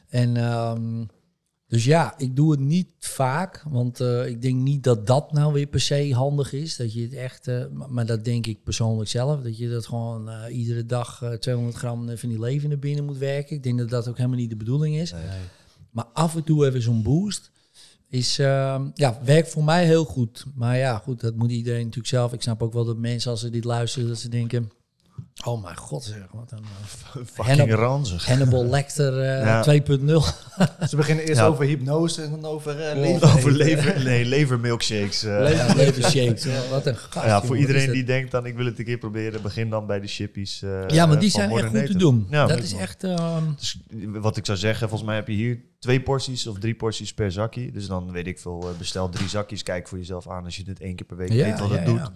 En 0.09 0.37
ehm, 0.37 1.05
dus 1.71 1.85
ja, 1.85 2.15
ik 2.19 2.37
doe 2.37 2.51
het 2.51 2.61
niet 2.61 2.89
vaak, 2.99 3.65
want 3.69 4.01
eh, 4.01 4.27
ik 4.27 4.43
denk 4.43 4.61
niet 4.61 4.85
dat 4.85 5.07
dat 5.07 5.33
nou 5.33 5.53
weer 5.53 5.67
per 5.67 5.81
se 5.81 6.15
handig 6.15 6.53
is. 6.53 6.77
Dat 6.77 6.93
je 6.93 7.03
het 7.03 7.13
echt, 7.13 7.49
eh, 7.49 7.65
maar, 7.89 8.07
dat 8.07 8.25
denk 8.25 8.47
ik 8.47 8.63
persoonlijk 8.63 9.11
zelf, 9.11 9.43
dat 9.43 9.59
je 9.59 9.69
dat 9.69 9.87
gewoon 9.87 10.31
eh, 10.31 10.57
iedere 10.57 10.87
dag 10.87 11.23
eh, 11.23 11.33
200 11.33 11.77
gram 11.77 12.17
van 12.17 12.29
die 12.29 12.41
leven 12.41 12.69
naar 12.69 12.79
binnen 12.79 13.05
moet 13.05 13.19
werken. 13.19 13.57
Ik 13.57 13.63
denk 13.63 13.79
dat 13.79 13.89
dat 13.89 14.09
ook 14.09 14.17
helemaal 14.17 14.39
niet 14.39 14.51
de 14.51 14.57
bedoeling 14.57 14.97
is. 14.97 15.13
Nee. 15.13 15.23
Maar 15.91 16.05
af 16.13 16.37
en 16.37 16.45
toe 16.45 16.67
even 16.67 16.83
zo'n 16.83 17.03
boost 17.03 17.51
is, 18.09 18.39
ehm, 18.39 18.89
ja, 18.95 19.21
werkt 19.25 19.51
voor 19.51 19.65
mij 19.65 19.85
heel 19.85 20.05
goed. 20.05 20.45
Maar 20.55 20.77
ja, 20.77 20.99
goed, 20.99 21.21
dat 21.21 21.37
moet 21.37 21.51
iedereen 21.51 21.85
natuurlijk 21.85 22.09
zelf. 22.09 22.33
Ik 22.33 22.43
snap 22.43 22.63
ook 22.63 22.73
wel 22.73 22.85
dat 22.85 22.97
mensen 22.97 23.31
als 23.31 23.41
ze 23.41 23.51
dit 23.51 23.65
luisteren, 23.65 24.09
dat 24.09 24.19
ze 24.19 24.29
denken, 24.29 24.71
oh 25.45 25.63
mijn 25.63 25.77
god 25.77 26.05
zeg, 26.05 26.27
wat 26.33 26.53
een 26.53 26.65
uh, 27.19 27.27
Fucking 27.33 27.75
ranzig. 27.85 28.27
Hannibal 28.31 28.65
Lecter 28.65 29.21
eh, 29.21 29.43
Ja. 29.45 29.65
2.0. 29.65 30.05
Ze 30.89 30.97
beginnen 30.97 31.25
eerst 31.25 31.41
Ja. 31.41 31.47
over 31.47 31.65
hypnose 31.65 32.23
en 32.23 32.31
dan 32.31 32.45
over 32.45 32.81
eh, 32.81 32.97
leven. 33.01 33.29
Over 33.33 33.51
lever, 33.53 34.05
nee, 34.05 34.25
levermilkshakes. 34.25 35.23
eh. 35.23 35.53
Ja, 35.53 35.75
leven 35.75 36.03
shakes. 36.11 36.43
Ja, 36.45 36.61
Wat 36.71 36.87
een 36.87 36.97
gast. 36.97 37.27
ja, 37.27 37.43
voor 37.43 37.57
iedereen 37.57 37.91
die 37.93 38.05
denkt 38.05 38.31
dan 38.31 38.47
ik 38.47 38.57
wil 38.57 38.65
het 38.67 38.79
een 38.79 38.85
keer 38.85 38.99
proberen, 38.99 39.43
begin 39.43 39.71
dan 39.71 39.87
bij 39.87 40.01
de 40.01 40.07
chippies. 40.07 40.63
eh, 40.63 40.89
Ja, 40.89 41.07
maar 41.07 41.19
die 41.19 41.31
zijn 41.31 41.51
echt 41.51 41.67
goed 41.69 41.87
te 41.87 41.97
doen. 41.97 42.27
Ja, 42.31 42.47
dat 42.47 42.63
is 42.63 42.73
echt... 42.75 43.05
ehm, 43.05 43.45
Dus 43.59 43.81
wat 44.07 44.37
ik 44.37 44.47
zou 44.47 44.59
zeggen, 44.59 44.89
volgens 44.89 45.09
mij 45.09 45.19
heb 45.19 45.29
je 45.29 45.35
hier 45.35 45.61
twee 45.79 46.01
porties 46.03 46.47
of 46.47 46.59
drie 46.59 46.75
porties 46.75 47.15
per 47.15 47.33
zakje. 47.33 47.71
Dus 47.73 47.87
dan 47.87 48.13
weet 48.13 48.27
ik 48.27 48.39
veel, 48.39 48.61
eh, 48.73 48.79
bestel 48.79 49.09
drie 49.09 49.29
zakjes. 49.29 49.63
Kijk 49.63 49.89
voor 49.89 49.99
jezelf 49.99 50.29
aan 50.29 50.45
als 50.45 50.57
je 50.57 50.65
dit 50.65 50.81
één 50.81 50.95
keer 50.97 51.07
per 51.07 51.17
week 51.17 51.33
ja, 51.33 51.45
weet 51.45 51.59
wat 51.61 51.69
ja, 51.71 51.77
het 51.77 51.85
doet. 51.87 52.11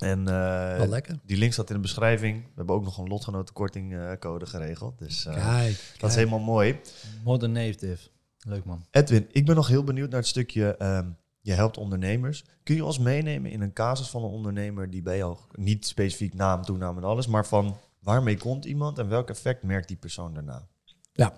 En 0.00 0.28
eh, 0.28 0.76
Wel 0.76 0.88
lekker. 0.88 1.18
die 1.24 1.36
link 1.36 1.52
staat 1.52 1.68
in 1.68 1.74
de 1.76 1.80
beschrijving. 1.82 2.42
We 2.44 2.50
hebben 2.54 2.74
ook 2.74 2.84
nog 2.84 2.98
een 2.98 3.08
lotgenotenkorting 3.08 3.94
eh, 3.94 4.12
code 4.18 4.46
geregeld. 4.46 4.98
Dus 4.98 5.26
eh, 5.26 5.34
Kijk. 5.34 5.94
dat 5.98 6.10
is 6.10 6.16
helemaal 6.16 6.38
mooi. 6.38 6.80
Modern 7.24 7.52
Native. 7.52 8.08
Leuk 8.38 8.64
man. 8.64 8.84
Edwin, 8.90 9.26
ik 9.32 9.46
ben 9.46 9.54
nog 9.54 9.68
heel 9.68 9.84
benieuwd 9.84 10.10
naar 10.10 10.18
het 10.20 10.28
stukje. 10.28 10.76
ehm, 10.76 11.08
je 11.40 11.52
helpt 11.52 11.76
ondernemers. 11.78 12.44
Kun 12.62 12.74
je 12.74 12.84
ons 12.84 12.98
meenemen 12.98 13.50
in 13.50 13.60
een 13.60 13.72
casus 13.72 14.08
van 14.08 14.22
een 14.22 14.30
ondernemer 14.30 14.90
die 14.90 15.02
bij 15.02 15.16
jou 15.16 15.36
niet 15.52 15.86
specifiek 15.86 16.34
naam, 16.34 16.62
toename 16.62 17.00
en 17.00 17.06
alles, 17.06 17.26
maar 17.26 17.46
van 17.46 17.76
waarmee 18.00 18.36
komt 18.38 18.64
iemand 18.64 18.98
en 18.98 19.08
welk 19.08 19.28
effect 19.30 19.62
merkt 19.62 19.88
die 19.88 19.96
persoon 19.96 20.34
daarna? 20.34 20.66
Ja. 21.12 21.32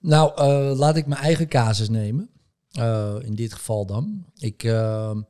Nou, 0.00 0.32
eh, 0.36 0.78
laat 0.78 0.96
ik 0.96 1.06
mijn 1.06 1.20
eigen 1.20 1.48
casus 1.48 1.88
nemen. 1.88 2.30
Eh, 2.70 3.14
in 3.20 3.34
dit 3.34 3.52
geval 3.52 3.86
dan. 3.86 4.24
Ik, 4.38 4.62
ehm, 4.62 5.20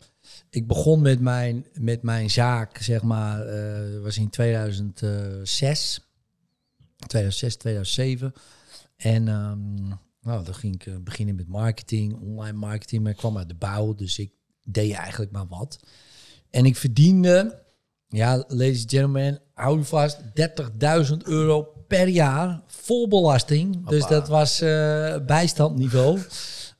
ik 0.51 0.67
begon 0.67 1.03
met 1.03 1.21
mijn, 1.21 1.67
met 1.73 2.03
mijn 2.03 2.31
zaak, 2.31 2.79
zeg 2.79 3.03
maar, 3.03 3.47
eh 3.47 4.01
was 4.03 4.19
in 4.19 4.31
2006. 4.31 6.01
2006, 7.07 7.57
2007. 7.57 8.33
En 8.97 9.29
ehm, 9.29 9.89
nou, 10.21 10.45
dan 10.45 10.55
ging 10.55 10.75
ik 10.75 10.87
eh, 10.87 10.95
beginnen 11.01 11.35
met 11.35 11.49
marketing, 11.49 12.21
online 12.21 12.59
marketing. 12.59 13.03
Maar 13.03 13.13
ik 13.13 13.19
kwam 13.19 13.39
uit 13.39 13.49
de 13.49 13.55
bouw, 13.55 13.95
dus 13.95 14.19
ik 14.19 14.33
deed 14.63 14.93
eigenlijk 14.93 15.31
maar 15.31 15.47
wat. 15.49 15.79
En 16.51 16.65
ik 16.65 16.77
verdiende, 16.77 17.63
ja, 18.09 18.37
ladies 18.49 18.81
and 18.81 18.91
gentlemen, 18.91 19.41
hou 19.55 19.79
je 19.79 19.85
vast, 19.85 20.21
30.000 21.11 21.17
euro 21.25 21.63
per 21.89 22.09
jaar 22.09 22.63
vol 22.67 23.09
belasting. 23.09 23.87
Dus 23.87 24.07
dat 24.07 24.29
was 24.29 24.61
eh, 24.61 25.17
bijstandniveau. 25.27 26.21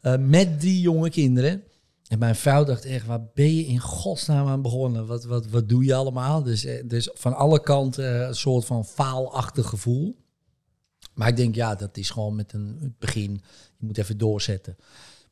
Eh, 0.01 0.17
met 0.17 0.61
drie 0.61 0.81
jonge 0.81 1.11
kinderen. 1.11 1.63
En 2.09 2.19
mijn 2.19 2.37
vrouw 2.37 2.65
dacht 2.65 2.85
echt, 2.85 3.07
waar 3.07 3.27
ben 3.35 3.55
je 3.55 3.67
in 3.67 3.79
godsnaam 3.79 4.47
aan 4.47 4.63
begonnen? 4.63 5.07
Wat, 5.07 5.25
wat, 5.25 5.47
wat 5.47 5.69
doe 5.69 5.85
je 5.85 5.95
allemaal? 5.95 6.43
Dus, 6.43 6.65
eh, 6.65 6.83
dus 6.87 7.11
van 7.15 7.37
alle 7.37 7.61
kanten 7.61 8.21
eh, 8.21 8.27
een 8.27 8.35
soort 8.35 8.65
van 8.65 8.85
faalachtig 8.85 9.67
gevoel. 9.67 10.17
Maar 11.15 11.29
ik 11.29 11.37
denk, 11.37 11.55
ja, 11.55 11.75
dat 11.75 11.97
is 11.97 12.11
gewoon 12.11 12.37
met 12.37 12.53
een 12.53 12.95
begin. 12.99 13.33
Je 13.77 13.87
moet 13.87 13.99
even 13.99 14.19
doorzetten. 14.19 14.77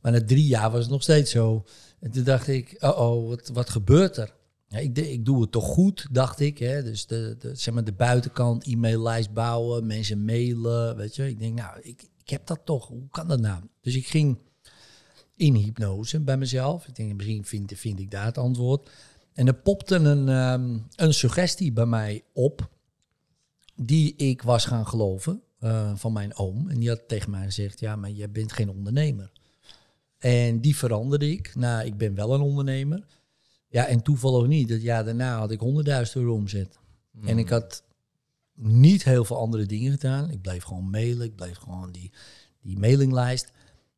Maar 0.00 0.12
na 0.12 0.24
drie 0.24 0.46
jaar 0.46 0.70
was 0.70 0.80
het 0.80 0.90
nog 0.90 1.02
steeds 1.02 1.30
zo. 1.30 1.64
En 2.00 2.10
toen 2.10 2.24
dacht 2.24 2.48
ik, 2.48 2.76
oh, 2.80 2.98
oh 2.98 3.28
wat, 3.28 3.48
wat 3.52 3.70
gebeurt 3.70 4.16
er? 4.16 4.34
Ja, 4.68 4.78
ik, 4.78 4.98
ik 4.98 5.24
doe 5.24 5.40
het 5.40 5.52
toch 5.52 5.64
goed, 5.64 6.06
dacht 6.10 6.40
ik. 6.40 6.58
Hè? 6.58 6.82
Dus 6.82 7.06
de, 7.06 7.36
de, 7.38 7.54
zeg 7.54 7.74
maar 7.74 7.84
de 7.84 7.92
buitenkant, 7.92 8.66
e-maillijst 8.66 9.32
bouwen, 9.32 9.86
mensen 9.86 10.24
mailen, 10.24 10.96
weet 10.96 11.16
je. 11.16 11.28
Ik 11.28 11.38
denk, 11.38 11.58
nou, 11.58 11.78
ik, 11.82 12.02
ik 12.22 12.28
heb 12.28 12.46
dat 12.46 12.60
toch. 12.64 12.88
Hoe 12.88 13.08
kan 13.10 13.28
dat 13.28 13.40
nou? 13.40 13.62
Dus 13.80 13.96
ik 13.96 14.06
ging 14.06 14.38
in 15.36 15.54
hypnose 15.54 16.20
bij 16.20 16.36
mezelf. 16.36 16.88
Ik 16.88 16.94
denk, 16.94 17.14
misschien 17.14 17.44
vind, 17.44 17.72
vind 17.74 18.00
ik 18.00 18.10
daar 18.10 18.24
het 18.24 18.38
antwoord. 18.38 18.90
En 19.32 19.46
er 19.46 19.54
popte 19.54 19.94
een, 19.94 20.28
ehm, 20.28 20.78
een 20.96 21.14
suggestie 21.14 21.72
bij 21.72 21.86
mij 21.86 22.24
op 22.32 22.70
die 23.74 24.16
ik 24.16 24.42
was 24.42 24.64
gaan 24.64 24.86
geloven 24.86 25.42
eh, 25.58 25.96
van 25.96 26.12
mijn 26.12 26.36
oom. 26.36 26.68
En 26.68 26.78
die 26.78 26.88
had 26.88 27.08
tegen 27.08 27.30
mij 27.30 27.44
gezegd, 27.44 27.80
ja, 27.80 27.96
maar 27.96 28.10
jij 28.10 28.30
bent 28.30 28.52
geen 28.52 28.70
ondernemer. 28.70 29.32
En 30.18 30.60
die 30.60 30.76
veranderde 30.76 31.30
ik. 31.30 31.54
Nou, 31.54 31.86
ik 31.86 31.96
ben 31.96 32.14
wel 32.14 32.34
een 32.34 32.40
ondernemer. 32.40 33.06
Ja, 33.68 33.86
en 33.86 34.02
toevallig 34.02 34.46
niet. 34.46 34.68
Dat 34.68 34.82
jaar 34.82 35.04
daarna 35.04 35.38
had 35.38 35.50
ik 35.50 35.60
100.000 35.60 36.12
euro 36.12 36.32
omzet. 36.32 36.78
En 37.24 37.38
ik 37.38 37.48
had 37.48 37.84
niet 38.54 39.04
heel 39.04 39.24
veel 39.24 39.38
andere 39.38 39.66
dingen 39.66 39.92
gedaan. 39.92 40.30
Ik 40.30 40.42
bleef 40.42 40.62
gewoon 40.62 40.90
mailen. 40.90 41.26
Ik 41.26 41.36
bleef 41.36 41.56
gewoon 41.56 41.92
die, 41.92 42.12
die 42.60 42.78
mailinglijst. 42.78 43.52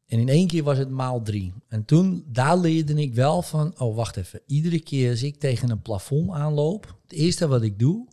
En 0.09 0.19
in 0.19 0.29
één 0.29 0.47
keer 0.47 0.63
was 0.63 0.79
het 0.79 0.91
maal 0.91 1.23
drie. 1.23 1.53
En 1.69 1.85
toen, 1.85 2.25
daar 2.27 2.59
leerde 2.59 2.95
ik 2.95 3.15
wel 3.15 3.43
van, 3.43 3.81
oh 3.81 3.97
wacht 3.97 4.17
even. 4.17 4.41
Iedere 4.47 4.81
keer 4.81 5.11
als 5.11 5.23
ik 5.23 5.39
tegen 5.39 5.71
een 5.71 5.83
plafond 5.83 6.31
aanloop, 6.31 6.97
het 7.03 7.13
eerste 7.13 7.47
wat 7.49 7.63
ik 7.63 7.79
doe, 7.79 8.07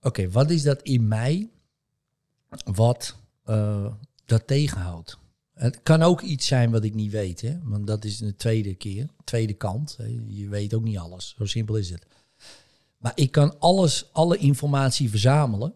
oké, 0.00 0.30
wat 0.30 0.50
is 0.50 0.62
dat 0.62 0.82
in 0.82 1.08
mij 1.08 1.50
wat 2.64 3.16
eh, 3.44 3.92
dat 4.24 4.46
tegenhoudt? 4.46 5.18
Het 5.54 5.82
kan 5.82 6.02
ook 6.02 6.20
iets 6.20 6.46
zijn 6.46 6.70
wat 6.70 6.84
ik 6.84 6.94
niet 6.94 7.10
weet, 7.10 7.40
hè? 7.40 7.58
want 7.62 7.86
dat 7.86 8.04
is 8.04 8.18
de 8.18 8.36
tweede 8.36 8.74
keer, 8.74 9.08
tweede 9.24 9.54
kant. 9.54 9.98
Je 10.26 10.48
weet 10.48 10.74
ook 10.74 10.82
niet 10.82 10.98
alles, 10.98 11.34
zo 11.38 11.44
simpel 11.44 11.76
is 11.76 11.90
het. 11.90 12.06
Maar 12.98 13.12
ik 13.14 13.30
kan 13.30 13.58
alles, 13.58 14.08
alle 14.12 14.36
informatie 14.36 15.10
verzamelen. 15.10 15.74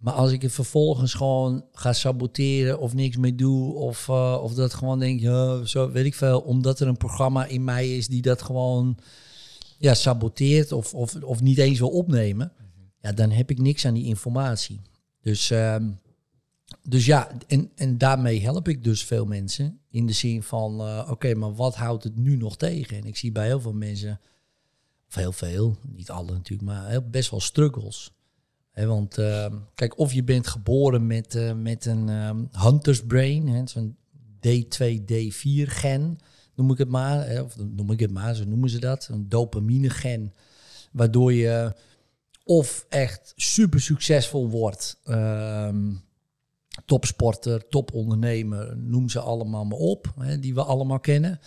Maar 0.00 0.14
als 0.14 0.32
ik 0.32 0.42
het 0.42 0.52
vervolgens 0.52 1.14
gewoon 1.14 1.64
ga 1.72 1.92
saboteren 1.92 2.78
of 2.78 2.94
niks 2.94 3.16
mee 3.16 3.34
doe, 3.34 3.74
of, 3.74 4.08
eh, 4.08 4.38
of 4.42 4.54
dat 4.54 4.74
gewoon 4.74 4.98
denk, 4.98 5.20
ja, 5.20 5.64
zo 5.64 5.90
weet 5.90 6.04
ik 6.04 6.14
veel, 6.14 6.40
omdat 6.40 6.80
er 6.80 6.88
een 6.88 6.96
programma 6.96 7.46
in 7.46 7.64
mij 7.64 7.96
is 7.96 8.08
die 8.08 8.22
dat 8.22 8.42
gewoon 8.42 8.98
ja, 9.78 9.94
saboteert 9.94 10.72
of, 10.72 10.94
of, 10.94 11.14
of 11.14 11.40
niet 11.40 11.58
eens 11.58 11.78
wil 11.78 11.88
opnemen, 11.88 12.52
ja, 13.00 13.12
dan 13.12 13.30
heb 13.30 13.50
ik 13.50 13.58
niks 13.58 13.86
aan 13.86 13.94
die 13.94 14.04
informatie. 14.04 14.80
Dus, 15.22 15.50
ehm, 15.50 15.90
dus 16.82 17.06
ja, 17.06 17.30
en, 17.46 17.70
en 17.74 17.98
daarmee 17.98 18.40
help 18.40 18.68
ik 18.68 18.84
dus 18.84 19.04
veel 19.04 19.26
mensen 19.26 19.80
in 19.90 20.06
de 20.06 20.12
zin 20.12 20.42
van, 20.42 20.80
eh, 20.80 21.08
oké, 21.10 21.34
maar 21.34 21.54
wat 21.54 21.74
houdt 21.76 22.04
het 22.04 22.16
nu 22.16 22.36
nog 22.36 22.56
tegen? 22.56 22.96
En 22.96 23.04
ik 23.04 23.16
zie 23.16 23.32
bij 23.32 23.46
heel 23.46 23.60
veel 23.60 23.72
mensen, 23.72 24.20
of 25.26 25.36
veel, 25.36 25.76
niet 25.88 26.10
alle 26.10 26.32
natuurlijk, 26.32 26.68
maar 26.68 27.08
best 27.10 27.30
wel 27.30 27.40
struggles. 27.40 28.12
Want 28.74 29.18
ehm, 29.18 29.56
kijk, 29.74 29.98
of 29.98 30.12
je 30.12 30.24
bent 30.24 30.46
geboren 30.46 31.06
met, 31.06 31.34
eh, 31.34 31.52
met 31.52 31.86
een 31.86 32.08
ehm, 32.08 32.44
hunter's 32.52 33.06
brain, 33.06 33.68
zo'n 33.68 33.96
D2, 34.40 35.04
D4 35.04 35.66
gen, 35.66 36.18
noem 36.54 36.70
ik 36.70 36.78
het 36.78 36.88
maar. 36.88 37.42
Of 37.42 37.56
noem 37.56 37.90
ik 37.90 38.00
het 38.00 38.10
maar, 38.10 38.34
zo 38.34 38.44
noemen 38.44 38.70
ze 38.70 38.78
dat. 38.78 39.08
Een 39.10 39.28
dopamine 39.28 39.90
gen, 39.90 40.32
waardoor 40.92 41.32
je 41.32 41.74
of 42.44 42.86
echt 42.88 43.32
super 43.36 43.80
succesvol 43.80 44.48
wordt. 44.48 45.00
ehm, 45.04 45.92
topsporter, 46.84 47.68
topondernemer, 47.68 48.76
noem 48.76 49.08
ze 49.08 49.20
allemaal 49.20 49.64
maar 49.64 49.78
op, 49.78 50.14
die 50.40 50.54
we 50.54 50.62
allemaal 50.62 51.00
kennen. 51.00 51.40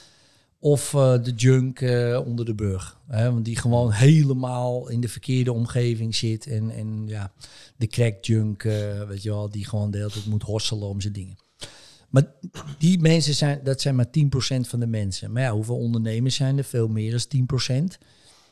Of 0.64 0.94
eh, 0.94 1.24
de 1.24 1.32
junk 1.32 1.82
eh, 1.82 2.22
onder 2.26 2.46
de 2.46 2.56
burg. 2.56 3.00
Hè, 3.08 3.32
want 3.32 3.46
die 3.46 3.56
gewoon 3.56 3.92
helemaal 3.92 4.90
in 4.90 5.02
de 5.02 5.08
verkeerde 5.08 5.54
omgeving 5.54 6.16
zit. 6.16 6.48
En, 6.48 6.70
en 6.70 7.04
ja, 7.08 7.34
de 7.78 7.88
crack 7.88 8.26
junk, 8.26 8.64
eh, 8.64 9.04
weet 9.08 9.24
je 9.24 9.30
wel, 9.30 9.50
die 9.50 9.66
gewoon 9.66 9.92
de 9.92 9.98
hele 9.98 10.10
tijd 10.10 10.26
moet 10.26 10.44
hosselen 10.44 10.88
om 10.88 11.02
zijn 11.02 11.14
dingen. 11.14 11.38
Maar 12.10 12.32
die 12.78 13.00
mensen 13.00 13.34
zijn, 13.34 13.60
dat 13.64 13.82
zijn 13.82 13.96
maar 13.96 14.10
10% 14.10 14.68
van 14.68 14.80
de 14.80 14.88
mensen. 14.88 15.32
Maar 15.32 15.42
ja, 15.44 15.52
hoeveel 15.52 15.78
ondernemers 15.78 16.36
zijn 16.36 16.58
er? 16.58 16.64
Veel 16.64 16.88
meer 16.88 17.12
dan 17.12 17.28
10%. 17.94 17.98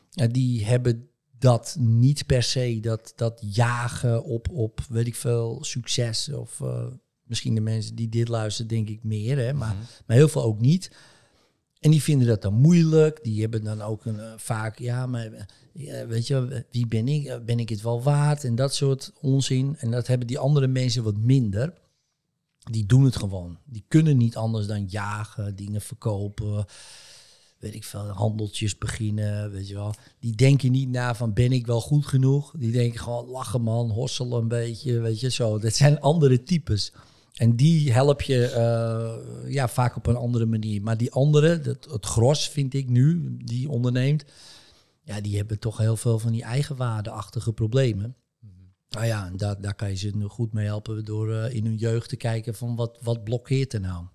Ja, 0.09 0.27
die 0.27 0.65
hebben 0.65 1.09
dat 1.39 1.75
niet 1.79 2.25
per 2.25 2.43
se, 2.43 2.79
dat, 2.81 3.13
dat 3.15 3.43
jagen 3.53 4.23
op, 4.23 4.49
op, 4.49 4.79
weet 4.89 5.07
ik 5.07 5.15
veel, 5.15 5.57
succes. 5.61 6.31
Of, 6.31 6.61
Misschien 7.23 7.55
de 7.55 7.61
mensen 7.61 7.95
die 7.95 8.09
dit 8.09 8.27
luisteren, 8.27 8.69
denk 8.69 8.89
ik 8.89 9.03
meer, 9.03 9.37
hè, 9.37 9.53
maar, 9.53 9.73
Mhm. 9.75 9.83
maar 10.05 10.17
heel 10.17 10.27
veel 10.27 10.43
ook 10.43 10.59
niet. 10.59 10.91
En 11.81 11.91
die 11.91 12.01
vinden 12.03 12.27
dat 12.27 12.41
dan 12.41 12.53
moeilijk. 12.53 13.23
Die 13.23 13.41
hebben 13.41 13.63
dan 13.63 13.81
ook 13.81 14.05
een, 14.05 14.19
eh, 14.19 14.33
vaak, 14.37 14.77
ja, 14.79 15.05
maar 15.05 15.47
eh, 15.73 16.05
weet 16.07 16.27
je, 16.27 16.65
wie 16.71 16.87
ben 16.87 17.07
ik? 17.07 17.25
Eh, 17.25 17.39
Ben 17.45 17.59
ik 17.59 17.69
het 17.69 17.81
wel 17.81 18.03
waard? 18.03 18.43
En 18.43 18.55
dat 18.55 18.75
soort 18.75 19.13
onzin. 19.21 19.75
En 19.79 19.91
dat 19.91 20.07
hebben 20.07 20.27
die 20.27 20.39
andere 20.39 20.67
mensen 20.67 21.03
wat 21.03 21.17
minder. 21.17 21.73
Die 22.71 22.85
doen 22.85 23.03
het 23.03 23.15
gewoon. 23.15 23.57
Die 23.65 23.85
kunnen 23.87 24.17
niet 24.17 24.35
anders 24.35 24.67
dan 24.67 24.85
jagen, 24.85 25.55
dingen 25.55 25.81
verkopen, 25.81 26.65
weet 27.59 27.75
ik 27.75 27.83
veel, 27.83 28.07
handeltjes 28.07 28.77
beginnen, 28.77 29.51
weet 29.51 29.67
je 29.67 29.73
wel. 29.73 29.93
Die 30.19 30.35
denken 30.35 30.71
niet 30.71 30.89
na 30.89 31.15
van 31.15 31.33
ben 31.33 31.51
ik 31.51 31.65
wel 31.65 31.81
goed 31.81 32.05
genoeg? 32.05 32.53
Die 32.57 32.71
denken 32.71 32.99
gewoon 32.99 33.25
lachen 33.27 33.61
man, 33.61 33.89
hosselen 33.89 34.41
een 34.41 34.47
beetje, 34.47 34.99
weet 34.99 35.19
je 35.19 35.31
zo. 35.31 35.59
Dat 35.59 35.73
zijn 35.73 35.99
andere 35.99 36.43
types. 36.43 36.93
En 37.33 37.55
die 37.55 37.91
help 37.91 38.21
je 38.21 38.45
eh, 38.45 39.51
ja, 39.53 39.67
vaak 39.67 39.95
op 39.95 40.07
een 40.07 40.15
andere 40.15 40.45
manier. 40.45 40.81
Maar 40.81 40.97
die 40.97 41.11
andere, 41.11 41.59
dat, 41.59 41.87
het 41.91 42.05
gros 42.05 42.49
vind 42.49 42.73
ik 42.73 42.89
nu, 42.89 43.37
die 43.37 43.69
onderneemt, 43.69 44.25
ja, 45.03 45.21
die 45.21 45.37
hebben 45.37 45.59
toch 45.59 45.77
heel 45.77 45.97
veel 45.97 46.19
van 46.19 46.31
die 46.31 46.43
eigenwaardeachtige 46.43 47.53
problemen. 47.53 48.15
Nou 48.89 49.05
ja, 49.05 49.25
en 49.25 49.37
daar, 49.37 49.61
daar 49.61 49.75
kan 49.75 49.89
je 49.89 49.95
ze 49.95 50.11
nu 50.13 50.25
goed 50.25 50.53
mee 50.53 50.65
helpen 50.65 51.05
door 51.05 51.33
eh, 51.33 51.55
in 51.55 51.65
hun 51.65 51.75
jeugd 51.75 52.09
te 52.09 52.15
kijken 52.15 52.55
van 52.55 52.75
wat, 52.75 52.97
wat 53.01 53.23
blokkeert 53.23 53.73
er 53.73 53.79
nou. 53.79 54.05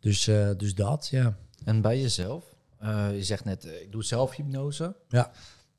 Dus, 0.00 0.26
eh, 0.26 0.50
dus 0.56 0.74
dat, 0.74 1.08
ja. 1.10 1.36
En 1.64 1.80
bij 1.80 2.00
jezelf, 2.00 2.44
je 3.12 3.24
zegt 3.24 3.44
net, 3.44 3.64
ik 3.64 3.92
doe 3.92 4.04
zelf 4.04 4.36
hypnose. 4.36 4.96
Ja. 5.08 5.32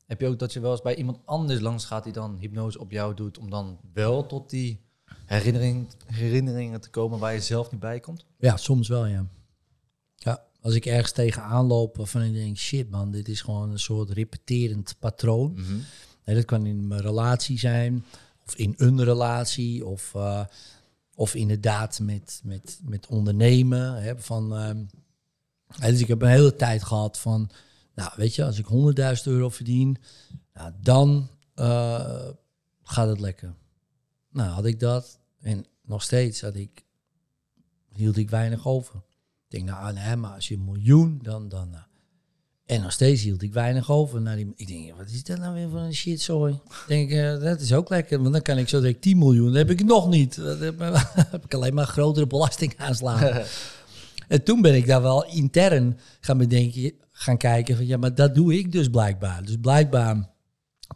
Heb 0.05 0.21
je 0.21 0.27
ook 0.27 0.39
dat 0.39 0.53
je 0.53 0.59
wel 0.59 0.71
eens 0.71 0.81
bij 0.81 0.95
iemand 0.95 1.19
anders 1.25 1.59
langs 1.59 1.85
gaat 1.85 2.03
die 2.03 2.13
dan 2.13 2.37
hypnose 2.39 2.79
op 2.79 2.91
jou 2.91 3.13
doet, 3.13 3.37
om 3.37 3.49
dan 3.49 3.79
wel 3.93 4.25
tot 4.25 4.49
die 4.49 4.82
herinnering, 5.25 5.87
herinneringen 6.05 6.81
te 6.81 6.89
komen 6.89 7.19
waar 7.19 7.33
je 7.33 7.41
zelf 7.41 7.71
niet 7.71 7.79
bij 7.79 7.99
komt? 7.99 8.25
Ja, 8.37 8.57
soms 8.57 8.87
wel, 8.87 9.05
ja. 9.05 9.25
Ja, 10.15 10.43
als 10.61 10.75
ik 10.75 10.85
ergens 10.85 11.11
tegenaan 11.11 11.65
loop 11.65 11.97
waarvan 11.97 12.21
ik 12.21 12.33
denk, 12.33 12.57
shit 12.57 12.89
man, 12.89 13.11
dit 13.11 13.27
is 13.27 13.41
gewoon 13.41 13.71
een 13.71 13.79
soort 13.79 14.09
repeterend 14.09 14.95
patroon. 14.99 15.59
Nee, 16.25 16.35
dat 16.35 16.45
kan 16.45 16.65
in 16.65 16.87
mijn 16.87 17.01
relatie 17.01 17.59
zijn, 17.59 18.05
of 18.45 18.55
in 18.55 18.73
een 18.77 19.03
relatie, 19.03 19.85
of, 19.85 20.15
eh, 20.15 20.45
of 21.15 21.35
inderdaad 21.35 21.99
met, 21.99 22.41
met, 22.43 22.79
met 22.83 23.07
ondernemen. 23.07 24.03
Hè, 24.03 24.19
van, 24.19 24.55
ehm, 24.55 24.83
dus 25.91 25.99
ik 25.99 26.07
heb 26.07 26.21
een 26.21 26.27
hele 26.27 26.55
tijd 26.55 26.83
gehad 26.83 27.19
van, 27.19 27.49
nou 27.95 28.11
weet 28.15 28.35
je, 28.35 28.45
als 28.45 28.59
ik 28.59 28.65
100.000 28.65 29.27
euro 29.27 29.49
verdien, 29.49 29.97
nou, 30.53 30.71
dan 30.81 31.29
eh, 31.55 32.27
gaat 32.83 33.07
het 33.07 33.19
lekker. 33.19 33.53
Nou, 34.33 34.49
had 34.49 34.65
ik 34.65 34.79
dat 34.79 35.19
en 35.41 35.65
nog 35.85 36.03
steeds 36.03 36.41
had 36.41 36.55
ik, 36.55 36.83
hield 37.95 38.17
ik 38.17 38.29
weinig 38.29 38.67
over. 38.67 38.95
Ik 38.95 39.59
denk, 39.59 39.65
nou 39.65 39.93
nee, 39.93 40.15
maar 40.15 40.31
als 40.31 40.47
je 40.47 40.55
een 40.55 40.65
miljoen, 40.65 41.19
dan... 41.21 41.49
dan 41.49 41.69
nou. 41.69 41.83
En 42.65 42.81
nog 42.81 42.91
steeds 42.91 43.21
hield 43.21 43.41
ik 43.41 43.53
weinig 43.53 43.91
over. 43.91 44.21
Naar 44.21 44.35
die, 44.35 44.53
ik 44.55 44.67
denk, 44.67 44.97
wat 44.97 45.09
is 45.09 45.23
dat 45.23 45.37
nou 45.37 45.53
weer 45.53 45.69
voor 45.69 45.79
een 45.79 45.93
shit 45.93 46.21
zooi? 46.21 46.53
Ik 46.53 46.83
denk, 46.87 47.11
eh, 47.11 47.39
dat 47.39 47.59
is 47.59 47.73
ook 47.73 47.89
lekker, 47.89 48.19
want 48.21 48.33
dan 48.33 48.41
kan 48.41 48.57
ik 48.57 48.69
zo 48.69 48.79
direct 48.79 49.01
10 49.01 49.17
miljoen. 49.17 49.45
Dan 49.45 49.55
heb 49.55 49.69
ik 49.69 49.83
nog 49.83 50.09
niet. 50.09 50.35
Dan 50.35 50.61
heb, 50.61 50.79
heb 51.31 51.45
ik 51.45 51.53
alleen 51.53 51.73
maar 51.73 51.85
grotere 51.85 52.27
belastingaanslagen. 52.27 53.45
en 54.27 54.43
toen 54.43 54.61
ben 54.61 54.75
ik 54.75 54.87
daar 54.87 55.01
wel 55.01 55.25
intern 55.25 55.99
gaan 56.19 56.37
bedenken, 56.37 56.93
gaan 57.11 57.37
kijken 57.37 57.75
van, 57.75 57.85
ja, 57.85 57.97
maar 57.97 58.15
dat 58.15 58.35
doe 58.35 58.57
ik 58.57 58.71
dus 58.71 58.89
blijkbaar. 58.89 59.43
Dus 59.43 59.57
blijkbaar 59.61 60.32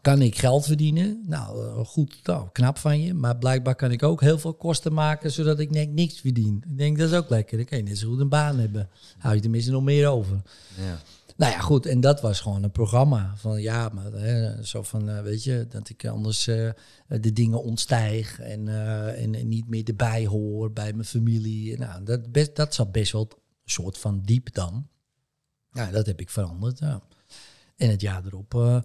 kan 0.02 0.22
ik 0.22 0.38
geld 0.38 0.66
verdienen. 0.66 1.24
Nou, 1.26 1.66
eh, 1.66 1.86
goed, 1.86 2.20
nou, 2.24 2.48
knap 2.52 2.78
van 2.78 3.02
je. 3.02 3.14
Maar 3.14 3.38
blijkbaar 3.38 3.76
kan 3.76 3.92
ik 3.92 4.04
ook 4.04 4.22
heel 4.22 4.40
veel 4.40 4.54
kosten 4.54 4.94
maken, 4.94 5.32
zodat 5.32 5.60
ik 5.60 5.70
net 5.70 5.94
niks 5.94 6.20
verdien. 6.20 6.64
Ik 6.70 6.78
denk, 6.78 6.98
dat 6.98 7.10
is 7.10 7.18
ook 7.18 7.30
lekker. 7.30 7.58
Dan 7.58 7.66
kan 7.66 7.78
je 7.78 7.84
net 7.84 7.98
zo 7.98 8.10
goed 8.10 8.20
een 8.20 8.30
baan 8.30 8.60
hebben. 8.60 8.90
Hou 9.18 9.36
je 9.36 9.42
tenminste 9.42 9.72
nog 9.72 9.84
meer 9.84 10.08
over. 10.08 10.42
Ja. 10.76 11.00
Nou 11.36 11.52
ja, 11.52 11.60
goed. 11.60 11.86
En 11.86 12.02
dat 12.02 12.22
was 12.22 12.40
gewoon 12.40 12.64
een 12.64 12.72
programma. 12.72 13.34
Van 13.36 13.62
ja, 13.62 13.90
maar 13.90 14.12
hè, 14.12 14.64
zo 14.64 14.82
van, 14.84 15.10
eh, 15.10 15.22
weet 15.22 15.44
je, 15.44 15.66
dat 15.70 15.90
ik 15.90 16.06
anders 16.06 16.48
eh, 16.48 16.70
de 17.08 17.34
dingen 17.34 17.64
ontstijg. 17.64 18.40
En, 18.40 18.68
en, 19.16 19.36
en 19.36 19.48
niet 19.48 19.70
meer 19.70 19.84
erbij 19.84 20.26
hoor 20.26 20.72
bij 20.72 20.94
mijn 20.94 21.08
familie. 21.08 21.78
Nou, 21.78 22.04
dat, 22.04 22.32
best, 22.32 22.56
dat 22.56 22.74
zat 22.74 22.92
best 22.92 23.12
wel 23.12 23.28
een 23.32 23.38
soort 23.66 23.98
van 23.98 24.22
diep 24.26 24.54
dan. 24.54 24.88
Ja, 25.72 25.92
dat 25.92 26.06
heb 26.06 26.20
ik 26.20 26.30
veranderd. 26.30 26.80
Ja. 26.80 27.02
En 27.76 27.90
het 27.90 28.02
jaar 28.02 28.26
erop, 28.26 28.84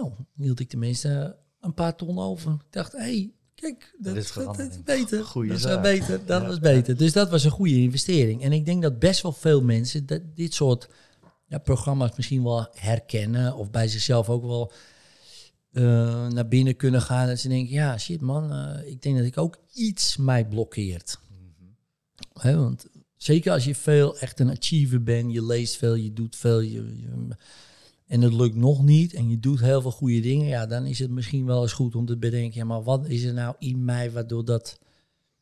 nou, 0.00 0.12
hield 0.36 0.60
ik 0.60 0.68
tenminste 0.68 1.36
een 1.60 1.74
paar 1.74 1.96
ton 1.96 2.18
over. 2.18 2.52
Ik 2.52 2.60
dacht, 2.70 2.92
hé, 2.92 2.98
hey, 2.98 3.32
kijk, 3.54 3.94
dat, 3.98 4.16
is 4.16 4.32
dat, 4.32 4.56
dat 4.56 4.84
beter. 4.84 5.24
Goeie 5.24 5.48
dat 5.48 5.58
is 5.58 5.62
zaak. 5.64 5.72
wel 5.82 5.92
beter. 5.92 6.26
Dat 6.26 6.40
Ja. 6.42 6.46
was 6.48 6.58
beter. 6.58 6.96
Dus 6.96 7.12
dat 7.12 7.30
was 7.30 7.44
een 7.44 7.50
goede 7.50 7.80
investering. 7.80 8.42
En 8.42 8.52
ik 8.52 8.64
denk 8.64 8.82
dat 8.82 8.98
best 8.98 9.22
wel 9.22 9.32
veel 9.32 9.62
mensen 9.62 10.06
dat, 10.06 10.20
dit 10.34 10.54
soort 10.54 10.88
ja, 11.46 11.58
programma's 11.58 12.16
misschien 12.16 12.42
wel 12.42 12.68
herkennen. 12.72 13.54
Of 13.56 13.70
bij 13.70 13.88
zichzelf 13.88 14.28
ook 14.28 14.42
wel 14.42 14.72
eh, 15.72 16.26
naar 16.28 16.48
binnen 16.48 16.76
kunnen 16.76 17.02
gaan. 17.02 17.28
En 17.28 17.38
ze 17.38 17.48
denken, 17.48 17.74
ja, 17.74 17.98
shit 17.98 18.20
man, 18.20 18.52
eh, 18.52 18.90
ik 18.90 19.02
denk 19.02 19.16
dat 19.16 19.26
ik 19.26 19.38
ook 19.38 19.58
iets 19.72 20.16
mij 20.16 20.48
blokkeert. 20.48 21.18
Hè, 22.32 22.56
want 22.56 22.86
zeker 23.16 23.52
als 23.52 23.64
je 23.64 23.74
veel 23.74 24.18
echt 24.18 24.40
een 24.40 24.50
achiever 24.50 25.02
bent, 25.02 25.32
je 25.32 25.44
leest 25.44 25.76
veel, 25.76 25.94
je 25.94 26.12
doet 26.12 26.36
veel, 26.36 26.60
je, 26.60 26.70
je- 27.00 27.36
en 28.08 28.20
het 28.20 28.32
lukt 28.32 28.54
nog 28.56 28.82
niet 28.84 29.14
en 29.14 29.28
je 29.30 29.38
doet 29.38 29.60
heel 29.60 29.80
veel 29.80 29.90
goede 29.90 30.20
dingen, 30.20 30.46
ja, 30.46 30.66
dan 30.66 30.86
is 30.86 30.98
het 30.98 31.10
misschien 31.10 31.46
wel 31.46 31.62
eens 31.62 31.72
goed 31.72 31.94
om 31.94 32.06
te 32.06 32.16
bedenken, 32.16 32.58
ja, 32.58 32.64
maar 32.64 32.82
wat 32.82 33.06
is 33.06 33.22
er 33.24 33.32
nou 33.34 33.54
in 33.58 33.84
mij 33.84 34.10
waardoor 34.12 34.44
dat, 34.44 34.78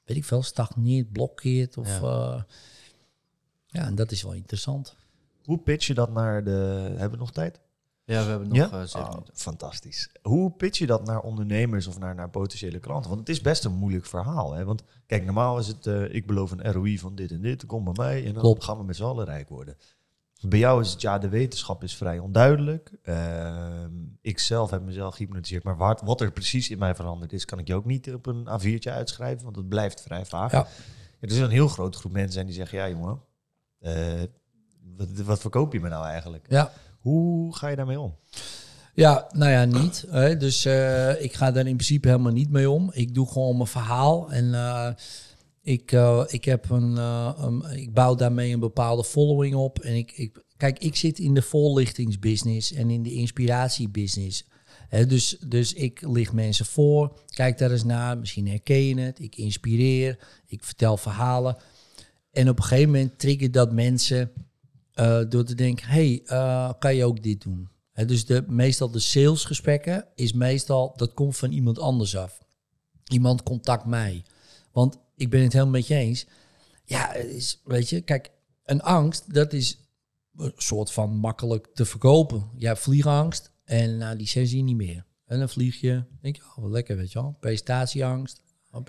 weet 0.04 0.16
ik 0.16 0.24
veel, 0.24 0.42
stagneert, 0.42 1.12
blokkeert 1.12 1.76
of... 1.76 1.88
Ja. 2.00 2.00
Ja, 2.06 2.46
ja 3.66 3.86
en 3.86 3.94
dat 3.94 4.10
is 4.10 4.22
wel 4.22 4.32
interessant. 4.32 4.96
Hoe 5.44 5.58
pitch 5.58 5.86
je 5.86 5.94
dat 5.94 6.10
naar 6.12 6.44
de... 6.44 6.50
Hebben 6.96 7.10
we 7.10 7.16
nog 7.16 7.32
tijd? 7.32 7.60
Ja, 8.04 8.24
we 8.24 8.30
hebben 8.30 8.48
nog 8.48 8.56
ja? 8.56 8.70
eh, 8.70 8.80
zeven 8.80 9.00
Oh, 9.00 9.08
minuten. 9.10 9.34
fantastisch. 9.36 10.10
Hoe 10.22 10.50
pitch 10.50 10.78
je 10.78 10.86
dat 10.86 11.04
naar 11.04 11.20
ondernemers 11.20 11.86
of 11.86 11.98
naar, 11.98 12.14
naar 12.14 12.30
potentiële 12.30 12.78
klanten? 12.78 13.08
Want 13.08 13.20
het 13.20 13.28
is 13.28 13.40
best 13.40 13.64
een 13.64 13.74
moeilijk 13.74 14.06
verhaal. 14.06 14.52
Hè? 14.52 14.64
Want 14.64 14.82
kijk, 15.06 15.24
normaal 15.24 15.58
is 15.58 15.66
het, 15.66 15.86
eh, 15.86 16.14
ik 16.14 16.26
beloof 16.26 16.50
een 16.50 16.72
ROI 16.72 16.98
van 16.98 17.14
dit 17.14 17.30
en 17.30 17.40
dit, 17.40 17.66
kom 17.66 17.84
bij 17.84 17.92
mij 17.96 18.24
en 18.26 18.32
dan 18.32 18.42
Klopt. 18.42 18.64
gaan 18.64 18.78
we 18.78 18.84
met 18.84 18.96
z'n 18.96 19.02
allen 19.04 19.24
rijk 19.24 19.48
worden. 19.48 19.76
Bij 20.40 20.58
jou 20.58 20.80
is 20.80 20.90
het, 20.90 21.00
ja, 21.00 21.18
de 21.18 21.28
wetenschap 21.28 21.82
is 21.82 21.96
vrij 21.96 22.18
onduidelijk. 22.18 22.90
Ehm, 23.02 23.92
ik 24.20 24.38
zelf 24.38 24.70
heb 24.70 24.82
mezelf 24.82 25.14
gehypnotiseerd, 25.14 25.62
maar 25.62 25.76
wat, 25.76 26.00
wat 26.00 26.20
er 26.20 26.32
precies 26.32 26.70
in 26.70 26.78
mij 26.78 26.94
veranderd 26.94 27.32
is, 27.32 27.44
kan 27.44 27.58
ik 27.58 27.66
je 27.66 27.74
ook 27.74 27.84
niet 27.84 28.14
op 28.14 28.26
een 28.26 28.48
A4'tje 28.48 28.90
uitschrijven, 28.90 29.44
want 29.44 29.56
het 29.56 29.68
blijft 29.68 30.02
vrij 30.02 30.24
vaag. 30.24 30.52
Ja. 30.52 30.66
Er 31.20 31.30
is 31.30 31.38
een 31.38 31.50
heel 31.50 31.68
groot 31.68 31.96
groep 31.96 32.12
mensen 32.12 32.32
zijn 32.32 32.46
die 32.46 32.54
zeggen, 32.54 32.78
ja 32.78 32.88
jongen, 32.88 33.20
eh, 33.80 34.22
wat, 34.96 35.08
wat 35.24 35.40
verkoop 35.40 35.72
je 35.72 35.80
me 35.80 35.88
nou 35.88 36.06
eigenlijk? 36.06 36.46
Ja. 36.48 36.72
Hoe 37.00 37.56
ga 37.56 37.68
je 37.68 37.76
daarmee 37.76 38.00
om? 38.00 38.16
Ja, 38.94 39.26
nou 39.32 39.50
ja, 39.50 39.64
niet. 39.64 40.04
Hè. 40.10 40.36
Dus 40.36 40.64
eh, 40.64 41.22
ik 41.22 41.34
ga 41.34 41.50
daar 41.50 41.66
in 41.66 41.74
principe 41.76 42.08
helemaal 42.08 42.32
niet 42.32 42.50
mee 42.50 42.70
om. 42.70 42.90
Ik 42.92 43.14
doe 43.14 43.26
gewoon 43.26 43.56
mijn 43.56 43.68
verhaal 43.68 44.30
en 44.30 44.54
eh, 44.54 44.88
ik, 45.66 45.92
eh, 45.92 46.24
ik, 46.26 46.44
heb 46.44 46.70
een, 46.70 46.96
eh, 46.96 47.32
een- 47.36 47.64
ik 47.76 47.94
bouw 47.94 48.14
daarmee 48.14 48.52
een 48.52 48.60
bepaalde 48.60 49.04
following 49.04 49.54
op. 49.54 49.78
En 49.78 49.94
ik, 49.94 50.12
ik, 50.12 50.44
kijk, 50.56 50.78
ik 50.78 50.96
zit 50.96 51.18
in 51.18 51.34
de 51.34 51.42
voorlichtingsbusiness 51.42 52.72
en 52.72 52.90
in 52.90 53.02
de 53.02 53.12
inspiratiebusiness. 53.12 54.44
Hè, 54.88 55.06
dus, 55.06 55.36
dus 55.46 55.72
ik 55.72 56.00
licht 56.06 56.32
mensen 56.32 56.66
voor, 56.66 57.18
kijk 57.28 57.58
daar 57.58 57.70
eens 57.70 57.84
naar, 57.84 58.18
misschien 58.18 58.48
herken 58.48 58.82
je 58.82 59.00
het. 59.00 59.18
Ik 59.20 59.36
inspireer, 59.36 60.18
ik 60.46 60.64
vertel 60.64 60.96
verhalen. 60.96 61.56
En 62.30 62.48
op 62.48 62.58
een 62.58 62.64
gegeven 62.64 62.90
moment 62.90 63.18
triggert 63.18 63.52
dat 63.52 63.72
mensen 63.72 64.30
eh, 64.94 65.20
door 65.28 65.44
te 65.44 65.54
denken, 65.54 65.86
hey, 65.88 66.22
kan 66.78 66.94
je 66.94 67.04
ook 67.04 67.22
dit 67.22 67.42
doen? 67.42 67.68
Hè, 67.92 68.04
dus 68.04 68.26
de, 68.26 68.44
meestal 68.46 68.90
de 68.90 68.98
salesgesprekken 68.98 70.06
is 70.14 70.32
meestal, 70.32 70.92
dat 70.96 71.14
komt 71.14 71.36
van 71.36 71.52
iemand 71.52 71.78
anders 71.78 72.16
af. 72.16 72.38
Iemand 73.04 73.42
contact 73.42 73.84
mij. 73.84 74.24
Want 74.72 75.04
ik 75.16 75.30
ben 75.30 75.42
het 75.42 75.52
helemaal 75.52 75.72
met 75.72 75.86
je 75.86 75.94
eens. 75.94 76.26
Ja, 76.84 77.12
is, 77.14 77.60
weet 77.64 77.88
je, 77.88 78.00
kijk, 78.00 78.30
een 78.64 78.82
angst, 78.82 79.34
dat 79.34 79.52
is 79.52 79.78
een 80.36 80.52
soort 80.56 80.92
van 80.92 81.16
makkelijk 81.16 81.68
te 81.74 81.84
verkopen. 81.84 82.50
Je 82.56 82.66
hebt 82.66 82.78
vliegangst 82.78 83.50
en 83.64 83.96
na 83.96 84.14
die 84.14 84.62
niet 84.62 84.76
meer. 84.76 85.04
En 85.26 85.38
dan 85.38 85.48
vlieg 85.48 85.80
je, 85.80 86.04
denk 86.20 86.36
je, 86.36 86.42
oh, 86.42 86.56
wat 86.56 86.70
lekker, 86.70 86.96
weet 86.96 87.12
je 87.12 87.20
wel. 87.20 87.36
Presentatieangst. 87.40 88.40
Oh. 88.70 88.82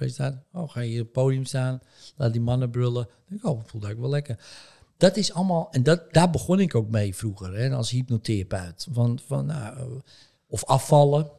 Oh, 0.52 0.70
ga 0.70 0.80
je 0.80 1.00
op 1.00 1.06
het 1.06 1.12
podium 1.12 1.46
staan, 1.46 1.80
laat 2.16 2.32
die 2.32 2.42
mannen 2.42 2.70
brullen. 2.70 3.08
denk 3.28 3.42
ik, 3.42 3.48
oh, 3.48 3.60
voelt 3.66 3.84
eigenlijk 3.84 4.00
wel 4.00 4.10
lekker. 4.10 4.40
Dat 4.98 5.18
is 5.18 5.34
allemaal, 5.34 5.68
en 5.72 5.84
dat, 5.84 6.14
daar 6.14 6.30
begon 6.30 6.60
ik 6.60 6.76
ook 6.76 6.90
mee 6.90 7.16
vroeger, 7.16 7.58
hè, 7.58 7.76
als 7.76 7.90
hypnotherapeut. 7.90 8.88
Van, 8.92 9.20
van, 9.26 9.46
nou, 9.46 10.02
of 10.48 10.66
afvallen. 10.66 11.32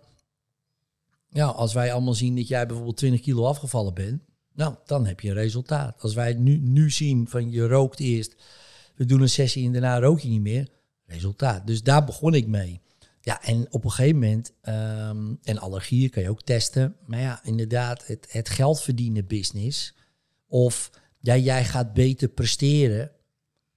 Ja, 1.28 1.46
als 1.46 1.72
wij 1.72 1.92
allemaal 1.92 2.14
zien 2.14 2.36
dat 2.36 2.48
jij 2.48 2.66
bijvoorbeeld 2.66 2.96
20 2.96 3.20
kilo 3.20 3.44
afgevallen 3.44 3.94
bent, 3.94 4.22
nou, 4.58 4.74
dan 4.84 5.06
heb 5.06 5.20
je 5.20 5.28
een 5.28 5.34
resultaat. 5.34 6.02
Als 6.02 6.14
wij 6.14 6.34
nu, 6.34 6.58
nu 6.58 6.90
zien 6.90 7.28
van 7.28 7.50
je 7.50 7.66
rookt 7.66 8.00
eerst, 8.00 8.34
we 8.94 9.04
doen 9.04 9.20
een 9.20 9.28
sessie 9.28 9.66
en 9.66 9.72
daarna 9.72 9.98
rook 9.98 10.20
je 10.20 10.28
niet 10.28 10.40
meer, 10.40 10.68
resultaat. 11.06 11.66
Dus 11.66 11.82
daar 11.82 12.04
begon 12.04 12.34
ik 12.34 12.46
mee. 12.46 12.80
Ja, 13.20 13.42
en 13.42 13.66
op 13.70 13.84
een 13.84 13.90
gegeven 13.90 14.18
moment, 14.18 14.52
ehm, 14.60 15.34
en 15.42 15.58
allergieën 15.58 16.10
kan 16.10 16.22
je 16.22 16.30
ook 16.30 16.42
testen, 16.42 16.96
maar 17.06 17.20
ja, 17.20 17.40
inderdaad, 17.44 18.06
het, 18.06 18.26
het 18.30 18.48
geld 18.48 18.80
verdienen 18.80 19.26
business, 19.26 19.94
Of 20.46 20.90
ja, 21.20 21.36
jij 21.36 21.64
gaat 21.64 21.92
beter 21.92 22.28
presteren. 22.28 23.10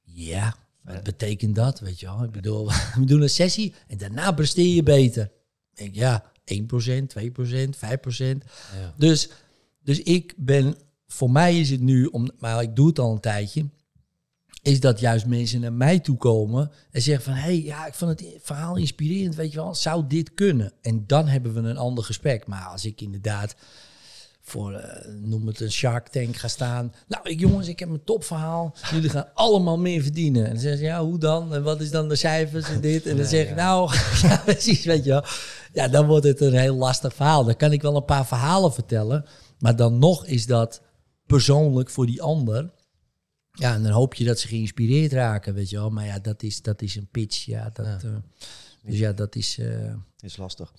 Ja, 0.01 0.55
wat 0.83 1.03
betekent 1.03 1.55
dat? 1.55 1.79
Weet 1.79 1.99
je 1.99 2.05
wel? 2.05 2.23
Ik 2.23 2.31
bedoel, 2.31 2.69
we 2.99 3.05
doen 3.05 3.21
een 3.21 3.29
sessie 3.29 3.73
en 3.87 3.97
daarna 3.97 4.31
presteer 4.31 4.75
je 4.75 4.83
beter. 4.83 5.31
Ik 5.73 5.77
denk, 5.77 5.95
ja, 5.95 6.31
1%, 6.43 7.07
2%, 7.07 7.77
5%. 7.77 8.45
Ja. 8.75 8.93
Dus, 8.97 9.29
dus 9.83 10.01
ik 10.01 10.33
ben, 10.37 10.75
voor 11.07 11.31
mij 11.31 11.59
is 11.59 11.69
het 11.69 11.81
nu, 11.81 12.05
om, 12.05 12.29
maar 12.39 12.61
ik 12.61 12.75
doe 12.75 12.87
het 12.87 12.99
al 12.99 13.11
een 13.11 13.19
tijdje, 13.19 13.69
is 14.61 14.79
dat 14.79 14.99
juist 14.99 15.25
mensen 15.25 15.61
naar 15.61 15.73
mij 15.73 15.99
toe 15.99 16.17
komen 16.17 16.71
en 16.91 17.01
zeggen 17.01 17.23
van, 17.23 17.33
hé, 17.33 17.39
hey, 17.39 17.63
ja, 17.63 17.85
ik 17.85 17.93
vond 17.93 18.19
het 18.19 18.37
verhaal 18.41 18.75
inspirerend, 18.75 19.35
weet 19.35 19.51
je 19.51 19.57
wel, 19.57 19.75
zou 19.75 20.07
dit 20.07 20.33
kunnen? 20.33 20.73
En 20.81 21.03
dan 21.07 21.27
hebben 21.27 21.53
we 21.53 21.59
een 21.59 21.77
ander 21.77 22.03
gesprek. 22.03 22.47
Maar 22.47 22.65
als 22.65 22.85
ik 22.85 23.01
inderdaad 23.01 23.55
voor, 24.41 24.73
eh, 24.73 25.11
noem 25.21 25.47
het 25.47 25.59
een 25.59 25.71
Shark 25.71 26.07
Tank 26.07 26.35
ga 26.35 26.47
staan. 26.47 26.93
Nou, 27.07 27.29
ik, 27.29 27.39
jongens, 27.39 27.67
ik 27.67 27.79
heb 27.79 27.89
een 27.89 28.03
topverhaal. 28.03 28.75
Jullie 28.91 29.09
gaan 29.09 29.27
allemaal 29.33 29.77
meer 29.77 30.01
verdienen. 30.01 30.45
En 30.45 30.51
dan 30.51 30.59
zeggen 30.59 30.79
ze, 30.79 30.85
ja, 30.85 31.03
hoe 31.03 31.17
dan? 31.17 31.53
En 31.53 31.63
wat 31.63 31.81
is 31.81 31.91
dan 31.91 32.09
de 32.09 32.15
cijfers 32.15 32.69
en 32.69 32.81
dit? 32.81 33.05
En 33.05 33.17
dan 33.17 33.25
zeg 33.25 33.49
ik, 33.49 33.55
nou, 33.55 33.93
ja, 34.21 34.41
precies, 34.45 34.85
weet 34.85 35.03
je 35.03 35.09
wel. 35.09 35.23
Ja, 35.73 35.87
dan 35.87 36.07
wordt 36.07 36.25
het 36.25 36.41
een 36.41 36.53
heel 36.53 36.75
lastig 36.75 37.13
verhaal. 37.13 37.43
Dan 37.43 37.55
kan 37.55 37.71
ik 37.71 37.81
wel 37.81 37.95
een 37.95 38.05
paar 38.05 38.27
verhalen 38.27 38.73
vertellen. 38.73 39.25
Maar 39.61 39.75
dan 39.75 39.99
nog 39.99 40.25
is 40.25 40.45
dat 40.45 40.81
persoonlijk 41.25 41.89
voor 41.89 42.05
die 42.05 42.21
ander. 42.21 42.71
Ja, 43.51 43.73
en 43.73 43.83
dan 43.83 43.91
hoop 43.91 44.13
je 44.13 44.23
dat 44.23 44.39
ze 44.39 44.47
geïnspireerd 44.47 45.11
raken, 45.11 45.53
weet 45.53 45.69
je 45.69 45.75
wel. 45.75 45.89
Maar 45.89 46.05
ja, 46.05 46.19
dat 46.19 46.43
is, 46.43 46.61
dat 46.61 46.81
is 46.81 46.95
een 46.95 47.07
pitch, 47.07 47.45
ja. 47.45 47.69
Dat, 47.69 47.85
Ja. 47.85 47.99
eh, 48.03 48.15
dus 48.83 48.97
ja, 48.97 49.11
dat 49.13 49.35
is... 49.35 49.57
eh, 49.57 49.93
Is 50.19 50.37
lastig. 50.37 50.73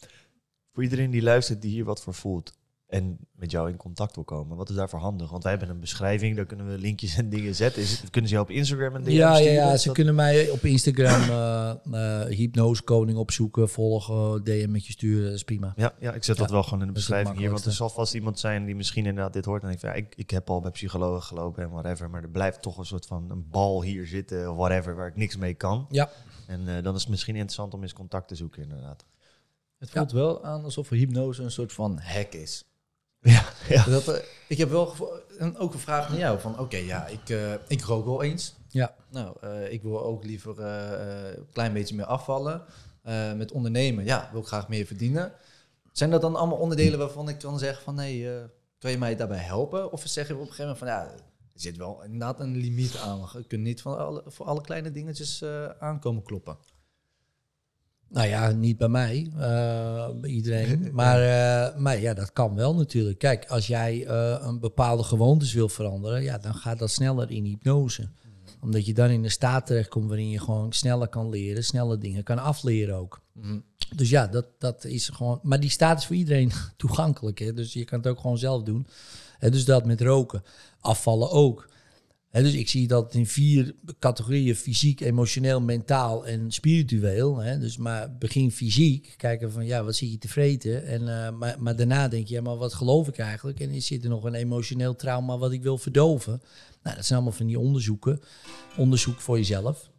Voor 0.73 0.83
iedereen 0.83 1.11
die 1.11 1.23
luistert, 1.23 1.63
die 1.63 1.71
hier 1.71 1.85
wat 1.85 2.01
voor 2.03 2.15
voelt 2.15 2.53
en 2.93 3.19
met 3.37 3.51
jou 3.51 3.71
in 3.71 3.77
contact 3.77 4.15
wil 4.15 4.25
komen, 4.25 4.57
wat 4.57 4.69
is 4.69 4.75
daarvoor 4.77 4.99
handig? 4.99 5.31
Want 5.31 5.43
wij 5.43 5.53
hebben 5.53 5.71
een 5.71 5.81
beschrijving, 5.81 6.37
daar 6.37 6.45
kunnen 6.47 6.67
we 6.67 6.79
linkjes 6.79 7.17
en 7.17 7.29
dingen 7.29 7.55
zetten. 7.55 7.83
Is 7.83 8.01
het, 8.01 8.11
kunnen 8.11 8.31
ze 8.31 8.37
jou 8.37 8.49
op 8.49 8.55
Instagram 8.55 8.95
en 8.95 9.03
dingen 9.03 9.19
Ja, 9.21 9.29
ja, 9.31 9.35
sturen? 9.37 9.53
ja, 9.53 9.73
Is 9.73 9.81
ze 9.81 9.87
dat- 9.87 9.97
kunnen 9.97 10.15
mij 10.15 10.51
op 10.51 10.65
Instagram 10.65 11.21
eh 11.23 12.21
eh 12.23 12.29
Hypnose 12.29 12.83
Koning 12.83 13.19
opzoeken, 13.19 13.69
volgen, 13.69 14.45
DM 14.45 14.71
met 14.71 14.87
je 14.87 14.93
sturen, 14.93 15.25
dat 15.25 15.35
is 15.35 15.45
prima. 15.45 15.73
Ja, 15.77 15.95
ja, 16.01 16.13
ik 16.13 16.25
zet 16.25 16.37
dat 16.37 16.47
Ja, 16.49 16.53
wel 16.55 16.63
gewoon 16.63 16.81
in 16.81 16.87
de 16.87 16.93
beschrijving 16.93 17.37
hier. 17.39 17.51
Want 17.51 17.65
er 17.65 17.73
zal 17.73 17.89
vast 17.91 18.15
iemand 18.15 18.39
zijn 18.39 18.65
die 18.65 18.75
misschien 18.77 19.07
inderdaad 19.07 19.33
dit 19.33 19.45
hoort 19.45 19.61
en 19.63 19.67
denkt 19.69 19.83
van, 19.83 19.91
ja, 19.91 19.97
ik, 19.97 20.15
ik 20.17 20.31
heb 20.31 20.51
al 20.51 20.61
bij 20.61 20.71
psychologen 20.71 21.23
gelopen 21.23 21.63
en 21.63 21.71
whatever, 21.71 22.11
maar 22.11 22.23
er 22.23 22.31
blijft 22.31 22.63
toch 22.63 22.79
een 22.79 22.85
soort 22.87 23.07
van 23.07 23.31
een 23.31 23.49
bal 23.51 23.83
hier 23.83 24.07
zitten, 24.07 24.51
of 24.51 24.57
whatever, 24.57 24.97
waar 24.97 25.09
ik 25.09 25.17
niks 25.17 25.37
mee 25.37 25.55
kan. 25.55 25.87
Ja. 25.91 26.11
En 26.47 26.77
eh, 26.77 26.83
dan 26.83 26.95
is 26.95 27.01
het 27.01 27.11
misschien 27.11 27.35
interessant 27.35 27.75
om 27.75 27.83
eens 27.83 27.93
contact 27.93 28.29
te 28.29 28.35
zoeken 28.35 28.63
inderdaad. 28.63 29.05
Het 29.79 29.91
voelt 29.91 30.13
wel 30.13 30.45
aan 30.45 30.65
alsof 30.65 30.89
hypnose 30.89 31.43
een 31.43 31.51
soort 31.51 31.73
van 31.73 31.99
hack 31.99 32.33
is. 32.33 32.65
Ja, 33.23 33.45
ja. 33.69 33.85
Dat, 33.85 34.09
eh, 34.09 34.23
ik 34.49 34.59
heb 34.59 34.71
wel 34.71 34.87
gevo- 34.87 35.21
en 35.39 35.57
ook 35.57 35.73
een 35.73 35.79
vraag 35.79 36.09
naar 36.09 36.19
jou. 36.19 36.41
Van 36.41 36.59
oké, 36.59 36.77
ja, 36.77 37.07
ik, 37.07 37.29
eh, 37.29 37.53
ik 37.69 37.83
rook 37.83 38.05
wel 38.05 38.23
eens. 38.23 38.55
Ja. 38.69 38.95
Nou, 39.11 39.37
eh, 39.41 39.73
ik 39.73 39.83
wil 39.83 40.05
ook 40.05 40.25
liever 40.25 40.61
een 40.61 41.47
klein 41.53 41.73
beetje 41.73 41.95
meer 41.95 42.05
afvallen. 42.07 42.63
Met 43.37 43.53
ondernemen, 43.53 44.05
ja, 44.05 44.29
wil 44.33 44.41
ik 44.41 44.47
graag 44.47 44.69
meer 44.69 44.87
verdienen. 44.87 45.33
Zijn 45.93 46.11
dat 46.11 46.21
dan 46.21 46.37
allemaal 46.37 46.59
onderdelen 46.59 46.99
waarvan 46.99 47.29
ik 47.29 47.39
kan 47.39 47.59
zeggen 47.59 47.85
van... 47.85 47.95
nee, 47.95 48.31
eh, 48.35 48.45
kan 48.79 48.91
je 48.91 48.99
mij 48.99 49.17
daarbij 49.17 49.39
helpen? 49.39 49.93
Of 49.93 50.03
zeggen 50.07 50.35
we 50.35 50.41
op 50.41 50.49
een 50.49 50.55
gegeven 50.55 50.79
moment 50.81 51.01
van... 51.03 51.09
ja, 51.09 51.23
er 51.55 51.61
zit 51.61 51.77
wel 51.77 52.03
inderdaad 52.03 52.41
een 52.41 52.57
limiet 52.57 52.97
aan. 52.97 53.29
Je 53.33 53.45
kunt 53.47 53.63
niet 53.63 53.83
van 53.83 53.99
alle, 53.99 54.23
voor 54.27 54.47
alle 54.47 54.61
kleine 54.61 54.91
dingetjes 54.91 55.45
aankomen 55.79 56.23
kloppen. 56.23 56.57
Nou 58.13 58.29
ja, 58.29 58.51
niet 58.51 58.77
bij 58.77 58.89
mij, 58.89 59.31
eh, 59.37 60.09
bij 60.21 60.31
iedereen. 60.31 60.91
Maar, 60.93 61.21
eh, 61.21 61.77
maar 61.81 62.01
ja, 62.01 62.15
dat 62.15 62.33
kan 62.33 62.55
wel 62.55 62.75
natuurlijk. 62.75 63.19
Kijk, 63.19 63.47
als 63.47 63.67
jij 63.67 64.07
eh, 64.07 64.37
een 64.41 64.61
bepaalde 64.61 65.03
gewoontes 65.03 65.53
wil 65.53 65.69
veranderen, 65.69 66.23
ja, 66.23 66.39
dan 66.39 66.55
gaat 66.55 66.79
dat 66.79 66.91
sneller 66.91 67.31
in 67.31 67.45
hypnose. 67.45 68.09
Omdat 68.61 68.87
je 68.87 68.95
dan 68.95 69.09
in 69.09 69.25
een 69.25 69.31
staat 69.31 69.67
terechtkomt 69.67 70.09
waarin 70.09 70.29
je 70.29 70.41
gewoon 70.41 70.73
sneller 70.73 71.09
kan 71.09 71.29
leren, 71.29 71.65
sneller 71.65 72.01
dingen 72.01 72.23
kan 72.23 72.39
afleren 72.39 72.97
ook. 72.97 73.21
Dus 73.97 74.11
ja, 74.11 74.27
dat, 74.27 74.47
dat 74.59 74.85
is 74.85 75.09
gewoon. 75.09 75.41
Maar 75.43 75.61
die 75.61 75.71
staat 75.71 75.99
is 75.99 76.07
voor 76.07 76.17
iedereen 76.17 76.53
toegankelijk. 76.77 77.39
Hè? 77.39 77.53
Dus 77.53 77.73
je 77.73 77.85
kan 77.85 77.99
het 77.99 78.09
ook 78.09 78.21
gewoon 78.21 78.39
zelf 78.39 78.63
doen. 78.63 78.87
Dus 79.39 79.65
dat 79.65 79.87
met 79.87 80.01
roken. 80.01 80.43
Afvallen 80.81 81.31
ook. 81.31 81.69
Dus 82.41 82.55
ik 82.55 82.69
zie 82.69 82.87
dat 82.87 83.15
in 83.15 83.27
vier 83.27 83.75
categorieën: 83.99 84.57
fysiek, 84.57 85.01
emotioneel, 85.01 85.61
mentaal 85.61 86.27
en 86.27 86.51
spiritueel. 86.51 87.35
Dus 87.35 87.77
maar 87.77 88.17
begin 88.19 88.53
fysiek, 88.53 89.15
kijken 89.17 89.53
van 89.53 89.67
ja, 89.67 89.85
wat 89.85 89.95
zie 89.95 90.11
je 90.11 90.19
te 90.19 90.29
vreten? 90.29 90.87
En, 90.87 91.01
eh, 91.01 91.31
maar, 91.31 91.57
maar 91.59 91.77
daarna 91.77 92.09
denk 92.09 92.27
je, 92.27 92.35
ja, 92.35 92.41
maar 92.41 92.57
wat 92.57 92.75
geloof 92.75 93.09
ik 93.09 93.19
eigenlijk? 93.19 93.61
En 93.61 93.71
is 93.71 93.87
zit 93.87 94.05
er 94.05 94.11
nog 94.11 94.25
een 94.25 94.35
emotioneel 94.35 94.97
trauma 94.97 95.39
wat 95.39 95.53
ik 95.53 95.63
wil 95.63 95.79
verdoven? 95.79 96.43
Nou, 96.83 96.97
dat 96.97 97.07
zijn 97.07 97.19
allemaal 97.19 97.39
van 97.39 97.47
die 97.47 97.59
onderzoeken. 97.59 98.21
Onderzoek 98.77 99.21
voor 99.21 99.37
jezelf. 99.37 99.91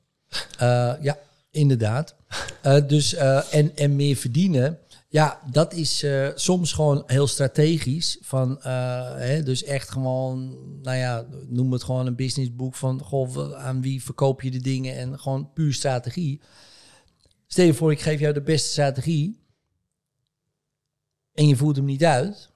Eh, 0.58 0.94
ja, 1.02 1.18
inderdaad. 1.52 2.16
Eh, 2.62 2.88
dus, 2.88 3.14
en, 3.14 3.76
en 3.76 3.96
meer 3.96 4.16
verdienen. 4.16 4.80
Ja, 5.14 5.42
dat 5.52 5.74
is 5.74 6.04
eh, 6.04 6.30
soms 6.36 6.74
gewoon 6.74 7.04
heel 7.06 7.28
strategisch. 7.28 8.18
Van, 8.22 8.62
eh, 8.62 9.16
hè, 9.16 9.44
dus 9.44 9.64
echt 9.64 9.90
gewoon, 9.90 10.58
nou 10.82 10.98
ja, 10.98 11.28
noem 11.48 11.72
het 11.72 11.84
gewoon 11.84 12.06
een 12.06 12.16
businessboek 12.16 12.76
van, 12.76 13.00
goh, 13.00 13.54
aan 13.54 13.82
wie 13.82 14.04
verkoop 14.04 14.42
je 14.42 14.52
de 14.52 14.62
dingen 14.62 14.96
en 14.96 15.20
gewoon 15.20 15.54
puur 15.54 15.74
strategie. 15.74 16.42
Stel 17.48 17.66
je 17.66 17.74
voor, 17.74 17.92
ik 17.92 18.02
geef 18.02 18.20
jou 18.20 18.34
de 18.34 18.42
beste 18.42 18.70
strategie 18.70 19.40
en 21.34 21.48
je 21.48 21.56
voert 21.56 21.76
hem 21.76 21.86
niet 21.86 22.04
uit, 22.04 22.52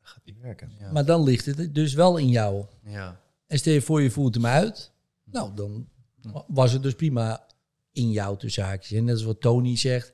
Gaat 0.00 0.24
niet 0.24 0.40
werken. 0.40 0.72
Ja. 0.78 0.92
maar 0.92 1.04
dan 1.04 1.22
ligt 1.22 1.46
het 1.46 1.74
dus 1.74 1.94
wel 1.94 2.16
in 2.16 2.28
jou. 2.28 2.64
ja. 2.84 3.20
En 3.46 3.58
stel 3.58 3.72
je 3.72 3.82
voor, 3.82 4.02
je 4.02 4.10
voert 4.10 4.34
hem 4.34 4.46
uit. 4.46 4.92
Nou, 5.24 5.54
dan 5.54 5.88
was 6.46 6.72
het 6.72 6.82
dus 6.82 6.94
prima 6.94 7.46
in 7.92 8.10
jou 8.10 8.38
tussen 8.38 8.64
haakjes. 8.64 8.98
En 8.98 9.06
dat 9.06 9.18
is 9.18 9.24
wat 9.24 9.40
Tony 9.40 9.76
zegt. 9.76 10.12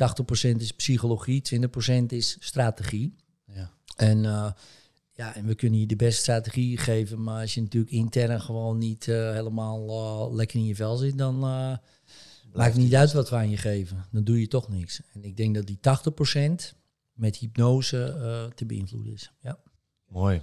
80% 0.00 0.56
is 0.56 0.72
psychologie, 0.72 1.42
20% 2.02 2.06
is 2.06 2.36
strategie. 2.40 3.16
Ja. 3.46 3.70
En, 3.96 4.24
eh, 4.24 4.52
ja, 5.10 5.34
en 5.34 5.46
we 5.46 5.54
kunnen 5.54 5.80
je 5.80 5.86
de 5.86 5.96
beste 5.96 6.20
strategie 6.20 6.76
geven. 6.76 7.22
Maar 7.22 7.40
als 7.40 7.54
je 7.54 7.60
natuurlijk 7.62 7.92
intern 7.92 8.40
gewoon 8.40 8.78
niet 8.78 9.08
eh, 9.08 9.32
helemaal 9.32 9.88
eh, 9.88 10.34
lekker 10.34 10.58
in 10.58 10.66
je 10.66 10.74
vel 10.74 10.96
zit... 10.96 11.18
dan 11.18 11.38
maakt 11.38 12.72
het 12.72 12.76
niet 12.76 12.94
uit 12.94 13.12
wat 13.12 13.30
we 13.30 13.36
aan 13.36 13.50
je 13.50 13.56
geven. 13.56 14.04
Dan 14.10 14.24
doe 14.24 14.40
je 14.40 14.48
toch 14.48 14.68
niks. 14.68 15.00
En 15.12 15.24
ik 15.24 15.36
denk 15.36 15.54
dat 15.54 15.66
die 15.66 15.78
80% 15.78 16.76
met 17.12 17.36
hypnose 17.36 18.52
te 18.54 18.66
beïnvloeden 18.66 19.12
is. 19.12 19.32
Ja. 19.42 19.58
Mooi. 20.08 20.42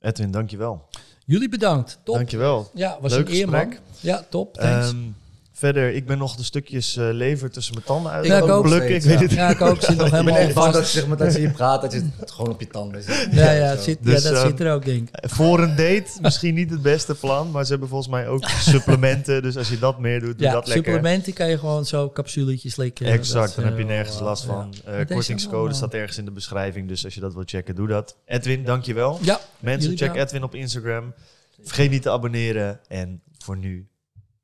Edwin, 0.00 0.30
dankjewel. 0.30 0.88
Jullie 1.24 1.48
bedankt. 1.48 1.98
Top. 2.02 2.14
Dankjewel. 2.14 2.70
Ja, 2.74 2.98
was 3.00 3.12
Leuk 3.12 3.28
een 3.28 3.34
eer, 3.34 3.48
man. 3.48 3.74
Ja, 4.00 4.26
top. 4.30 4.54
Thanks. 4.54 4.88
Ehm, 4.88 5.10
verder, 5.56 5.94
ik 5.94 6.06
ben 6.06 6.18
nog 6.18 6.36
de 6.36 6.44
stukjes 6.44 6.96
eh, 6.96 7.08
lever 7.12 7.50
tussen 7.50 7.74
mijn 7.74 7.86
tanden 7.86 8.12
uit. 8.12 8.26
Ja, 8.26 8.36
ik 8.36 8.48
ook. 8.48 8.66
Ik 8.66 9.02
weet 9.02 9.20
het 9.20 9.32
ja, 9.32 9.48
ik 9.50 9.60
ook. 9.60 9.82
Zit 9.82 9.96
nog 9.96 10.06
Ik 10.06 10.12
ben 10.12 10.20
helemaal 10.20 10.36
echt 10.36 10.54
bang 10.54 10.72
dat, 10.72 10.86
zeg 10.86 11.06
maar, 11.06 11.16
dat 11.16 11.32
je 11.32 11.38
hier 11.38 11.50
praat, 11.50 11.82
dat 11.82 11.92
je 11.92 12.08
het 12.20 12.30
gewoon 12.30 12.52
op 12.52 12.60
je 12.60 12.66
tanden 12.66 13.02
zit. 13.02 13.28
Ja, 13.30 13.50
ja, 13.50 13.64
het 13.64 13.82
zit, 13.82 13.98
Dus, 14.00 14.22
ja 14.22 14.28
dat 14.28 14.38
ehm, 14.38 14.48
zit 14.48 14.60
er 14.60 14.72
ook, 14.72 14.84
denk 14.84 15.08
ik. 15.08 15.30
Voor 15.30 15.60
een 15.60 15.76
date 15.76 16.04
misschien 16.20 16.54
niet 16.54 16.70
het 16.70 16.82
beste 16.82 17.14
plan, 17.14 17.50
maar 17.50 17.64
ze 17.64 17.70
hebben 17.70 17.88
volgens 17.88 18.10
mij 18.10 18.28
ook 18.28 18.44
supplementen. 18.72 19.42
Dus 19.42 19.56
als 19.56 19.68
je 19.68 19.78
dat 19.78 19.98
meer 19.98 20.20
doet, 20.20 20.38
doe 20.38 20.46
Ja, 20.46 20.52
dat 20.52 20.66
lekker. 20.66 20.84
supplementen 20.84 21.32
kan 21.32 21.48
je 21.48 21.58
gewoon 21.58 21.84
zo 21.84 22.10
capsuletjes 22.10 22.72
slikken. 22.72 23.06
Exact, 23.06 23.46
Dat, 23.46 23.54
dan 23.54 23.64
heb 23.64 23.76
je 23.76 23.82
eh, 23.82 23.88
nergens 23.88 24.20
last 24.20 24.44
van. 24.44 24.74
Eh, 24.84 25.06
kortingscode 25.06 25.74
staat 25.74 25.94
ergens 25.94 26.18
in 26.18 26.24
de 26.24 26.30
beschrijving, 26.30 26.88
dus 26.88 27.04
als 27.04 27.14
je 27.14 27.20
dat 27.20 27.34
wilt 27.34 27.50
checken, 27.50 27.74
doe 27.74 27.88
dat. 27.88 28.16
Edwin, 28.26 28.64
dankjewel. 28.64 29.18
Ja, 29.22 29.40
Mensen, 29.58 29.96
check. 29.96 30.14
Edwin 30.14 30.42
op 30.42 30.54
Instagram. 30.54 31.14
Vergeet 31.62 31.90
niet 31.90 32.02
te 32.02 32.10
abonneren 32.10 32.80
en 32.88 33.22
voor 33.38 33.56
nu, 33.56 33.88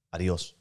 adios. 0.09 0.59